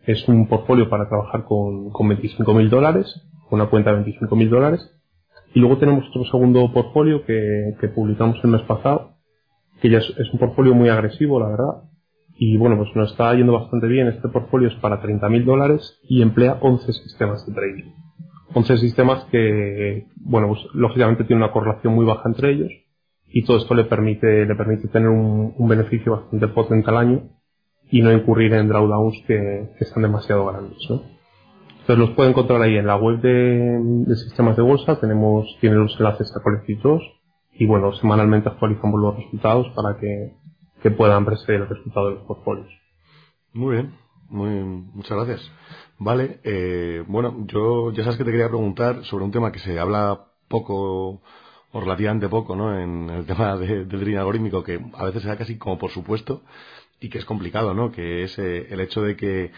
Es 0.04 0.26
un 0.28 0.48
portfolio 0.48 0.88
para 0.88 1.08
trabajar 1.08 1.44
con, 1.44 1.90
con 1.90 2.08
25.000 2.08 2.68
dólares, 2.68 3.06
una 3.50 3.66
cuenta 3.66 3.94
de 3.94 4.04
25.000 4.04 4.48
dólares. 4.48 4.80
Y 5.54 5.60
luego 5.60 5.78
tenemos 5.78 6.08
otro 6.08 6.24
segundo 6.24 6.72
portfolio 6.72 7.24
que, 7.24 7.74
que 7.80 7.88
publicamos 7.88 8.36
el 8.42 8.50
mes 8.50 8.62
pasado, 8.62 9.16
que 9.80 9.90
ya 9.90 9.98
es, 9.98 10.32
un 10.32 10.38
portfolio 10.38 10.74
muy 10.74 10.88
agresivo, 10.88 11.38
la 11.38 11.48
verdad. 11.48 11.82
Y 12.36 12.56
bueno, 12.56 12.76
pues 12.78 12.88
nos 12.96 13.10
está 13.10 13.34
yendo 13.34 13.52
bastante 13.52 13.86
bien. 13.86 14.08
Este 14.08 14.28
portfolio 14.28 14.68
es 14.68 14.74
para 14.76 15.02
30.000 15.02 15.44
dólares 15.44 16.00
y 16.08 16.22
emplea 16.22 16.58
11 16.60 16.92
sistemas 16.92 17.46
de 17.46 17.52
trading. 17.52 17.92
11 18.54 18.76
sistemas 18.78 19.24
que, 19.26 20.06
bueno, 20.16 20.48
pues 20.48 20.60
lógicamente 20.74 21.24
tiene 21.24 21.42
una 21.42 21.52
correlación 21.52 21.94
muy 21.94 22.04
baja 22.04 22.28
entre 22.28 22.52
ellos 22.52 22.72
y 23.32 23.44
todo 23.44 23.56
esto 23.56 23.74
le 23.74 23.84
permite, 23.84 24.44
le 24.44 24.54
permite 24.54 24.88
tener 24.88 25.08
un, 25.08 25.54
beneficio 25.68 26.12
bastante 26.12 26.48
potente 26.48 26.90
al 26.90 26.96
año 26.98 27.22
y 27.92 28.00
no 28.00 28.10
incurrir 28.10 28.54
en 28.54 28.68
drawdowns 28.68 29.22
que, 29.26 29.68
que 29.78 29.84
están 29.84 30.02
demasiado 30.02 30.46
grandes, 30.46 30.78
¿no? 30.88 31.02
Entonces 31.82 31.98
los 31.98 32.10
puede 32.10 32.30
encontrar 32.30 32.62
ahí 32.62 32.76
en 32.76 32.86
la 32.86 32.96
web 32.96 33.20
de, 33.20 34.16
sistemas 34.16 34.56
de 34.56 34.62
bolsa, 34.62 34.98
tenemos, 34.98 35.46
tiene 35.60 35.76
los 35.76 35.94
enlaces 35.98 36.32
a 36.34 36.40
Collective 36.40 36.80
2 36.82 37.02
y 37.54 37.66
bueno, 37.66 37.92
semanalmente 37.94 38.48
actualizamos 38.48 39.00
los 39.00 39.16
resultados 39.16 39.66
para 39.74 39.98
que, 39.98 40.90
puedan 40.96 41.24
verse 41.24 41.54
el 41.54 41.68
resultado 41.68 42.08
de 42.08 42.14
los 42.14 42.24
portfolios. 42.24 42.68
Muy 43.52 43.74
bien, 43.74 43.94
muy, 44.28 44.48
muchas 44.94 45.16
gracias. 45.16 45.52
Vale, 45.98 46.40
eh, 46.44 47.04
bueno, 47.06 47.44
yo 47.46 47.92
ya 47.92 48.04
sabes 48.04 48.16
que 48.16 48.24
te 48.24 48.30
quería 48.30 48.48
preguntar 48.48 49.04
sobre 49.04 49.24
un 49.24 49.32
tema 49.32 49.52
que 49.52 49.58
se 49.58 49.78
habla 49.78 50.28
poco 50.48 51.20
o 51.72 51.80
relativamente 51.80 52.28
poco, 52.28 52.54
¿no? 52.54 52.78
En 52.78 53.10
el 53.10 53.26
tema 53.26 53.56
del 53.56 53.88
trading 53.88 54.16
algorítmico, 54.16 54.62
que 54.62 54.80
a 54.94 55.04
veces 55.04 55.22
se 55.22 55.36
casi 55.36 55.58
como 55.58 55.78
por 55.78 55.90
supuesto 55.90 56.42
y 57.02 57.08
que 57.10 57.18
es 57.18 57.24
complicado, 57.24 57.74
¿no? 57.74 57.90
Que 57.90 58.22
es 58.22 58.38
eh, 58.38 58.68
el 58.70 58.80
hecho 58.80 59.02
de 59.02 59.16
que 59.16 59.50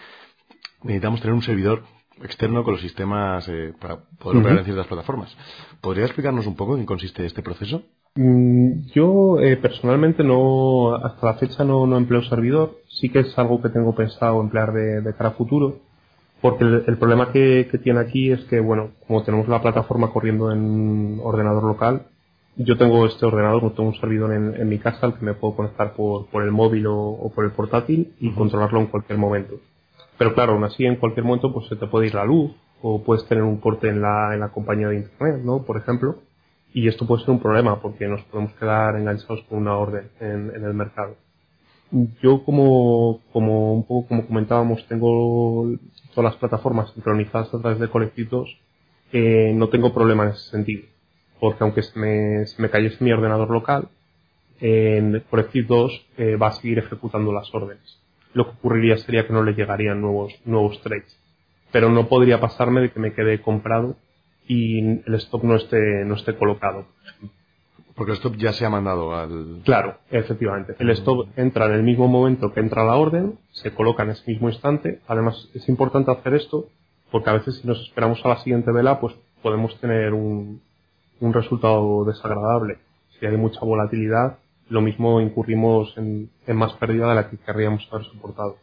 necesitamos 0.83 1.21
tener 1.21 1.35
un 1.35 1.43
servidor 1.43 1.83
externo 2.23 2.65
con 2.65 2.75
los 2.75 2.81
sistemas 2.81 3.47
eh, 3.49 3.73
para 3.79 3.99
poder 4.19 4.41
operar 4.41 4.59
en 4.59 4.65
ciertas 4.65 4.87
plataformas. 4.87 5.37
¿Podría 5.81 6.07
explicarnos 6.07 6.47
un 6.47 6.57
poco 6.57 6.75
en 6.75 6.81
qué 6.81 6.87
consiste 6.87 7.27
este 7.27 7.43
proceso? 7.43 7.83
Mm, 8.15 8.87
yo 8.95 9.41
eh, 9.41 9.57
personalmente 9.57 10.23
no, 10.23 10.95
hasta 10.95 11.27
la 11.27 11.35
fecha 11.35 11.65
no, 11.65 11.87
no, 11.87 11.97
empleo 11.97 12.23
servidor. 12.23 12.79
Sí 12.89 13.11
que 13.11 13.21
es 13.21 13.39
algo 13.39 13.61
que 13.61 13.69
tengo 13.69 13.95
pensado 13.95 14.41
emplear 14.41 14.73
de, 14.73 15.15
cara 15.15 15.31
a 15.31 15.33
futuro. 15.33 15.81
Porque 16.41 16.65
el, 16.65 16.99
problema 16.99 17.33
que, 17.33 17.69
tiene 17.83 18.01
aquí 18.01 18.31
es 18.31 18.45
que, 18.45 18.61
bueno, 18.61 18.91
como 19.07 19.23
tenemos 19.23 19.49
la 19.49 19.63
plataforma 19.63 20.13
corriendo 20.13 20.53
en 20.53 21.19
ordenador 21.23 21.65
local, 21.65 22.09
yo 22.57 22.77
tengo 22.77 23.05
este 23.07 23.27
ordenador, 23.27 23.62
no 23.62 23.73
tengo 23.73 23.88
un 23.88 23.97
servidor 23.97 24.33
en, 24.33 24.69
mi 24.69 24.79
casa 24.79 25.07
al 25.07 25.19
que 25.19 25.25
me 25.25 25.35
puedo 25.35 25.57
conectar 25.57 25.95
por, 25.95 26.27
por 26.27 26.43
el 26.45 26.53
móvil 26.53 26.87
o, 26.87 27.31
por 27.35 27.45
el 27.45 27.53
portátil 27.53 28.14
y 28.21 28.31
controlarlo 28.33 28.81
en 28.81 28.87
cualquier 28.87 29.19
momento. 29.19 29.57
Pero 30.19 30.35
claro, 30.35 30.53
aún 30.53 30.64
así 30.64 30.85
en 30.85 30.97
cualquier 30.97 31.25
momento 31.25 31.53
pues 31.53 31.67
se 31.69 31.77
te 31.77 31.87
puede 31.87 32.07
ir 32.07 32.14
la 32.14 32.25
luz 32.25 32.53
o 32.81 33.03
puedes 33.03 33.27
tener 33.27 33.43
un 33.43 33.59
corte 33.59 33.88
en 33.88 34.01
la, 34.01 34.35
en 34.35 34.40
la 34.40 34.51
compañía 34.51 34.88
de 34.88 34.97
internet, 34.97 35.43
¿no? 35.45 35.64
Por 35.64 35.79
ejemplo. 35.79 36.17
Y 36.73 36.88
esto 36.88 37.07
puede 37.07 37.23
ser 37.23 37.31
un 37.31 37.40
problema 37.40 37.81
porque 37.81 38.07
nos 38.07 38.23
podemos 38.25 38.53
quedar 38.55 38.97
enganchados 38.97 39.43
con 39.49 39.59
una 39.59 39.77
orden 39.77 40.11
en, 40.21 40.53
en 40.55 40.64
el 40.64 40.75
mercado. 40.75 41.17
Yo 42.21 42.45
como, 42.45 43.21
como 43.33 43.75
un 43.75 43.87
poco 43.87 44.09
como 44.09 44.27
comentábamos, 44.27 44.85
tengo 44.88 45.71
todas 46.14 46.33
las 46.33 46.37
plataformas 46.40 46.90
sincronizadas 46.93 47.53
a 47.55 47.61
través 47.61 47.79
de 47.79 47.88
colectivos, 47.88 48.49
eh, 49.12 49.53
no 49.55 49.69
tengo 49.69 49.95
problema 49.95 50.25
en 50.25 50.31
ese 50.31 50.51
sentido. 50.51 50.94
Porque 51.40 51.62
aunque 51.64 51.83
se 51.83 51.99
me, 51.99 52.47
se 52.47 52.61
me 52.61 52.70
cayese 52.70 53.03
mi 53.03 53.12
ordenador 53.12 53.51
local, 53.51 53.88
en 54.61 55.23
Collective 55.31 55.66
2 55.66 56.07
eh, 56.16 56.37
va 56.37 56.49
a 56.49 56.53
seguir 56.53 56.79
ejecutando 56.79 57.33
las 57.33 57.53
órdenes 57.55 58.05
lo 58.35 58.44
que 58.44 58.57
ocurriría 58.59 58.99
sería 58.99 59.27
que 59.27 59.33
no 59.33 59.42
le 59.42 59.55
llegarían 59.55 60.01
nuevos, 60.01 60.35
nuevos 60.44 60.81
trades. 60.83 61.18
Pero 61.73 61.88
no 61.88 62.09
podría 62.09 62.40
pasarme 62.40 62.83
de 62.83 62.90
que 62.90 63.01
me 63.01 63.14
quede 63.14 63.40
comprado 63.40 63.97
y 64.47 64.81
el 64.81 65.14
stop 65.14 65.44
no 65.44 65.57
esté, 65.57 66.05
no 66.05 66.14
esté 66.14 66.37
colocado. 66.37 66.87
Porque 67.94 68.12
el 68.12 68.18
stop 68.18 68.37
ya 68.37 68.53
se 68.53 68.66
ha 68.66 68.70
mandado 68.70 69.14
al... 69.14 69.62
Claro, 69.64 69.99
efectivamente. 70.11 70.75
El 70.79 70.90
stop 70.90 71.29
entra 71.37 71.66
en 71.66 71.73
el 71.73 71.83
mismo 71.85 72.09
momento 72.09 72.53
que 72.53 72.61
entra 72.61 72.85
la 72.85 72.97
orden, 72.97 73.38
se 73.53 73.73
coloca 73.73 74.03
en 74.03 74.11
ese 74.11 74.31
mismo 74.31 74.49
instante. 74.49 75.01
Además, 75.07 75.49
es 75.55 75.68
importante 75.68 76.11
hacer 76.11 76.35
esto 76.35 76.68
porque 77.11 77.31
a 77.31 77.35
veces 77.35 77.57
si 77.59 77.66
nos 77.66 77.81
esperamos 77.81 78.20
a 78.25 78.29
la 78.29 78.38
siguiente 78.38 78.73
vela, 78.73 78.99
pues 78.99 79.14
podemos 79.42 79.79
tener 79.79 80.12
un, 80.12 80.61
un 81.20 81.33
resultado 81.33 82.05
desagradable. 82.05 82.79
Si 83.18 83.27
hay 83.27 83.37
mucha 83.37 83.61
volatilidad, 83.61 84.38
lo 84.68 84.81
mismo 84.81 85.20
incurrimos 85.20 85.94
en, 85.96 86.31
más 86.48 86.72
pérdida 86.74 87.09
de 87.09 87.14
la 87.14 87.31
que 87.31 87.37
querríamos 87.38 87.87
haber 87.90 88.07
soportado. 88.07 88.57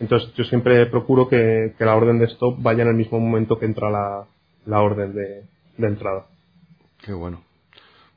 Entonces 0.00 0.32
yo 0.34 0.44
siempre 0.44 0.86
procuro 0.86 1.28
que, 1.28 1.74
la 1.78 1.94
orden 1.94 2.18
de 2.18 2.26
stop 2.26 2.56
vaya 2.62 2.82
en 2.82 2.88
el 2.88 2.94
mismo 2.94 3.20
momento 3.20 3.58
que 3.58 3.66
entra 3.66 3.90
la, 3.90 4.80
orden 4.80 5.14
de, 5.14 5.44
entrada. 5.78 6.26
Qué 7.04 7.12
bueno. 7.12 7.42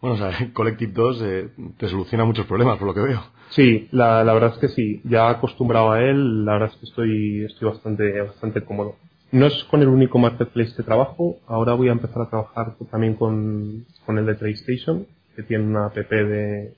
Bueno, 0.02 0.16
o 0.16 0.18
sea, 0.18 0.52
Collective 0.54 0.92
2 0.92 1.22
eh, 1.24 1.50
te 1.78 1.88
soluciona 1.88 2.26
muchos 2.26 2.46
problemas, 2.46 2.78
por 2.78 2.88
lo 2.88 2.94
que 2.94 3.00
veo. 3.00 3.24
Sí, 3.50 3.88
la, 3.92 4.24
la, 4.24 4.34
verdad 4.34 4.54
es 4.54 4.60
que 4.60 4.68
sí. 4.68 5.02
Ya 5.06 5.30
acostumbrado 5.30 5.92
a 5.92 6.02
él, 6.02 6.44
la 6.44 6.54
verdad 6.54 6.72
es 6.74 6.78
que 6.78 6.86
estoy, 6.86 7.46
estoy 7.46 7.70
bastante, 7.70 8.22
bastante 8.22 8.66
cómodo. 8.66 8.96
No 9.34 9.48
es 9.48 9.64
con 9.66 9.82
el 9.82 9.90
único 9.90 10.20
marketplace 10.20 10.76
que 10.76 10.84
trabajo. 10.84 11.38
Ahora 11.48 11.74
voy 11.74 11.90
a 11.90 11.94
empezar 11.94 12.22
a 12.22 12.30
trabajar 12.30 12.76
también 12.92 13.16
con, 13.16 13.86
con 14.06 14.18
el 14.18 14.26
de 14.26 14.36
TradeStation, 14.36 15.08
que 15.36 15.44
tiene 15.44 15.66
una 15.66 15.88
app 15.88 15.96
de, 15.96 16.74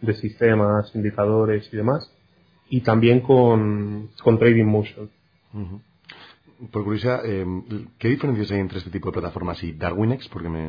de 0.00 0.14
sistemas, 0.14 0.90
indicadores 0.94 1.68
y 1.72 1.76
demás, 1.76 2.10
y 2.70 2.80
también 2.80 3.20
con, 3.20 4.08
con 4.22 4.38
Trading 4.38 4.64
Motion. 4.64 5.10
Por 6.72 6.82
curiosidad, 6.82 7.20
eh, 7.24 7.46
¿qué 7.98 8.08
diferencias 8.08 8.50
hay 8.50 8.58
entre 8.58 8.78
este 8.78 8.90
tipo 8.90 9.08
de 9.08 9.20
plataformas 9.20 9.62
y 9.62 9.72
Darwinex? 9.72 10.28
Porque 10.28 10.48
me 10.48 10.68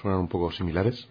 suenan 0.00 0.20
un 0.20 0.28
poco 0.28 0.52
similares. 0.52 1.08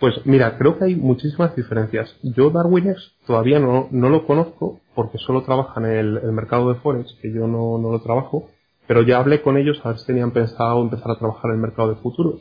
Pues 0.00 0.14
mira, 0.24 0.56
creo 0.56 0.78
que 0.78 0.84
hay 0.84 0.96
muchísimas 0.96 1.54
diferencias. 1.54 2.16
Yo 2.22 2.50
Darwinex 2.50 3.16
todavía 3.26 3.58
no, 3.58 3.88
no 3.90 4.08
lo 4.08 4.26
conozco 4.26 4.80
porque 4.94 5.18
solo 5.18 5.42
trabaja 5.42 5.80
en 5.80 5.86
el, 5.86 6.32
mercado 6.32 6.72
de 6.72 6.80
Forex, 6.80 7.14
que 7.20 7.32
yo 7.32 7.46
no, 7.46 7.78
no, 7.78 7.90
lo 7.90 8.00
trabajo, 8.00 8.48
pero 8.88 9.02
ya 9.02 9.18
hablé 9.18 9.42
con 9.42 9.56
ellos 9.56 9.80
a 9.84 9.90
ver 9.90 9.98
si 9.98 10.06
tenían 10.06 10.32
pensado 10.32 10.82
empezar 10.82 11.12
a 11.12 11.18
trabajar 11.18 11.50
en 11.50 11.56
el 11.56 11.62
mercado 11.62 11.90
de 11.90 12.00
futuros. 12.00 12.40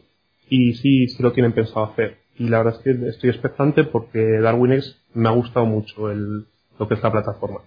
Y 0.50 0.74
sí, 0.74 1.08
sí 1.10 1.22
lo 1.22 1.34
tienen 1.34 1.52
pensado 1.52 1.86
hacer 1.86 2.18
y 2.40 2.48
la 2.50 2.60
verdad 2.60 2.76
es 2.76 2.84
que 2.84 3.08
estoy 3.10 3.30
expectante 3.32 3.84
porque 3.84 4.20
DarwinX 4.20 4.96
me 5.14 5.28
ha 5.28 5.32
gustado 5.32 5.66
mucho 5.66 6.10
el, 6.12 6.46
lo 6.80 6.88
que 6.88 6.94
es 6.94 7.04
la 7.04 7.12
plataforma. 7.12 7.62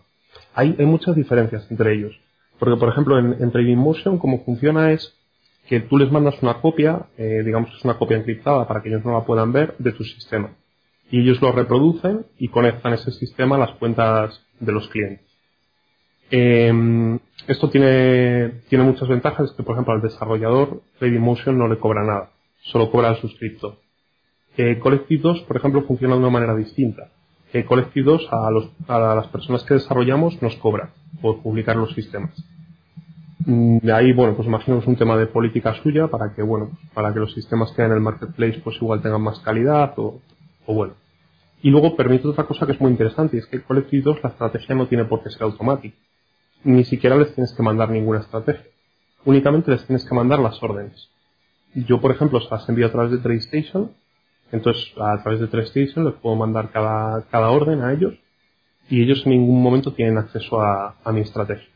Hay, 0.55 0.77
hay 0.79 0.87
muchas 0.87 1.17
diferencias 1.17 1.69
entre 1.71 1.95
ellos. 1.95 2.19
Porque, 2.59 2.77
por 2.79 2.89
ejemplo, 2.89 3.19
en, 3.19 3.37
en 3.41 3.51
Trading 3.51 3.77
Motion, 3.77 4.19
como 4.19 4.45
funciona 4.45 4.93
es 4.93 5.17
que 5.67 5.81
tú 5.81 5.99
les 5.99 6.11
mandas 6.11 6.41
una 6.43 6.61
copia, 6.61 7.07
eh, 7.17 7.43
digamos 7.45 7.71
que 7.71 7.77
es 7.77 7.85
una 7.85 7.99
copia 7.99 8.17
encriptada 8.17 8.67
para 8.67 8.83
que 8.83 8.89
ellos 8.89 9.05
no 9.05 9.13
la 9.13 9.25
puedan 9.25 9.53
ver, 9.53 9.75
de 9.79 9.93
tu 9.93 10.05
sistema. 10.05 10.51
Y 11.11 11.21
ellos 11.21 11.41
lo 11.43 11.53
reproducen 11.53 12.27
y 12.39 12.49
conectan 12.49 12.93
ese 12.93 13.11
sistema 13.11 13.57
a 13.57 13.61
las 13.61 13.73
cuentas 13.77 14.45
de 14.61 14.73
los 14.73 14.89
clientes. 14.89 15.30
Eh, 16.31 17.19
esto 17.47 17.69
tiene, 17.69 18.61
tiene 18.69 18.85
muchas 18.85 19.09
ventajas, 19.09 19.53
que 19.57 19.63
por 19.63 19.75
ejemplo 19.75 19.95
al 19.95 20.03
desarrollador 20.03 20.83
Trading 20.99 21.21
Motion 21.21 21.59
no 21.59 21.67
le 21.67 21.79
cobra 21.79 22.05
nada, 22.05 22.31
solo 22.63 22.91
cobra 22.91 23.09
al 23.09 23.17
suscriptor. 23.17 23.79
Eh, 24.57 24.79
Collective 24.79 25.23
2, 25.23 25.41
por 25.43 25.57
ejemplo, 25.57 25.83
funciona 25.83 26.15
de 26.15 26.21
una 26.21 26.31
manera 26.31 26.55
distinta. 26.55 27.09
Eh, 27.53 27.65
Collective 27.65 28.05
2 28.05 28.29
a, 28.31 28.51
los, 28.51 28.71
a 28.87 29.15
las 29.15 29.27
personas 29.29 29.65
que 29.65 29.75
desarrollamos 29.75 30.41
nos 30.43 30.55
cobra 30.57 30.91
por 31.21 31.43
publicar 31.43 31.77
los 31.77 31.93
sistemas. 31.95 32.33
Mm, 33.47 33.79
de 33.79 33.93
ahí, 33.93 34.13
bueno, 34.13 34.37
pues 34.37 34.47
imaginemos 34.47 34.87
un 34.87 34.97
tema 34.97 35.17
de 35.17 35.27
política 35.27 35.75
suya 35.83 36.09
para 36.09 36.35
que, 36.35 36.43
bueno, 36.43 36.71
para 36.95 37.13
que 37.13 37.21
los 37.21 37.33
sistemas 37.33 37.73
que 37.73 37.83
hay 37.83 37.89
en 37.89 37.95
el 37.95 38.01
marketplace 38.01 38.61
pues 38.63 38.77
igual 38.77 39.03
tengan 39.03 39.23
más 39.23 39.41
calidad 39.41 39.95
o, 39.97 40.21
o 40.67 40.75
bueno. 40.75 40.95
Y 41.63 41.71
luego 41.71 41.97
permite 41.97 42.29
otra 42.29 42.45
cosa 42.45 42.67
que 42.67 42.73
es 42.73 42.81
muy 42.81 42.91
interesante, 42.91 43.37
y 43.37 43.41
es 43.41 43.47
que 43.47 43.63
Collective 43.63 44.03
2 44.03 44.19
la 44.23 44.31
estrategia 44.31 44.75
no 44.75 44.87
tiene 44.87 45.05
por 45.05 45.23
qué 45.23 45.31
ser 45.31 45.43
automática. 45.43 45.97
Ni 46.65 46.85
siquiera 46.85 47.17
les 47.17 47.35
tienes 47.35 47.53
que 47.55 47.63
mandar 47.63 47.91
ninguna 47.91 48.21
estrategia. 48.21 48.67
Únicamente 49.25 49.71
les 49.71 49.85
tienes 49.87 50.05
que 50.05 50.15
mandar 50.15 50.39
las 50.39 50.63
órdenes. 50.63 51.11
Yo, 51.75 52.01
por 52.01 52.11
ejemplo, 52.11 52.41
se 52.41 52.51
las 52.51 52.69
envío 52.69 52.87
a 52.87 52.93
través 52.93 53.13
de 53.13 53.19
TradeStation, 53.19 53.93
entonces 54.51 54.93
a 54.99 55.23
través 55.23 55.41
de 55.41 55.47
TradeStation 55.47 56.05
les 56.05 56.15
puedo 56.15 56.37
mandar 56.37 56.71
cada, 56.71 57.23
cada 57.31 57.51
orden 57.51 57.83
a 57.83 57.93
ellos, 57.93 58.15
y 58.89 59.03
ellos 59.03 59.25
en 59.25 59.33
ningún 59.33 59.63
momento 59.63 59.93
tienen 59.93 60.19
acceso 60.19 60.61
a, 60.61 60.97
mi 61.13 61.21
estrategia. 61.21 61.69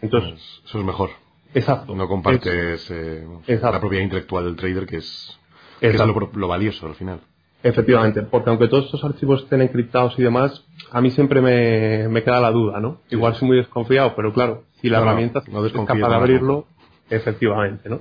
Entonces, 0.00 0.40
eso 0.64 0.78
es 0.78 0.84
mejor. 0.84 1.10
Exacto. 1.54 1.94
No 1.94 2.06
compartes 2.06 2.90
eh, 2.90 3.26
la 3.46 3.80
propiedad 3.80 4.04
intelectual 4.04 4.44
del 4.44 4.56
trader, 4.56 4.86
que 4.86 4.98
es, 4.98 5.36
lo, 5.80 6.48
valioso 6.48 6.86
al 6.86 6.94
final. 6.94 7.20
Efectivamente, 7.62 8.22
porque 8.22 8.50
aunque 8.50 8.68
todos 8.68 8.84
estos 8.84 9.02
archivos 9.04 9.42
estén 9.42 9.62
encriptados 9.62 10.16
y 10.18 10.22
demás, 10.22 10.64
a 10.92 11.00
mí 11.00 11.10
siempre 11.10 11.40
me, 11.40 12.22
queda 12.22 12.40
la 12.40 12.50
duda, 12.50 12.80
¿no? 12.80 13.00
Igual 13.10 13.34
soy 13.34 13.48
muy 13.48 13.56
desconfiado, 13.56 14.14
pero 14.14 14.32
claro, 14.32 14.64
si 14.80 14.88
la 14.88 14.98
herramienta 14.98 15.40
es 15.40 15.72
capaz 15.72 15.94
de 15.94 16.14
abrirlo, 16.14 16.66
efectivamente, 17.10 17.88
¿no? 17.88 18.00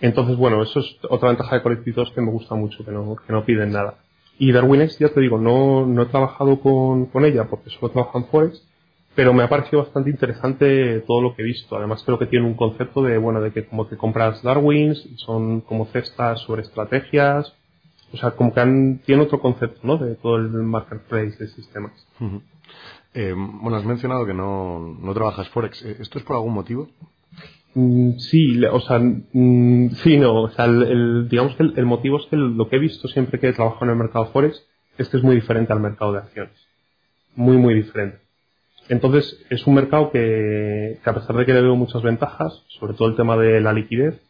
Entonces, 0.00 0.36
bueno, 0.36 0.62
eso 0.62 0.80
es 0.80 0.98
otra 1.08 1.28
ventaja 1.28 1.56
de 1.56 1.62
colectivos 1.62 2.12
que 2.12 2.20
me 2.20 2.30
gusta 2.30 2.54
mucho, 2.54 2.84
que 2.84 2.90
no, 2.90 3.16
que 3.16 3.32
no 3.32 3.44
piden 3.44 3.72
nada. 3.72 3.94
Y 4.38 4.52
DarwinX, 4.52 4.98
ya 4.98 5.08
te 5.08 5.20
digo, 5.20 5.38
no, 5.38 5.86
no 5.86 6.02
he 6.02 6.06
trabajado 6.06 6.60
con, 6.60 7.06
con 7.06 7.24
ella 7.24 7.44
porque 7.48 7.70
solo 7.70 7.90
trabajo 7.90 8.18
en 8.18 8.26
Forex, 8.26 8.62
pero 9.14 9.32
me 9.32 9.42
ha 9.42 9.48
parecido 9.48 9.82
bastante 9.82 10.10
interesante 10.10 11.00
todo 11.00 11.22
lo 11.22 11.34
que 11.34 11.42
he 11.42 11.44
visto. 11.46 11.76
Además 11.76 12.02
creo 12.04 12.18
que 12.18 12.26
tiene 12.26 12.46
un 12.46 12.54
concepto 12.54 13.02
de, 13.02 13.16
bueno, 13.16 13.40
de 13.40 13.50
que 13.50 13.66
como 13.66 13.88
que 13.88 13.96
compras 13.96 14.42
Darwins, 14.42 15.08
son 15.16 15.62
como 15.62 15.86
cestas 15.86 16.40
sobre 16.40 16.62
estrategias, 16.62 17.54
o 18.16 18.18
sea, 18.18 18.30
como 18.30 18.54
que 18.54 18.60
han, 18.60 19.00
tiene 19.04 19.22
otro 19.22 19.40
concepto, 19.40 19.78
¿no? 19.82 19.98
De 19.98 20.14
todo 20.14 20.36
el 20.36 20.48
marketplace 20.48 21.36
de 21.38 21.48
sistemas. 21.48 21.92
eh, 23.12 23.34
bueno, 23.36 23.76
has 23.76 23.84
mencionado 23.84 24.24
que 24.24 24.32
no, 24.32 24.96
no 24.98 25.12
trabajas 25.12 25.50
Forex. 25.50 25.84
Eh, 25.84 25.98
¿Esto 26.00 26.18
es 26.18 26.24
por 26.24 26.36
algún 26.36 26.54
motivo? 26.54 26.88
Mm, 27.74 28.12
sí, 28.18 28.64
o 28.64 28.80
sea, 28.80 28.98
mm, 28.98 29.90
sí, 30.02 30.16
no, 30.16 30.44
o 30.44 30.48
sea, 30.48 30.64
el, 30.64 31.28
digamos 31.28 31.56
que 31.56 31.62
el, 31.62 31.84
motivo 31.84 32.18
es 32.18 32.26
que 32.30 32.36
lo 32.36 32.70
que 32.70 32.76
he 32.76 32.78
visto 32.78 33.06
siempre 33.08 33.38
que 33.38 33.48
he 33.48 33.52
trabajado 33.52 33.84
en 33.84 33.90
el 33.90 33.96
mercado 33.96 34.26
Forex 34.32 34.66
es 34.96 35.10
que 35.10 35.18
es 35.18 35.22
muy 35.22 35.34
diferente 35.34 35.74
al 35.74 35.80
mercado 35.80 36.12
de 36.12 36.18
acciones. 36.20 36.56
Muy, 37.34 37.58
muy 37.58 37.74
diferente. 37.74 38.18
Entonces, 38.88 39.44
es 39.50 39.66
un 39.66 39.74
mercado 39.74 40.10
que, 40.10 40.98
a 41.04 41.12
pesar 41.12 41.36
de 41.36 41.44
que 41.44 41.52
le 41.52 41.60
veo 41.60 41.76
muchas 41.76 42.02
ventajas, 42.02 42.64
sobre 42.68 42.94
todo 42.94 43.08
el 43.08 43.16
tema 43.16 43.36
de 43.36 43.60
la 43.60 43.74
liquidez, 43.74 44.25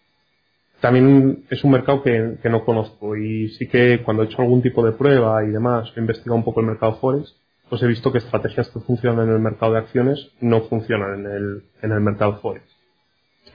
también 0.87 1.45
es 1.51 1.64
un 1.64 1.72
mercado 1.72 2.01
que, 2.01 2.39
no 2.49 2.64
conozco 2.64 3.16
y 3.16 3.49
sí 3.59 3.66
que 3.66 4.03
cuando 4.05 4.22
he 4.22 4.26
hecho 4.26 4.41
algún 4.41 4.62
tipo 4.62 4.87
de 4.87 4.93
prueba 4.93 5.43
y 5.43 5.49
demás, 5.49 5.93
he 5.97 6.01
investigado 6.01 6.37
un 6.37 6.45
poco 6.45 6.61
el 6.61 6.66
mercado 6.66 6.95
Forex, 7.01 7.34
pues 7.68 7.82
he 7.82 7.89
visto 7.89 8.12
que 8.12 8.18
estrategias 8.18 8.70
que 8.70 8.78
funcionan 8.78 9.26
en 9.26 9.34
el 9.34 9.41
mercado 9.41 9.72
de 9.72 9.80
acciones 9.80 10.30
no 10.41 10.61
funcionan 10.68 11.18
en 11.18 11.26
el, 11.26 11.62
en 11.82 11.91
el 11.91 12.01
mercado 12.01 12.39
Forex. 12.39 12.64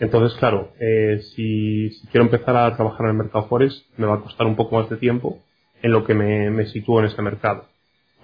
Entonces, 0.01 0.37
claro, 0.39 0.73
eh, 0.81 1.21
si, 1.33 1.89
quiero 2.11 2.25
empezar 2.25 2.57
a 2.57 2.75
trabajar 2.75 3.05
en 3.05 3.11
el 3.11 3.17
mercado 3.19 3.47
Forex, 3.47 3.81
me 3.95 4.07
va 4.07 4.15
a 4.15 4.21
costar 4.21 4.45
un 4.45 4.57
poco 4.57 4.75
más 4.75 4.89
de 4.89 4.97
tiempo 4.97 5.39
en 5.81 5.93
lo 5.93 6.03
que 6.03 6.13
me, 6.13 6.49
me 6.49 6.65
sitúo 6.65 6.99
en 6.99 7.05
ese 7.05 7.21
mercado. 7.21 7.63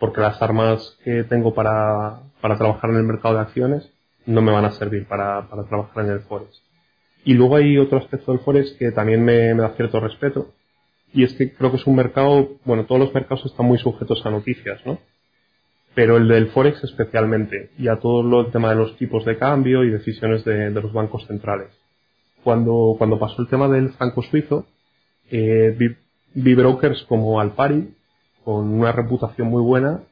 Porque 0.01 0.19
las 0.19 0.41
armas 0.41 0.97
que 1.05 1.23
tengo 1.23 1.53
para, 1.53 2.23
para 2.41 2.57
trabajar 2.57 2.89
en 2.89 2.97
el 2.97 3.03
mercado 3.03 3.35
de 3.35 3.41
acciones 3.41 3.89
no 4.25 4.41
me 4.41 4.51
van 4.51 4.65
a 4.65 4.71
servir 4.71 5.07
para, 5.07 5.47
para 5.47 5.63
trabajar 5.63 6.03
en 6.03 6.11
el 6.11 6.19
Forex. 6.19 6.66
Y 7.23 7.33
luego 7.33 7.57
hay 7.57 7.77
otro 7.77 7.97
aspecto 7.97 8.31
del 8.31 8.41
Forex 8.41 8.71
que 8.73 8.91
también 8.91 9.23
me, 9.23 9.53
da 9.53 9.75
cierto 9.75 9.99
respeto, 9.99 10.53
y 11.13 11.23
es 11.23 11.33
que 11.33 11.53
creo 11.53 11.71
que 11.71 11.77
es 11.77 11.87
un 11.87 11.95
mercado, 11.95 12.57
bueno, 12.65 12.85
todos 12.85 12.99
los 12.99 13.13
mercados 13.13 13.45
están 13.45 13.65
muy 13.65 13.77
sujetos 13.77 14.25
a 14.25 14.29
noticias, 14.29 14.85
¿no? 14.85 14.99
Pero 15.95 16.17
el 16.17 16.27
del 16.27 16.47
Forex 16.49 16.83
especialmente, 16.83 17.71
y 17.77 17.87
a 17.87 17.97
todo 17.97 18.41
el 18.41 18.51
tema 18.51 18.69
de 18.69 18.75
los 18.75 18.97
tipos 18.97 19.25
de 19.25 19.37
cambio 19.37 19.83
y 19.83 19.89
decisiones 19.89 20.45
de, 20.45 20.69
los 20.69 20.93
bancos 20.93 21.25
centrales. 21.25 21.69
Cuando, 22.43 22.95
cuando 22.97 23.19
pasó 23.19 23.41
el 23.41 23.47
tema 23.47 23.67
del 23.67 23.89
franco 23.93 24.21
suizo, 24.21 24.67
eh, 25.31 25.75
vi 26.33 26.55
brokers 26.55 27.03
como 27.03 27.39
Alpari, 27.41 27.93
con 28.43 28.69
una 28.69 28.91
reputación 28.91 29.47
muy 29.49 29.61
buena, 29.61 30.03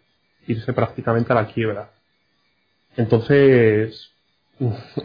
irse 0.47 0.73
prácticamente 0.73 1.31
a 1.31 1.35
la 1.35 1.47
quiebra. 1.47 1.91
Entonces, 2.97 4.11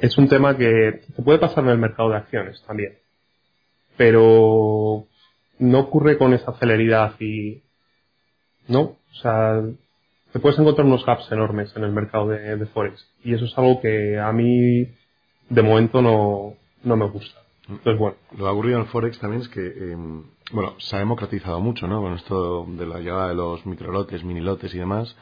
es 0.01 0.19
un 0.19 0.29
tema 0.29 0.57
que 0.57 1.03
se 1.15 1.23
puede 1.23 1.39
pasar 1.39 1.65
en 1.65 1.71
el 1.71 1.79
mercado 1.79 2.11
de 2.11 2.17
acciones 2.17 2.63
también. 2.67 2.99
Pero 3.97 5.07
no 5.59 5.79
ocurre 5.79 6.17
con 6.19 6.33
esa 6.33 6.53
celeridad 6.55 7.15
y, 7.21 7.63
¿no? 8.69 8.81
O 8.81 9.15
sea, 9.21 9.61
te 10.33 10.39
puedes 10.39 10.59
encontrar 10.59 10.87
unos 10.87 11.05
gaps 11.05 11.31
enormes 11.33 11.75
en 11.77 11.85
el 11.85 11.93
mercado 11.93 12.29
de, 12.29 12.67
Forex. 12.67 13.07
Y 13.25 13.35
eso 13.35 13.45
es 13.45 13.59
algo 13.59 13.81
que 13.81 14.19
a 14.19 14.33
mí, 14.33 14.87
de 15.49 15.63
momento, 15.63 16.01
no, 16.01 16.55
no 16.85 16.97
me 16.97 17.09
gusta. 17.09 17.41
Entonces, 17.69 17.99
bueno. 17.99 18.17
Lo 18.33 18.39
que 18.39 18.49
ha 18.49 18.53
ocurrido 18.53 18.79
en 18.79 18.87
Forex 18.87 19.19
también 19.19 19.43
es 19.43 19.49
que, 19.49 19.67
em, 19.67 20.25
bueno, 20.53 20.75
se 20.79 20.97
ha 20.97 21.01
democratizado 21.01 21.61
mucho, 21.61 21.87
¿no? 21.87 22.01
Con 22.01 22.15
esto 22.15 22.65
de 22.69 22.87
la 22.87 22.99
llegada 22.99 23.29
de 23.29 23.35
los 23.35 23.67
microlotes, 23.67 24.25
minilotes 24.25 24.75
y 24.75 24.79
demás 24.79 25.17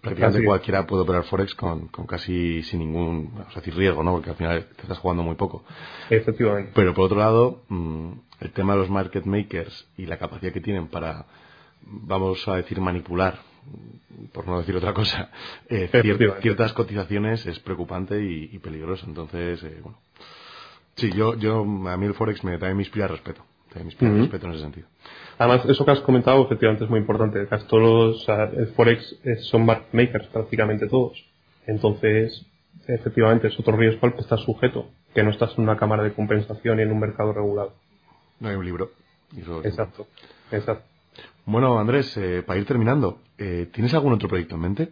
prácticamente 0.00 0.44
cualquiera 0.44 0.86
puede 0.86 1.02
operar 1.02 1.24
Forex 1.24 1.54
con, 1.54 1.88
con 1.88 2.06
casi 2.06 2.62
sin 2.62 2.80
ningún 2.80 3.32
o 3.48 3.50
sea, 3.50 3.62
riesgo, 3.62 4.02
¿no? 4.02 4.12
Porque 4.12 4.30
al 4.30 4.36
final 4.36 4.66
te 4.76 4.82
estás 4.82 4.98
jugando 4.98 5.22
muy 5.22 5.34
poco. 5.34 5.64
Efectivamente. 6.08 6.72
Pero 6.74 6.94
por 6.94 7.04
otro 7.04 7.18
lado, 7.18 7.62
mm, 7.68 8.12
el 8.40 8.52
tema 8.52 8.74
de 8.74 8.80
los 8.80 8.90
market 8.90 9.24
makers 9.24 9.88
y 9.96 10.06
la 10.06 10.18
capacidad 10.18 10.52
que 10.52 10.60
tienen 10.60 10.88
para, 10.88 11.26
vamos 11.82 12.46
a 12.48 12.56
decir, 12.56 12.80
manipular, 12.80 13.38
por 14.32 14.46
no 14.46 14.58
decir 14.58 14.76
otra 14.76 14.94
cosa, 14.94 15.30
eh, 15.68 15.88
ciertas 16.40 16.72
cotizaciones 16.72 17.46
es 17.46 17.58
preocupante 17.60 18.22
y, 18.22 18.58
peligroso. 18.58 19.06
Entonces, 19.06 19.62
eh, 19.62 19.80
bueno. 19.82 19.98
Sí, 20.96 21.10
yo, 21.12 21.34
yo, 21.36 21.60
a 21.60 21.96
mí 21.96 22.06
el 22.06 22.14
Forex 22.14 22.42
me, 22.44 22.52
también 22.52 22.76
me 22.76 22.82
inspira 22.82 23.06
respeto. 23.06 23.42
Me 23.74 23.82
inspira 23.82 24.12
respeto 24.12 24.46
en 24.46 24.52
ese 24.52 24.62
sentido. 24.62 24.88
Además, 25.38 25.64
eso 25.66 25.84
que 25.84 25.90
has 25.92 26.00
comentado 26.00 26.44
efectivamente 26.44 26.84
es 26.84 26.90
muy 26.90 27.00
importante. 27.00 27.46
Casi 27.46 27.66
todos 27.66 28.26
el 28.28 28.68
Forex 28.68 29.16
son 29.42 29.64
market 29.64 29.94
makers 29.94 30.26
prácticamente 30.28 30.88
todos. 30.88 31.24
Entonces, 31.66 32.46
efectivamente 32.86 33.48
es 33.48 33.58
otro 33.58 33.76
riesgo 33.76 34.06
al 34.06 34.14
que 34.14 34.20
estás 34.20 34.40
sujeto, 34.40 34.90
que 35.14 35.22
no 35.22 35.30
estás 35.30 35.56
en 35.56 35.64
una 35.64 35.76
cámara 35.76 36.02
de 36.02 36.12
compensación 36.12 36.78
y 36.78 36.82
en 36.82 36.90
un 36.90 36.98
mercado 36.98 37.32
regulado. 37.32 37.74
No 38.40 38.48
hay 38.48 38.56
un 38.56 38.64
libro. 38.64 38.90
Exacto, 39.64 40.06
exacto. 40.50 40.84
Bueno, 41.46 41.78
Andrés, 41.78 42.16
eh, 42.16 42.42
para 42.44 42.58
ir 42.58 42.66
terminando, 42.66 43.20
eh, 43.38 43.68
¿tienes 43.72 43.94
algún 43.94 44.12
otro 44.12 44.28
proyecto 44.28 44.56
en 44.56 44.60
mente? 44.60 44.88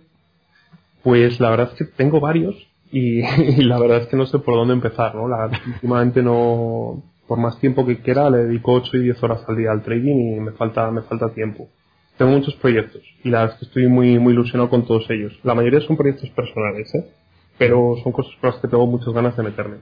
Pues 1.02 1.40
la 1.40 1.50
verdad 1.50 1.70
es 1.72 1.78
que 1.78 1.84
tengo 1.84 2.20
varios 2.20 2.54
y, 2.90 3.22
la 3.64 3.78
verdad 3.78 3.98
es 4.02 4.06
que 4.08 4.16
no 4.16 4.26
sé 4.26 4.38
por 4.38 4.54
dónde 4.54 4.74
empezar, 4.74 5.14
¿no? 5.14 5.28
La, 5.28 5.50
últimamente 5.66 6.22
no, 6.22 7.02
por 7.28 7.38
más 7.38 7.60
tiempo 7.60 7.84
que 7.86 8.00
quiera, 8.00 8.30
le 8.30 8.38
dedico 8.38 8.72
8 8.72 8.96
y 8.96 9.02
10 9.04 9.22
horas 9.22 9.44
al 9.46 9.56
día 9.56 9.70
al 9.70 9.82
trading 9.82 10.16
y 10.16 10.40
me 10.40 10.52
falta, 10.52 10.90
me 10.90 11.02
falta 11.02 11.32
tiempo. 11.34 11.68
Tengo 12.16 12.32
muchos 12.32 12.54
proyectos 12.56 13.02
y 13.22 13.28
la 13.28 13.42
verdad 13.42 13.58
que 13.58 13.66
estoy 13.66 13.86
muy, 13.86 14.18
muy 14.18 14.32
ilusionado 14.32 14.70
con 14.70 14.86
todos 14.86 15.08
ellos. 15.10 15.38
La 15.44 15.54
mayoría 15.54 15.80
son 15.82 15.96
proyectos 15.96 16.30
personales, 16.30 16.92
¿eh? 16.94 17.12
pero 17.58 17.96
son 18.02 18.12
cosas 18.12 18.32
por 18.40 18.52
las 18.52 18.60
que 18.60 18.68
tengo 18.68 18.86
muchas 18.86 19.12
ganas 19.12 19.36
de 19.36 19.42
meterme. 19.42 19.76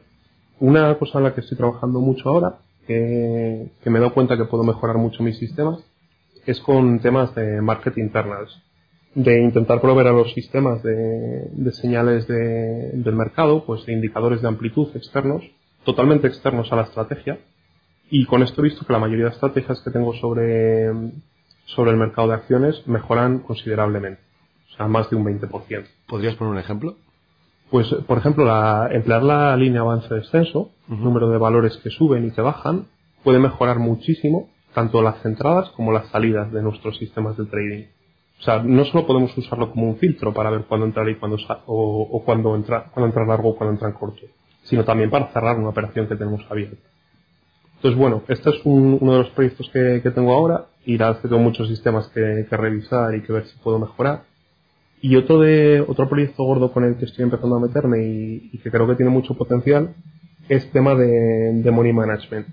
Una 0.59 0.99
cosa 0.99 1.19
en 1.19 1.25
la 1.25 1.35
que 1.35 1.41
estoy 1.41 1.57
trabajando 1.57 2.01
mucho 2.01 2.29
ahora, 2.29 2.59
que, 2.87 3.69
que 3.83 3.91
me 3.91 4.01
dado 4.01 4.13
cuenta 4.13 4.37
que 4.37 4.45
puedo 4.47 4.65
mejorar 4.65 4.97
mucho 4.97 5.23
mis 5.23 5.39
sistemas, 5.39 5.79
es 6.47 6.61
con 6.61 6.99
temas 6.99 7.35
de 7.35 7.61
marketing 7.61 8.05
internals, 8.05 8.61
de 9.15 9.41
intentar 9.41 9.81
proveer 9.81 10.09
a 10.09 10.13
los 10.13 10.33
sistemas 10.33 10.83
de, 10.83 11.49
de 11.53 11.73
señales 11.73 12.27
de, 12.27 12.91
del 12.93 13.15
mercado, 13.15 13.65
pues 13.65 13.87
de 13.87 13.93
indicadores 13.93 14.43
de 14.43 14.49
amplitud 14.49 14.89
externos, 14.95 15.43
totalmente 15.87 16.27
externos 16.27 16.71
a 16.71 16.77
la 16.77 16.83
estrategia. 16.83 17.39
Y 18.11 18.27
con 18.27 18.43
esto 18.43 18.61
he 18.61 18.65
visto 18.65 18.85
que 18.85 18.93
la 18.93 18.99
mayoría 18.99 19.25
de 19.25 19.31
estrategias 19.31 19.81
que 19.83 19.91
tengo 19.91 20.13
sobre, 20.15 20.93
sobre 21.65 21.93
el 21.93 21.97
mercado 21.97 22.29
de 22.29 22.35
acciones 22.35 22.87
mejoran 22.87 23.39
considerablemente. 23.39 24.21
O 24.73 24.77
sea, 24.77 24.89
más 24.89 25.09
de 25.09 25.17
un 25.17 25.25
20%. 25.25 25.87
¿Podrías 26.07 26.35
poner 26.35 26.53
un 26.53 26.59
ejemplo? 26.59 26.97
Pues, 27.71 27.89
por 28.07 28.19
ejemplo, 28.19 28.45
la, 28.45 28.89
emplear 28.93 29.23
la 29.23 29.57
línea 29.57 29.81
avance-descenso, 29.81 30.71
número 30.89 31.31
de 31.31 31.39
valores 31.39 31.77
que 31.79 31.91
suben 31.91 32.27
y 32.27 32.31
que 32.33 32.43
bajan, 32.43 32.87
puede 33.25 33.39
mejorar 33.39 33.79
muchísimo 33.79 34.51
tanto 34.75 35.03
las 35.03 35.25
entradas 35.25 35.71
como 35.71 35.91
las 35.91 36.09
salidas 36.11 36.53
de 36.53 36.63
nuestros 36.63 36.99
sistemas 36.99 37.37
de 37.37 37.47
trading. 37.47 37.87
O 38.39 38.43
sea, 38.43 38.63
no 38.63 38.85
solo 38.85 39.07
podemos 39.07 39.37
usarlo 39.39 39.71
como 39.71 39.89
un 39.89 39.97
filtro 39.97 40.35
para 40.35 40.51
ver 40.51 40.65
cuándo 40.67 40.85
entrar 40.85 41.09
y 41.09 41.15
cuándo 41.15 41.39
o, 41.67 42.09
o 42.13 42.25
cuándo 42.25 42.55
entrar, 42.55 42.91
cuándo 42.93 43.07
entrar 43.07 43.27
largo 43.27 43.51
o 43.51 43.57
cuándo 43.57 43.73
entrar 43.73 43.95
corto, 43.95 44.27
sino 44.67 44.85
también 44.85 45.11
para 45.11 45.29
cerrar 45.29 45.59
una 45.59 45.71
operación 45.71 46.07
que 46.07 46.17
tenemos 46.17 46.45
abierta. 46.51 46.77
Entonces, 47.77 47.99
bueno, 47.99 48.23
este 48.29 48.51
es 48.51 48.57
uno 48.65 49.13
de 49.13 49.19
los 49.19 49.31
proyectos 49.31 49.69
que, 49.73 50.11
tengo 50.15 50.33
ahora 50.33 50.67
y 50.85 50.99
la 50.99 51.15
que 51.21 51.29
tengo 51.29 51.43
muchos 51.43 51.69
sistemas 51.69 52.09
que, 52.09 52.47
revisar 52.51 53.15
y 53.15 53.23
que 53.23 53.33
ver 53.33 53.47
si 53.47 53.57
puedo 53.59 53.79
mejorar. 53.79 54.23
Y 55.01 55.15
otro 55.17 55.41
de 55.41 55.85
otro 55.87 56.09
proyecto 56.09 56.43
gordo 56.43 56.73
con 56.73 56.85
el 56.85 56.97
que 56.97 57.05
estoy 57.05 57.25
empezando 57.25 57.57
a 57.57 57.61
meterme 57.61 58.03
y, 58.03 58.59
que 58.59 58.71
creo 58.71 58.87
que 58.87 58.97
tiene 58.97 59.11
mucho 59.11 59.35
potencial 59.35 59.95
es 60.49 60.71
tema 60.73 60.95
de, 60.95 61.71
money 61.71 61.93
management. 61.93 62.49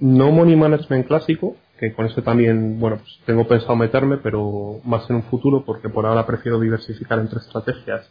No 0.00 0.30
money 0.30 0.54
management 0.54 1.06
clásico, 1.06 1.56
que 1.78 1.92
con 1.94 2.06
ese 2.06 2.20
también, 2.22 2.78
bueno, 2.78 2.98
pues 2.98 3.18
tengo 3.24 3.48
pensado 3.48 3.74
meterme, 3.74 4.18
pero 4.18 4.80
más 4.84 5.08
en 5.08 5.16
un 5.16 5.22
futuro, 5.24 5.64
porque 5.64 5.88
por 5.88 6.04
ahora 6.04 6.26
prefiero 6.26 6.60
diversificar 6.60 7.18
entre 7.18 7.38
estrategias 7.38 8.08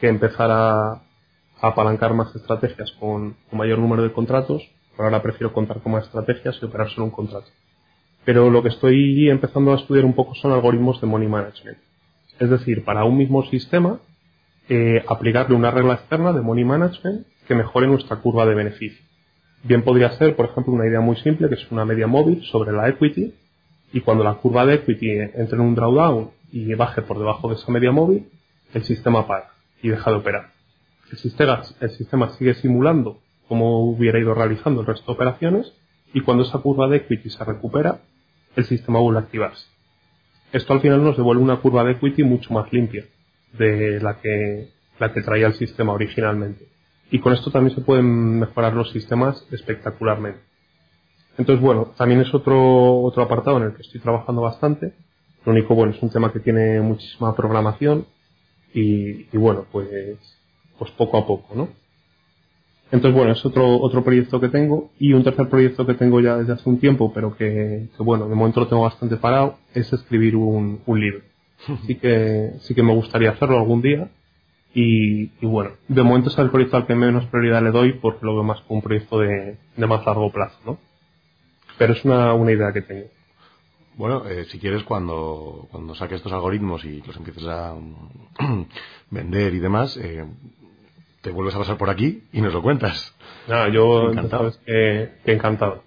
que 0.00 0.08
empezar 0.08 0.50
a, 0.50 1.02
apalancar 1.68 2.14
más 2.14 2.34
estrategias 2.34 2.92
con, 2.92 3.36
con, 3.48 3.58
mayor 3.58 3.78
número 3.78 4.02
de 4.02 4.12
contratos. 4.12 4.62
Por 4.96 5.06
ahora 5.06 5.22
prefiero 5.22 5.52
contar 5.52 5.80
con 5.80 5.92
más 5.92 6.04
estrategias 6.04 6.58
y 6.60 6.64
operar 6.64 6.88
solo 6.90 7.06
un 7.06 7.10
contrato. 7.10 7.48
Pero 8.24 8.50
lo 8.50 8.62
que 8.62 8.68
estoy 8.68 9.28
empezando 9.28 9.72
a 9.72 9.76
estudiar 9.76 10.04
un 10.04 10.14
poco 10.14 10.34
son 10.34 10.52
algoritmos 10.52 11.00
de 11.00 11.06
money 11.06 11.28
management. 11.28 11.78
Es 12.38 12.50
decir, 12.50 12.84
para 12.84 13.04
un 13.04 13.16
mismo 13.16 13.44
sistema, 13.44 14.00
eh, 14.68 15.04
aplicarle 15.06 15.54
una 15.54 15.70
regla 15.70 15.94
externa 15.94 16.32
de 16.32 16.40
money 16.40 16.64
management 16.64 17.26
que 17.46 17.54
mejore 17.54 17.86
nuestra 17.86 18.16
curva 18.16 18.46
de 18.46 18.54
beneficio. 18.54 19.04
Bien 19.62 19.82
podría 19.82 20.10
ser, 20.12 20.36
por 20.36 20.46
ejemplo, 20.46 20.72
una 20.72 20.86
idea 20.86 21.00
muy 21.00 21.16
simple, 21.16 21.48
que 21.48 21.54
es 21.54 21.70
una 21.70 21.84
media 21.84 22.06
móvil 22.06 22.44
sobre 22.44 22.72
la 22.72 22.88
equity, 22.88 23.34
y 23.92 24.00
cuando 24.00 24.24
la 24.24 24.34
curva 24.34 24.66
de 24.66 24.74
equity 24.74 25.10
entre 25.10 25.56
en 25.56 25.60
un 25.60 25.74
drawdown 25.74 26.30
y 26.50 26.74
baje 26.74 27.02
por 27.02 27.18
debajo 27.18 27.48
de 27.48 27.54
esa 27.54 27.70
media 27.70 27.92
móvil, 27.92 28.28
el 28.72 28.84
sistema 28.84 29.26
para 29.26 29.50
y 29.82 29.88
deja 29.88 30.10
de 30.10 30.16
operar. 30.16 30.53
El 31.80 31.90
sistema, 31.90 32.30
sigue 32.30 32.54
simulando 32.54 33.20
como 33.46 33.84
hubiera 33.84 34.18
ido 34.18 34.34
realizando 34.34 34.80
el 34.80 34.86
resto 34.86 35.06
de 35.06 35.12
operaciones, 35.12 35.72
y 36.12 36.22
cuando 36.22 36.44
esa 36.44 36.58
curva 36.58 36.88
de 36.88 36.98
equity 36.98 37.30
se 37.30 37.44
recupera, 37.44 38.00
el 38.56 38.64
sistema 38.64 38.98
vuelve 38.98 39.20
a 39.20 39.22
activarse. 39.22 39.66
Esto 40.52 40.72
al 40.72 40.80
final 40.80 41.04
nos 41.04 41.16
devuelve 41.16 41.42
una 41.42 41.60
curva 41.60 41.84
de 41.84 41.92
equity 41.92 42.24
mucho 42.24 42.52
más 42.54 42.72
limpia 42.72 43.04
de 43.52 44.00
la 44.00 44.20
que, 44.20 44.70
la 44.98 45.12
que 45.12 45.22
traía 45.22 45.46
el 45.46 45.54
sistema 45.54 45.92
originalmente. 45.92 46.66
Y 47.10 47.20
con 47.20 47.32
esto 47.32 47.50
también 47.50 47.76
se 47.76 47.82
pueden 47.82 48.40
mejorar 48.40 48.74
los 48.74 48.90
sistemas 48.90 49.46
espectacularmente. 49.52 50.40
Entonces, 51.36 51.62
bueno, 51.62 51.92
también 51.96 52.20
es 52.22 52.32
otro, 52.32 53.02
otro 53.02 53.22
apartado 53.22 53.58
en 53.58 53.64
el 53.64 53.74
que 53.74 53.82
estoy 53.82 54.00
trabajando 54.00 54.42
bastante. 54.42 54.94
Lo 55.44 55.52
único, 55.52 55.74
bueno, 55.74 55.92
es 55.92 56.02
un 56.02 56.10
tema 56.10 56.32
que 56.32 56.40
tiene 56.40 56.80
muchísima 56.80 57.36
programación 57.36 58.06
y 58.72 59.36
bueno, 59.36 59.66
pues, 59.70 60.18
pues 60.78 60.90
poco 60.92 61.18
a 61.18 61.26
poco, 61.26 61.54
¿no? 61.54 61.68
Entonces, 62.90 63.16
bueno, 63.16 63.32
es 63.32 63.44
otro, 63.44 63.80
otro 63.80 64.04
proyecto 64.04 64.40
que 64.40 64.48
tengo. 64.48 64.90
Y 64.98 65.12
un 65.14 65.24
tercer 65.24 65.48
proyecto 65.48 65.84
que 65.86 65.94
tengo 65.94 66.20
ya 66.20 66.36
desde 66.36 66.52
hace 66.52 66.68
un 66.68 66.78
tiempo, 66.78 67.12
pero 67.12 67.36
que, 67.36 67.88
que 67.96 68.02
bueno, 68.02 68.28
de 68.28 68.34
momento 68.34 68.60
lo 68.60 68.68
tengo 68.68 68.82
bastante 68.82 69.16
parado, 69.16 69.58
es 69.74 69.92
escribir 69.92 70.36
un, 70.36 70.80
un 70.86 71.00
libro. 71.00 71.20
Sí 71.86 71.96
que, 71.96 72.52
sí 72.60 72.74
que 72.74 72.82
me 72.82 72.94
gustaría 72.94 73.30
hacerlo 73.30 73.58
algún 73.58 73.82
día. 73.82 74.10
Y, 74.74 75.30
y, 75.40 75.46
bueno, 75.46 75.70
de 75.88 76.02
momento 76.02 76.30
es 76.30 76.38
el 76.38 76.50
proyecto 76.50 76.76
al 76.76 76.86
que 76.86 76.94
menos 76.94 77.26
prioridad 77.26 77.62
le 77.62 77.70
doy 77.70 77.94
porque 77.94 78.26
lo 78.26 78.34
veo 78.34 78.42
más 78.42 78.60
como 78.62 78.78
un 78.78 78.82
proyecto 78.82 79.18
de, 79.18 79.56
de 79.76 79.86
más 79.86 80.04
largo 80.04 80.30
plazo, 80.32 80.58
¿no? 80.66 80.78
Pero 81.78 81.92
es 81.92 82.04
una, 82.04 82.34
una 82.34 82.52
idea 82.52 82.72
que 82.72 82.82
tengo. 82.82 83.06
Bueno, 83.96 84.26
eh, 84.28 84.44
si 84.46 84.58
quieres, 84.58 84.82
cuando, 84.82 85.68
cuando 85.70 85.94
saques 85.94 86.16
estos 86.16 86.32
algoritmos 86.32 86.84
y 86.84 87.00
los 87.02 87.16
empieces 87.16 87.46
a 87.46 87.74
vender 89.10 89.54
y 89.54 89.60
demás, 89.60 89.96
eh, 89.96 90.24
te 91.24 91.30
vuelves 91.30 91.54
a 91.54 91.58
pasar 91.58 91.78
por 91.78 91.88
aquí 91.88 92.22
y 92.32 92.42
nos 92.42 92.52
lo 92.52 92.62
cuentas. 92.62 93.16
Nada, 93.48 93.70
yo 93.70 94.10
encantado. 94.10 94.52
que 94.66 95.10
encantado. 95.24 95.82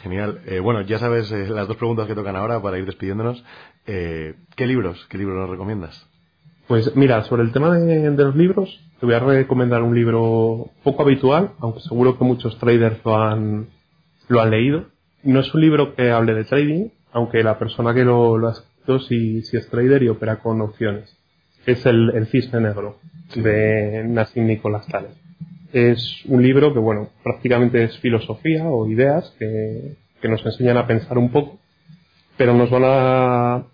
Genial. 0.00 0.40
Eh, 0.46 0.60
bueno, 0.60 0.82
ya 0.82 0.98
sabes 1.00 1.30
eh, 1.32 1.48
las 1.48 1.66
dos 1.66 1.76
preguntas 1.76 2.06
que 2.06 2.14
tocan 2.14 2.36
ahora 2.36 2.62
para 2.62 2.78
ir 2.78 2.86
despidiéndonos. 2.86 3.42
Eh, 3.86 4.34
¿Qué 4.54 4.66
libros? 4.66 5.04
¿Qué 5.10 5.18
libros 5.18 5.36
nos 5.36 5.50
recomiendas? 5.50 6.08
Pues 6.68 6.94
mira, 6.94 7.24
sobre 7.24 7.42
el 7.42 7.52
tema 7.52 7.76
de, 7.76 8.10
los 8.12 8.36
libros, 8.36 8.80
te 9.00 9.06
voy 9.06 9.16
a 9.16 9.18
recomendar 9.18 9.82
un 9.82 9.94
libro 9.94 10.70
poco 10.84 11.02
habitual, 11.02 11.52
aunque 11.58 11.80
seguro 11.80 12.16
que 12.16 12.24
muchos 12.24 12.56
traders 12.58 13.04
lo 13.04 13.16
han, 13.16 13.68
lo 14.28 14.40
han 14.40 14.50
leído. 14.50 14.84
No 15.24 15.40
es 15.40 15.52
un 15.52 15.62
libro 15.62 15.96
que 15.96 16.12
hable 16.12 16.34
de 16.34 16.44
trading, 16.44 16.90
aunque 17.12 17.42
la 17.42 17.58
persona 17.58 17.92
que 17.92 18.04
lo, 18.04 18.38
lo 18.38 18.48
ha 18.48 18.52
escrito 18.52 19.00
sí, 19.00 19.42
es 19.52 19.68
trader 19.68 20.04
y 20.04 20.08
opera 20.08 20.36
con 20.36 20.60
opciones. 20.60 21.16
Es 21.66 21.84
el, 21.86 22.10
el 22.14 22.28
cisne 22.28 22.60
negro 22.60 22.98
de 23.34 24.04
Nassim 24.04 24.46
Nicolás 24.46 24.86
Taleb. 24.86 25.10
Es 25.72 26.24
un 26.26 26.42
libro 26.42 26.72
que, 26.72 26.78
bueno, 26.78 27.08
prácticamente 27.22 27.84
es 27.84 27.98
filosofía 27.98 28.68
o 28.68 28.86
ideas 28.88 29.34
que, 29.38 29.96
que 30.20 30.28
nos 30.28 30.44
enseñan 30.44 30.76
a 30.76 30.86
pensar 30.86 31.18
un 31.18 31.30
poco, 31.30 31.58
pero 32.36 32.54
nos 32.54 32.70
van 32.70 32.82
a 32.84 33.64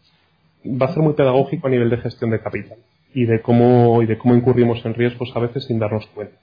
va 0.64 0.86
a 0.86 0.94
ser 0.94 1.02
muy 1.02 1.14
pedagógico 1.14 1.66
a 1.66 1.70
nivel 1.70 1.90
de 1.90 1.98
gestión 1.98 2.30
de 2.30 2.40
capital 2.40 2.78
y 3.14 3.24
de 3.24 3.42
cómo, 3.42 4.02
y 4.02 4.06
de 4.06 4.16
cómo 4.16 4.34
incurrimos 4.34 4.84
en 4.84 4.94
riesgos 4.94 5.30
a 5.34 5.40
veces 5.40 5.64
sin 5.64 5.78
darnos 5.78 6.06
cuenta. 6.08 6.36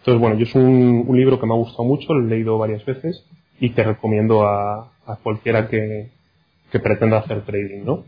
Entonces, 0.00 0.20
bueno, 0.20 0.36
yo 0.36 0.44
es 0.44 0.54
un, 0.54 1.04
un 1.06 1.16
libro 1.16 1.40
que 1.40 1.46
me 1.46 1.54
ha 1.54 1.56
gustado 1.56 1.84
mucho, 1.84 2.12
lo 2.12 2.26
he 2.26 2.30
leído 2.30 2.58
varias 2.58 2.84
veces 2.84 3.24
y 3.58 3.70
que 3.70 3.84
recomiendo 3.84 4.46
a, 4.46 4.92
a 5.06 5.16
cualquiera 5.22 5.68
que, 5.68 6.10
que 6.70 6.80
pretenda 6.80 7.18
hacer 7.18 7.42
trading, 7.42 7.84
¿no? 7.84 8.04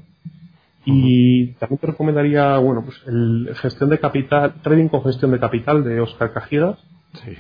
Y 0.87 1.53
también 1.55 1.79
te 1.79 1.89
recomendaría, 1.89 2.57
bueno, 2.59 2.85
pues 2.85 2.97
el 3.07 3.51
gestión 3.57 3.91
de 3.91 3.99
capital, 3.99 4.55
trading 4.63 4.89
con 4.89 5.03
gestión 5.03 5.33
de 5.33 5.41
capital 5.41 5.85
de 5.85 6.01
Oscar 6.01 6.33
Cajidas. 6.33 6.79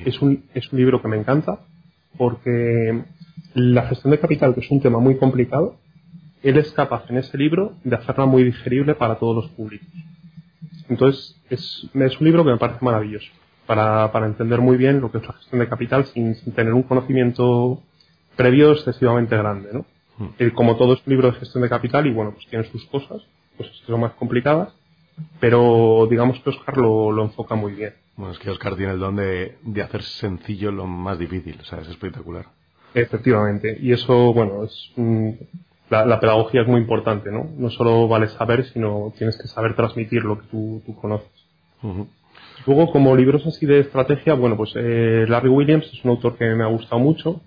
Es 0.04 0.20
un, 0.20 0.44
es 0.52 0.72
un 0.72 0.78
libro 0.78 1.00
que 1.00 1.08
me 1.08 1.16
encanta 1.16 1.60
porque 2.18 3.04
la 3.54 3.86
gestión 3.86 4.10
de 4.10 4.18
capital, 4.18 4.54
que 4.54 4.60
es 4.60 4.70
un 4.70 4.80
tema 4.80 4.98
muy 4.98 5.16
complicado, 5.16 5.76
él 6.42 6.56
es 6.58 6.72
capaz 6.72 7.08
en 7.08 7.18
ese 7.18 7.38
libro 7.38 7.74
de 7.84 7.96
hacerla 7.96 8.26
muy 8.26 8.42
digerible 8.42 8.94
para 8.94 9.16
todos 9.16 9.36
los 9.36 9.50
públicos. 9.52 9.88
Entonces, 10.88 11.40
es, 11.48 11.88
es 11.94 12.20
un 12.20 12.26
libro 12.26 12.44
que 12.44 12.50
me 12.50 12.58
parece 12.58 12.84
maravilloso 12.84 13.30
para, 13.66 14.10
para 14.12 14.26
entender 14.26 14.60
muy 14.60 14.76
bien 14.76 15.00
lo 15.00 15.10
que 15.10 15.18
es 15.18 15.26
la 15.26 15.34
gestión 15.34 15.60
de 15.60 15.68
capital 15.68 16.04
sin, 16.06 16.34
tener 16.54 16.72
un 16.72 16.82
conocimiento 16.82 17.82
previo 18.36 18.72
excesivamente 18.72 19.36
grande, 19.36 19.70
¿no? 19.72 19.86
Hmm. 20.18 20.48
como 20.54 20.76
todo 20.76 20.94
es 20.94 21.06
un 21.06 21.10
libro 21.12 21.30
de 21.30 21.38
gestión 21.38 21.62
de 21.62 21.68
capital 21.68 22.06
y 22.06 22.12
bueno, 22.12 22.32
pues 22.32 22.46
tiene 22.46 22.64
sus 22.64 22.84
cosas, 22.86 23.22
pues 23.56 23.70
son 23.86 24.00
más 24.00 24.12
complicadas, 24.12 24.72
pero 25.40 26.06
digamos 26.10 26.40
que 26.40 26.50
Oscar 26.50 26.76
lo, 26.78 27.12
lo 27.12 27.24
enfoca 27.24 27.54
muy 27.54 27.72
bien. 27.72 27.94
Bueno, 28.16 28.32
es 28.32 28.38
que 28.38 28.50
Oscar 28.50 28.76
tiene 28.76 28.92
el 28.92 28.98
don 28.98 29.16
de, 29.16 29.58
de 29.62 29.82
hacer 29.82 30.02
sencillo 30.02 30.72
lo 30.72 30.86
más 30.86 31.18
difícil, 31.18 31.58
o 31.60 31.64
sea, 31.64 31.80
es 31.80 31.88
espectacular. 31.88 32.46
Efectivamente, 32.94 33.76
y 33.78 33.92
eso, 33.92 34.32
bueno, 34.32 34.64
es 34.64 34.92
la, 35.90 36.18
pedagogía 36.18 36.62
es 36.62 36.68
muy 36.68 36.80
importante, 36.80 37.30
¿no? 37.30 37.48
No 37.56 37.70
solo 37.70 38.08
vale 38.08 38.28
saber, 38.28 38.64
sino 38.72 39.12
tienes 39.16 39.36
que 39.38 39.48
saber 39.48 39.76
transmitir 39.76 40.24
lo 40.24 40.38
que 40.38 40.46
tú, 40.48 40.82
conoces. 41.00 41.30
Luego, 42.66 42.90
como 42.90 43.14
libros 43.14 43.46
así 43.46 43.66
de 43.66 43.80
estrategia, 43.80 44.34
bueno, 44.34 44.56
pues 44.56 44.72
eh, 44.74 45.26
Larry 45.28 45.48
Williams 45.48 45.86
es 45.92 46.04
un 46.04 46.12
autor 46.12 46.36
que 46.36 46.46
me 46.54 46.64
ha 46.64 46.68
gustado 46.68 46.98
mucho, 46.98 47.40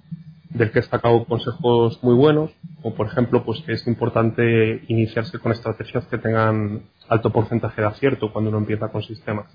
del 0.50 0.72
que 0.72 0.80
he 0.80 0.84
sacado 0.84 1.26
consejos 1.26 2.00
muy 2.04 2.16
buenos, 2.16 2.52
como 2.82 2.96
por 2.96 3.08
ejemplo, 3.08 3.44
pues 3.44 3.62
que 3.62 3.74
es 3.74 3.86
importante 3.88 4.84
iniciarse 4.88 5.38
con 5.40 5.52
estrategias 5.52 6.06
que 6.08 6.18
tengan 6.18 6.84
alto 7.08 7.30
porcentaje 7.32 7.82
de 7.82 7.88
acierto 7.88 8.32
cuando 8.32 8.50
uno 8.50 8.60
empieza 8.60 8.90
con 8.90 9.04
sistemas, 9.04 9.46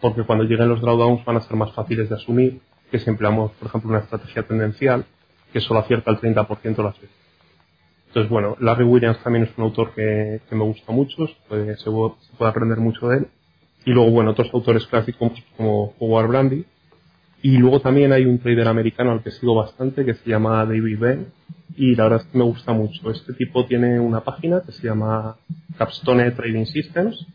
porque 0.00 0.24
cuando 0.24 0.44
lleguen 0.44 0.68
los 0.68 0.80
drawdowns 0.80 1.24
van 1.24 1.36
a 1.36 1.40
ser 1.40 1.56
más 1.56 1.72
fáciles 1.72 2.08
de 2.08 2.16
asumir 2.16 2.60
que 2.90 2.98
si 2.98 3.08
empleamos, 3.08 3.52
por 3.52 3.68
ejemplo, 3.68 3.90
una 3.90 4.00
estrategia 4.00 4.42
tendencial 4.42 5.06
que 5.52 5.60
solo 5.60 5.80
acierta 5.80 6.10
el 6.10 6.20
30% 6.20 6.76
de 6.76 6.82
las 6.82 7.00
veces. 7.00 7.22
Entonces, 8.08 8.30
bueno, 8.30 8.56
Larry 8.60 8.84
Williams 8.84 9.22
también 9.22 9.44
es 9.44 9.56
un 9.56 9.64
autor 9.64 9.94
que, 9.94 10.42
me 10.50 10.64
gusta 10.64 10.92
mucho, 10.92 11.26
se 11.26 11.34
puede, 11.48 11.76
se 11.78 11.90
puede, 11.90 12.50
aprender 12.50 12.78
mucho 12.78 13.08
de 13.08 13.18
él. 13.18 13.28
Y 13.86 13.92
luego, 13.92 14.10
bueno, 14.10 14.32
otros 14.32 14.52
autores 14.52 14.86
clásicos 14.86 15.32
como 15.56 15.94
Howard 15.98 16.28
Brandy. 16.28 16.66
Y 17.42 17.58
luego 17.58 17.80
también 17.80 18.12
hay 18.12 18.24
un 18.24 18.38
trader 18.38 18.68
americano 18.68 19.10
al 19.10 19.22
que 19.22 19.32
sigo 19.32 19.56
bastante 19.56 20.04
que 20.04 20.14
se 20.14 20.30
llama 20.30 20.64
David 20.64 20.98
Ben. 20.98 21.26
Y 21.76 21.96
la 21.96 22.04
verdad 22.04 22.20
es 22.20 22.26
que 22.26 22.38
me 22.38 22.44
gusta 22.44 22.72
mucho. 22.72 23.10
Este 23.10 23.32
tipo 23.32 23.66
tiene 23.66 23.98
una 23.98 24.20
página 24.20 24.62
que 24.64 24.72
se 24.72 24.86
llama 24.86 25.36
Capstone 25.76 26.30
Trading 26.30 26.66
Systems. 26.66 27.26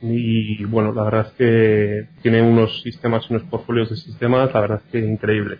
Y 0.00 0.64
bueno, 0.66 0.92
la 0.92 1.02
verdad 1.02 1.26
es 1.26 1.32
que 1.32 2.08
tiene 2.22 2.42
unos 2.42 2.82
sistemas, 2.82 3.28
unos 3.30 3.42
portfolios 3.44 3.90
de 3.90 3.96
sistemas, 3.96 4.54
la 4.54 4.60
verdad 4.60 4.82
es 4.84 4.92
que 4.92 4.98
increíbles. 5.00 5.58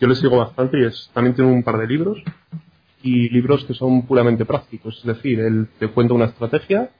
Yo 0.00 0.06
le 0.06 0.14
sigo 0.14 0.36
bastante 0.36 0.78
y 0.78 0.84
es, 0.84 1.10
también 1.12 1.34
tiene 1.34 1.50
un 1.50 1.64
par 1.64 1.78
de 1.78 1.88
libros 1.88 2.22
y 3.02 3.28
libros 3.30 3.64
que 3.64 3.74
son 3.74 4.06
puramente 4.06 4.44
prácticos. 4.44 4.98
Es 4.98 5.04
decir, 5.04 5.40
él 5.40 5.66
te 5.80 5.88
cuenta 5.88 6.14
una 6.14 6.26
estrategia, 6.26 6.90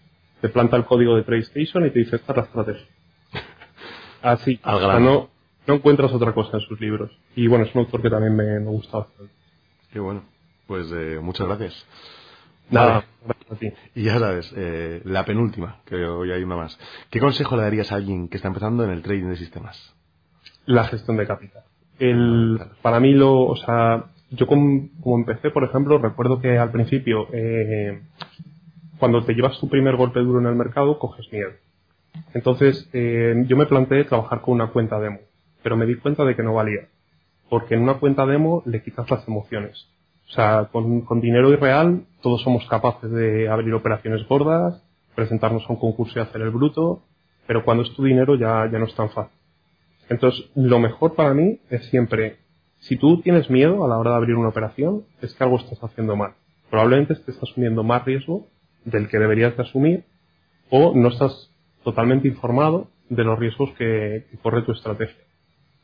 te 0.41 0.49
planta 0.49 0.77
el 0.77 0.85
código 0.85 1.15
de 1.15 1.23
PlayStation 1.23 1.87
y 1.87 1.91
te 1.91 2.01
dice, 2.01 2.17
esta 2.17 2.33
es 2.33 2.37
la 2.37 2.45
estrategia. 2.45 2.87
Así. 4.23 4.59
no, 4.65 5.32
no 5.67 5.75
encuentras 5.75 6.13
otra 6.13 6.33
cosa 6.33 6.59
en 6.59 6.63
sus 6.63 6.81
libros. 6.81 7.11
Y 7.37 7.47
bueno, 7.47 7.65
es 7.65 7.75
un 7.75 7.83
autor 7.83 8.03
que 8.03 8.11
también 8.11 8.35
me, 8.35 8.61
me 8.61 8.71
gusta 8.71 8.99
bastante. 8.99 9.33
Qué 9.93 10.01
bueno. 10.01 10.23
Pues 10.67 10.91
eh, 10.93 11.19
muchas 11.21 11.47
gracias. 11.47 11.87
Nada, 12.71 13.05
gracias 13.25 13.53
a 13.53 13.57
ti. 13.57 13.73
Y 13.95 14.05
ya 14.05 14.19
sabes, 14.19 14.53
eh, 14.57 15.03
la 15.05 15.25
penúltima, 15.25 15.81
que 15.85 15.97
hoy 15.97 16.33
hay 16.33 16.43
una 16.43 16.57
más. 16.57 16.79
¿Qué 17.11 17.21
consejo 17.21 17.57
le 17.57 17.63
darías 17.63 17.93
a 17.93 17.97
alguien 17.97 18.29
que 18.29 18.37
está 18.37 18.49
empezando 18.49 18.85
en 18.85 18.91
el 18.91 19.03
trading 19.03 19.29
de 19.29 19.37
sistemas? 19.37 19.95
La 20.65 20.85
gestión 20.85 21.17
de 21.17 21.27
capital. 21.27 21.65
El, 21.99 22.59
Para 22.81 23.01
mí, 23.01 23.13
lo, 23.13 23.43
o 23.43 23.57
sea, 23.57 24.07
yo 24.31 24.47
como, 24.47 24.89
empecé, 25.05 25.51
por 25.51 25.65
ejemplo, 25.65 25.99
recuerdo 25.99 26.41
que 26.41 26.57
al 26.57 26.71
principio, 26.71 27.29
eh, 27.33 28.01
cuando 28.99 29.25
te 29.25 29.35
llevas 29.35 29.59
tu 29.61 29.69
primer 29.69 29.97
golpe 29.97 30.21
duro 30.21 30.41
en 30.41 30.47
el 30.47 30.55
mercado, 30.55 30.99
coges 30.99 31.31
miedo. 31.31 31.51
Entonces, 32.33 32.89
eh, 32.93 33.45
yo 33.47 33.57
me 33.57 33.67
planteé 33.67 34.05
trabajar 34.05 34.41
con 34.41 34.55
una 34.55 34.69
cuenta 34.69 34.99
demo, 34.99 35.19
pero 35.63 35.77
me 35.77 35.87
di 35.87 35.97
cuenta 35.97 36.25
de 36.25 36.37
que 36.37 36.43
no 36.43 36.55
valía. 36.55 36.89
Porque 37.49 37.75
en 37.75 37.83
una 37.83 37.95
cuenta 37.95 38.27
demo 38.27 38.63
le 38.67 38.83
quitas 38.83 39.11
las 39.11 39.27
emociones. 39.29 39.89
O 40.29 40.33
sea, 40.33 40.69
con, 40.73 41.21
dinero 41.21 41.51
irreal 41.51 42.07
todos 42.23 42.43
somos 42.43 42.67
capaces 42.69 43.11
de 43.11 43.49
abrir 43.49 43.75
operaciones 43.75 44.27
gordas, 44.27 44.83
presentarnos 45.15 45.65
a 45.69 45.73
un 45.73 45.79
concurso 45.79 46.19
y 46.19 46.23
hacer 46.23 46.41
el 46.41 46.51
bruto, 46.51 47.03
pero 47.47 47.65
cuando 47.65 47.83
es 47.83 47.93
tu 47.95 48.05
dinero 48.05 48.37
ya, 48.37 48.69
ya 48.71 48.79
no 48.79 48.87
es 48.87 48.95
tan 48.95 49.11
fácil. 49.11 49.37
Entonces, 50.09 50.51
lo 50.55 50.79
mejor 50.79 51.15
para 51.15 51.35
mí 51.35 51.61
es 51.71 51.85
siempre, 51.87 52.39
si 52.81 52.97
tú 52.97 53.21
tienes 53.21 53.51
miedo 53.51 53.85
a 53.85 53.89
la 53.89 53.99
hora 53.99 54.13
de 54.13 54.17
abrir 54.17 54.37
una 54.37 54.49
operación, 54.49 55.05
es 55.21 55.35
que 55.35 55.45
algo 55.45 55.57
estás 55.57 55.83
haciendo 55.83 56.17
mal. 56.17 56.35
Probablemente 56.71 57.15
te 57.15 57.31
estás 57.31 57.51
asumiendo 57.51 57.83
más 57.83 58.05
riesgo 58.05 58.47
del 58.85 59.09
que 59.09 59.19
deberías 59.19 59.57
de 59.57 59.63
asumir 59.63 60.05
o 60.71 60.95
no 60.95 61.09
estás 61.09 61.51
totalmente 61.85 62.29
informado 62.29 62.89
de 63.09 63.25
los 63.25 63.39
riesgos 63.39 63.71
que, 63.77 64.27
corre 64.43 64.63
tu 64.63 64.73
estrategia. 64.73 65.23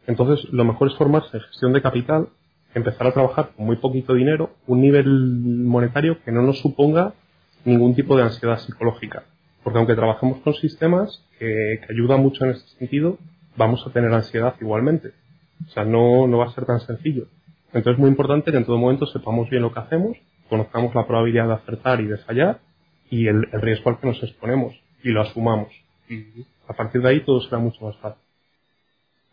Entonces, 0.08 0.50
lo 0.52 0.64
mejor 0.64 0.88
es 0.88 0.96
formarse 0.96 1.36
en 1.36 1.42
gestión 1.44 1.72
de 1.72 1.82
capital, 1.82 2.30
empezar 2.74 3.06
a 3.06 3.12
trabajar 3.12 3.50
con 3.54 3.66
muy 3.66 3.76
poquito 3.76 4.14
dinero, 4.14 4.50
un 4.66 4.80
nivel 4.80 5.06
monetario 5.06 6.18
que 6.24 6.32
no 6.32 6.42
nos 6.42 6.58
suponga 6.58 7.14
ningún 7.64 7.94
tipo 7.94 8.16
de 8.16 8.24
ansiedad 8.24 8.58
psicológica. 8.58 9.22
Porque 9.62 9.78
aunque 9.78 9.94
trabajemos 9.94 10.38
con 10.38 10.54
sistemas 10.54 11.22
que, 11.38 11.80
que 11.86 11.92
ayudan 11.92 12.20
mucho 12.20 12.44
en 12.44 12.50
este 12.52 12.68
sentido, 12.78 13.18
vamos 13.56 13.86
a 13.86 13.90
tener 13.90 14.12
ansiedad 14.12 14.54
igualmente. 14.60 15.12
O 15.66 15.70
sea, 15.70 15.84
no, 15.84 16.26
no 16.26 16.38
va 16.38 16.46
a 16.46 16.54
ser 16.54 16.64
tan 16.64 16.80
sencillo. 16.80 17.26
Entonces 17.66 17.92
es 17.94 17.98
muy 17.98 18.08
importante 18.08 18.50
que 18.50 18.56
en 18.56 18.64
todo 18.64 18.78
momento 18.78 19.06
sepamos 19.06 19.50
bien 19.50 19.62
lo 19.62 19.72
que 19.72 19.80
hacemos, 19.80 20.16
conozcamos 20.48 20.94
la 20.94 21.06
probabilidad 21.06 21.48
de 21.48 21.54
acertar 21.54 22.00
y 22.00 22.06
de 22.06 22.16
fallar 22.18 22.60
y 23.10 23.26
el, 23.26 23.42
riesgo 23.52 23.90
al 23.90 24.00
que 24.00 24.06
nos 24.06 24.22
exponemos 24.22 24.74
y 25.02 25.10
lo 25.10 25.20
asumamos. 25.20 25.68
Y 26.08 26.46
a 26.66 26.72
partir 26.72 27.02
de 27.02 27.10
ahí 27.10 27.20
todo 27.20 27.40
será 27.42 27.58
mucho 27.58 27.84
más 27.84 27.96
fácil. 27.98 28.22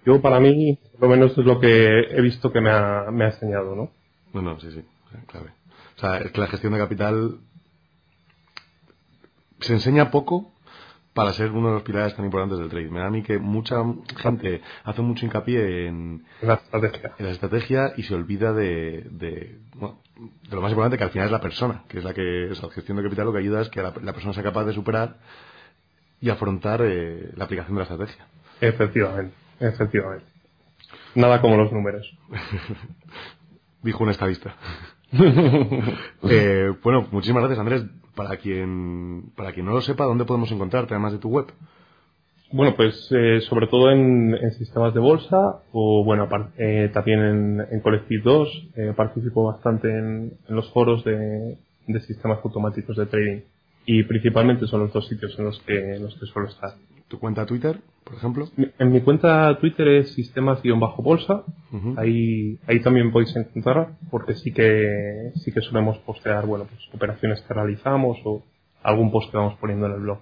Yo, 0.05 0.21
para 0.21 0.39
mí, 0.39 0.77
por 0.99 1.09
lo 1.09 1.15
menos 1.15 1.37
es 1.37 1.45
lo 1.45 1.59
que 1.59 1.99
he 2.11 2.21
visto 2.21 2.51
que 2.51 2.61
me 2.61 2.69
ha, 2.69 3.05
me 3.11 3.25
ha 3.25 3.29
enseñado, 3.29 3.75
¿no? 3.75 3.91
No, 4.33 4.41
no, 4.41 4.59
sí, 4.59 4.69
sí, 4.71 4.83
clave. 5.27 5.51
O 5.97 5.99
sea, 5.99 6.17
es 6.17 6.31
que 6.31 6.41
la 6.41 6.47
gestión 6.47 6.73
de 6.73 6.79
capital 6.79 7.39
se 9.61 9.73
enseña 9.73 10.11
poco 10.11 10.51
para 11.13 11.31
ser 11.31 11.51
uno 11.51 11.69
de 11.69 11.73
los 11.75 11.83
pilares 11.83 12.13
tan 12.13 12.25
importantes 12.25 12.59
del 12.59 12.69
trade. 12.69 12.89
Me 12.89 12.99
da 12.99 13.07
a 13.07 13.09
mí 13.09 13.23
que 13.23 13.39
mucha 13.39 13.77
gente 14.17 14.61
hace 14.83 15.01
mucho 15.01 15.25
hincapié 15.25 15.87
en 15.87 16.25
la 16.41 16.55
estrategia, 16.55 17.13
en 17.17 17.25
la 17.25 17.31
estrategia 17.31 17.93
y 17.95 18.03
se 18.03 18.13
olvida 18.13 18.51
de, 18.51 19.07
de, 19.11 19.59
lo 20.51 20.61
más 20.61 20.71
importante 20.71 20.97
que 20.97 21.05
al 21.05 21.11
final 21.11 21.27
es 21.27 21.31
la 21.31 21.39
persona, 21.39 21.83
que 21.87 21.99
es 21.99 22.03
la 22.03 22.13
que 22.13 22.51
es 22.51 22.61
la 22.61 22.69
gestión 22.69 22.97
de 22.97 23.03
capital 23.03 23.27
lo 23.27 23.31
que 23.31 23.39
ayuda 23.39 23.61
es 23.61 23.69
que 23.69 23.81
la, 23.81 23.93
persona 23.93 24.33
sea 24.33 24.43
capaz 24.43 24.65
de 24.65 24.73
superar 24.73 25.17
y 26.19 26.29
afrontar 26.29 26.81
eh, 26.83 27.31
la 27.37 27.45
aplicación 27.45 27.75
de 27.75 27.79
la 27.79 27.83
estrategia. 27.83 28.27
Efectivamente, 28.59 29.35
efectivamente. 29.59 30.25
Nada 31.15 31.41
como 31.41 31.57
los 31.57 31.71
números. 31.71 32.17
Dijo 33.83 34.03
un 34.03 34.09
estadista. 34.09 34.55
eh, 36.29 36.73
bueno, 36.83 37.07
muchísimas 37.11 37.43
gracias 37.43 37.59
Andrés 37.59 37.85
para 38.15 38.37
quien, 38.37 39.31
para 39.35 39.51
quien 39.51 39.65
no 39.65 39.73
lo 39.73 39.81
sepa, 39.81 40.05
¿dónde 40.05 40.25
podemos 40.25 40.51
encontrarte 40.51 40.93
además 40.93 41.13
de 41.13 41.19
tu 41.19 41.29
web? 41.29 41.47
Bueno, 42.51 42.75
pues 42.75 43.09
eh, 43.11 43.41
sobre 43.41 43.67
todo 43.67 43.91
en, 43.91 44.35
sistemas 44.57 44.93
de 44.93 44.99
bolsa 44.99 45.61
o 45.71 46.03
bueno, 46.03 46.29
eh, 46.57 46.89
también 46.93 47.19
en, 47.19 47.61
en 47.71 47.79
Collective 47.81 48.21
2 48.23 48.67
eh, 48.75 48.93
participo 48.95 49.45
bastante 49.45 49.89
en, 49.89 50.37
los 50.47 50.71
foros 50.71 51.03
de, 51.03 51.57
de, 51.87 51.99
sistemas 52.01 52.39
automáticos 52.43 52.95
de 52.95 53.07
trading 53.07 53.41
y 53.85 54.03
principalmente 54.03 54.67
son 54.67 54.81
los 54.81 54.93
dos 54.93 55.07
sitios 55.07 55.37
en 55.37 55.45
los 55.45 55.59
que, 55.61 55.95
en 55.95 56.03
los 56.03 56.15
que 56.15 56.25
suelo 56.27 56.47
estar. 56.47 56.75
¿Tu 57.07 57.19
cuenta 57.19 57.45
Twitter, 57.45 57.77
por 58.05 58.15
ejemplo? 58.15 58.47
En 58.79 58.91
mi 58.91 59.01
cuenta 59.01 59.57
Twitter 59.59 59.87
es 59.87 60.13
sistemas-bolsa. 60.13 61.43
Ahí, 61.97 62.59
ahí 62.67 62.79
también 62.79 63.11
podéis 63.11 63.35
encontrar, 63.35 63.97
porque 64.09 64.35
sí 64.35 64.53
que, 64.53 65.31
sí 65.43 65.51
que 65.51 65.61
solemos 65.61 65.97
postear, 65.99 66.45
bueno, 66.45 66.65
pues 66.65 66.81
operaciones 66.93 67.41
que 67.41 67.53
realizamos 67.53 68.17
o 68.23 68.43
algún 68.83 69.11
post 69.11 69.31
que 69.31 69.37
vamos 69.37 69.55
poniendo 69.59 69.87
en 69.87 69.93
el 69.93 69.99
blog. 69.99 70.19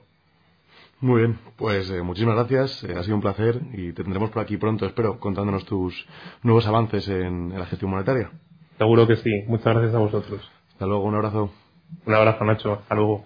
Muy 1.02 1.20
bien, 1.22 1.38
pues 1.58 1.92
eh, 1.92 2.02
muchísimas 2.02 2.36
gracias, 2.36 2.82
eh, 2.86 2.96
ha 2.98 3.04
sido 3.04 3.16
un 3.16 3.22
placer 3.22 3.60
y 3.74 3.92
te 3.92 4.04
tendremos 4.04 4.30
por 4.30 4.42
aquí 4.42 4.56
pronto, 4.56 4.86
espero, 4.86 5.20
contándonos 5.20 5.66
tus 5.66 6.08
nuevos 6.44 6.66
avances 6.66 7.10
en, 7.10 7.52
en 7.52 7.60
la 7.60 7.66
gestión 7.66 7.92
monetaria. 7.92 8.32
Seguro 8.78 9.06
que 9.06 9.18
sí, 9.18 9.44
muchas 9.48 9.74
gracias 9.76 9.94
a 9.94 10.00
vosotros. 10.00 10.50
Hasta 10.72 10.86
luego, 10.86 11.04
un 11.04 11.16
abrazo. 11.16 11.52
Un 12.06 12.14
abrazo, 12.14 12.46
Nacho, 12.46 12.74
hasta 12.74 12.96
luego. 12.96 13.26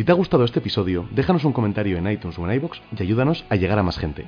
Si 0.00 0.04
te 0.04 0.12
ha 0.12 0.14
gustado 0.14 0.44
este 0.44 0.60
episodio, 0.60 1.06
déjanos 1.10 1.44
un 1.44 1.52
comentario 1.52 1.98
en 1.98 2.10
iTunes 2.10 2.38
o 2.38 2.48
en 2.48 2.54
iBox 2.54 2.80
y 2.98 3.02
ayúdanos 3.02 3.44
a 3.50 3.56
llegar 3.56 3.78
a 3.78 3.82
más 3.82 3.98
gente. 3.98 4.24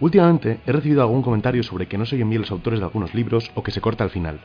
Últimamente 0.00 0.60
he 0.64 0.72
recibido 0.72 1.02
algún 1.02 1.20
comentario 1.20 1.62
sobre 1.62 1.88
que 1.88 1.98
no 1.98 2.06
se 2.06 2.14
oyen 2.14 2.30
bien 2.30 2.40
los 2.40 2.50
autores 2.50 2.80
de 2.80 2.86
algunos 2.86 3.12
libros 3.12 3.50
o 3.54 3.62
que 3.62 3.70
se 3.70 3.82
corta 3.82 4.02
al 4.02 4.08
final. 4.08 4.40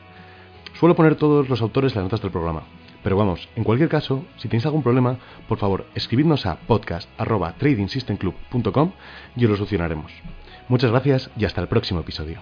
Suelo 0.78 0.94
poner 0.94 1.16
todos 1.16 1.48
los 1.48 1.62
autores 1.62 1.96
las 1.96 2.04
notas 2.04 2.20
del 2.20 2.30
programa, 2.30 2.64
pero 3.02 3.16
vamos, 3.16 3.48
en 3.56 3.64
cualquier 3.64 3.88
caso, 3.88 4.22
si 4.36 4.48
tenéis 4.48 4.66
algún 4.66 4.82
problema, 4.82 5.16
por 5.48 5.56
favor, 5.56 5.86
escribidnos 5.94 6.44
a 6.44 6.56
podcast.tradingsystemclub.com 6.56 8.92
y 9.34 9.44
os 9.46 9.50
lo 9.50 9.56
solucionaremos. 9.56 10.12
Muchas 10.68 10.90
gracias 10.90 11.30
y 11.38 11.46
hasta 11.46 11.62
el 11.62 11.68
próximo 11.68 12.00
episodio. 12.00 12.38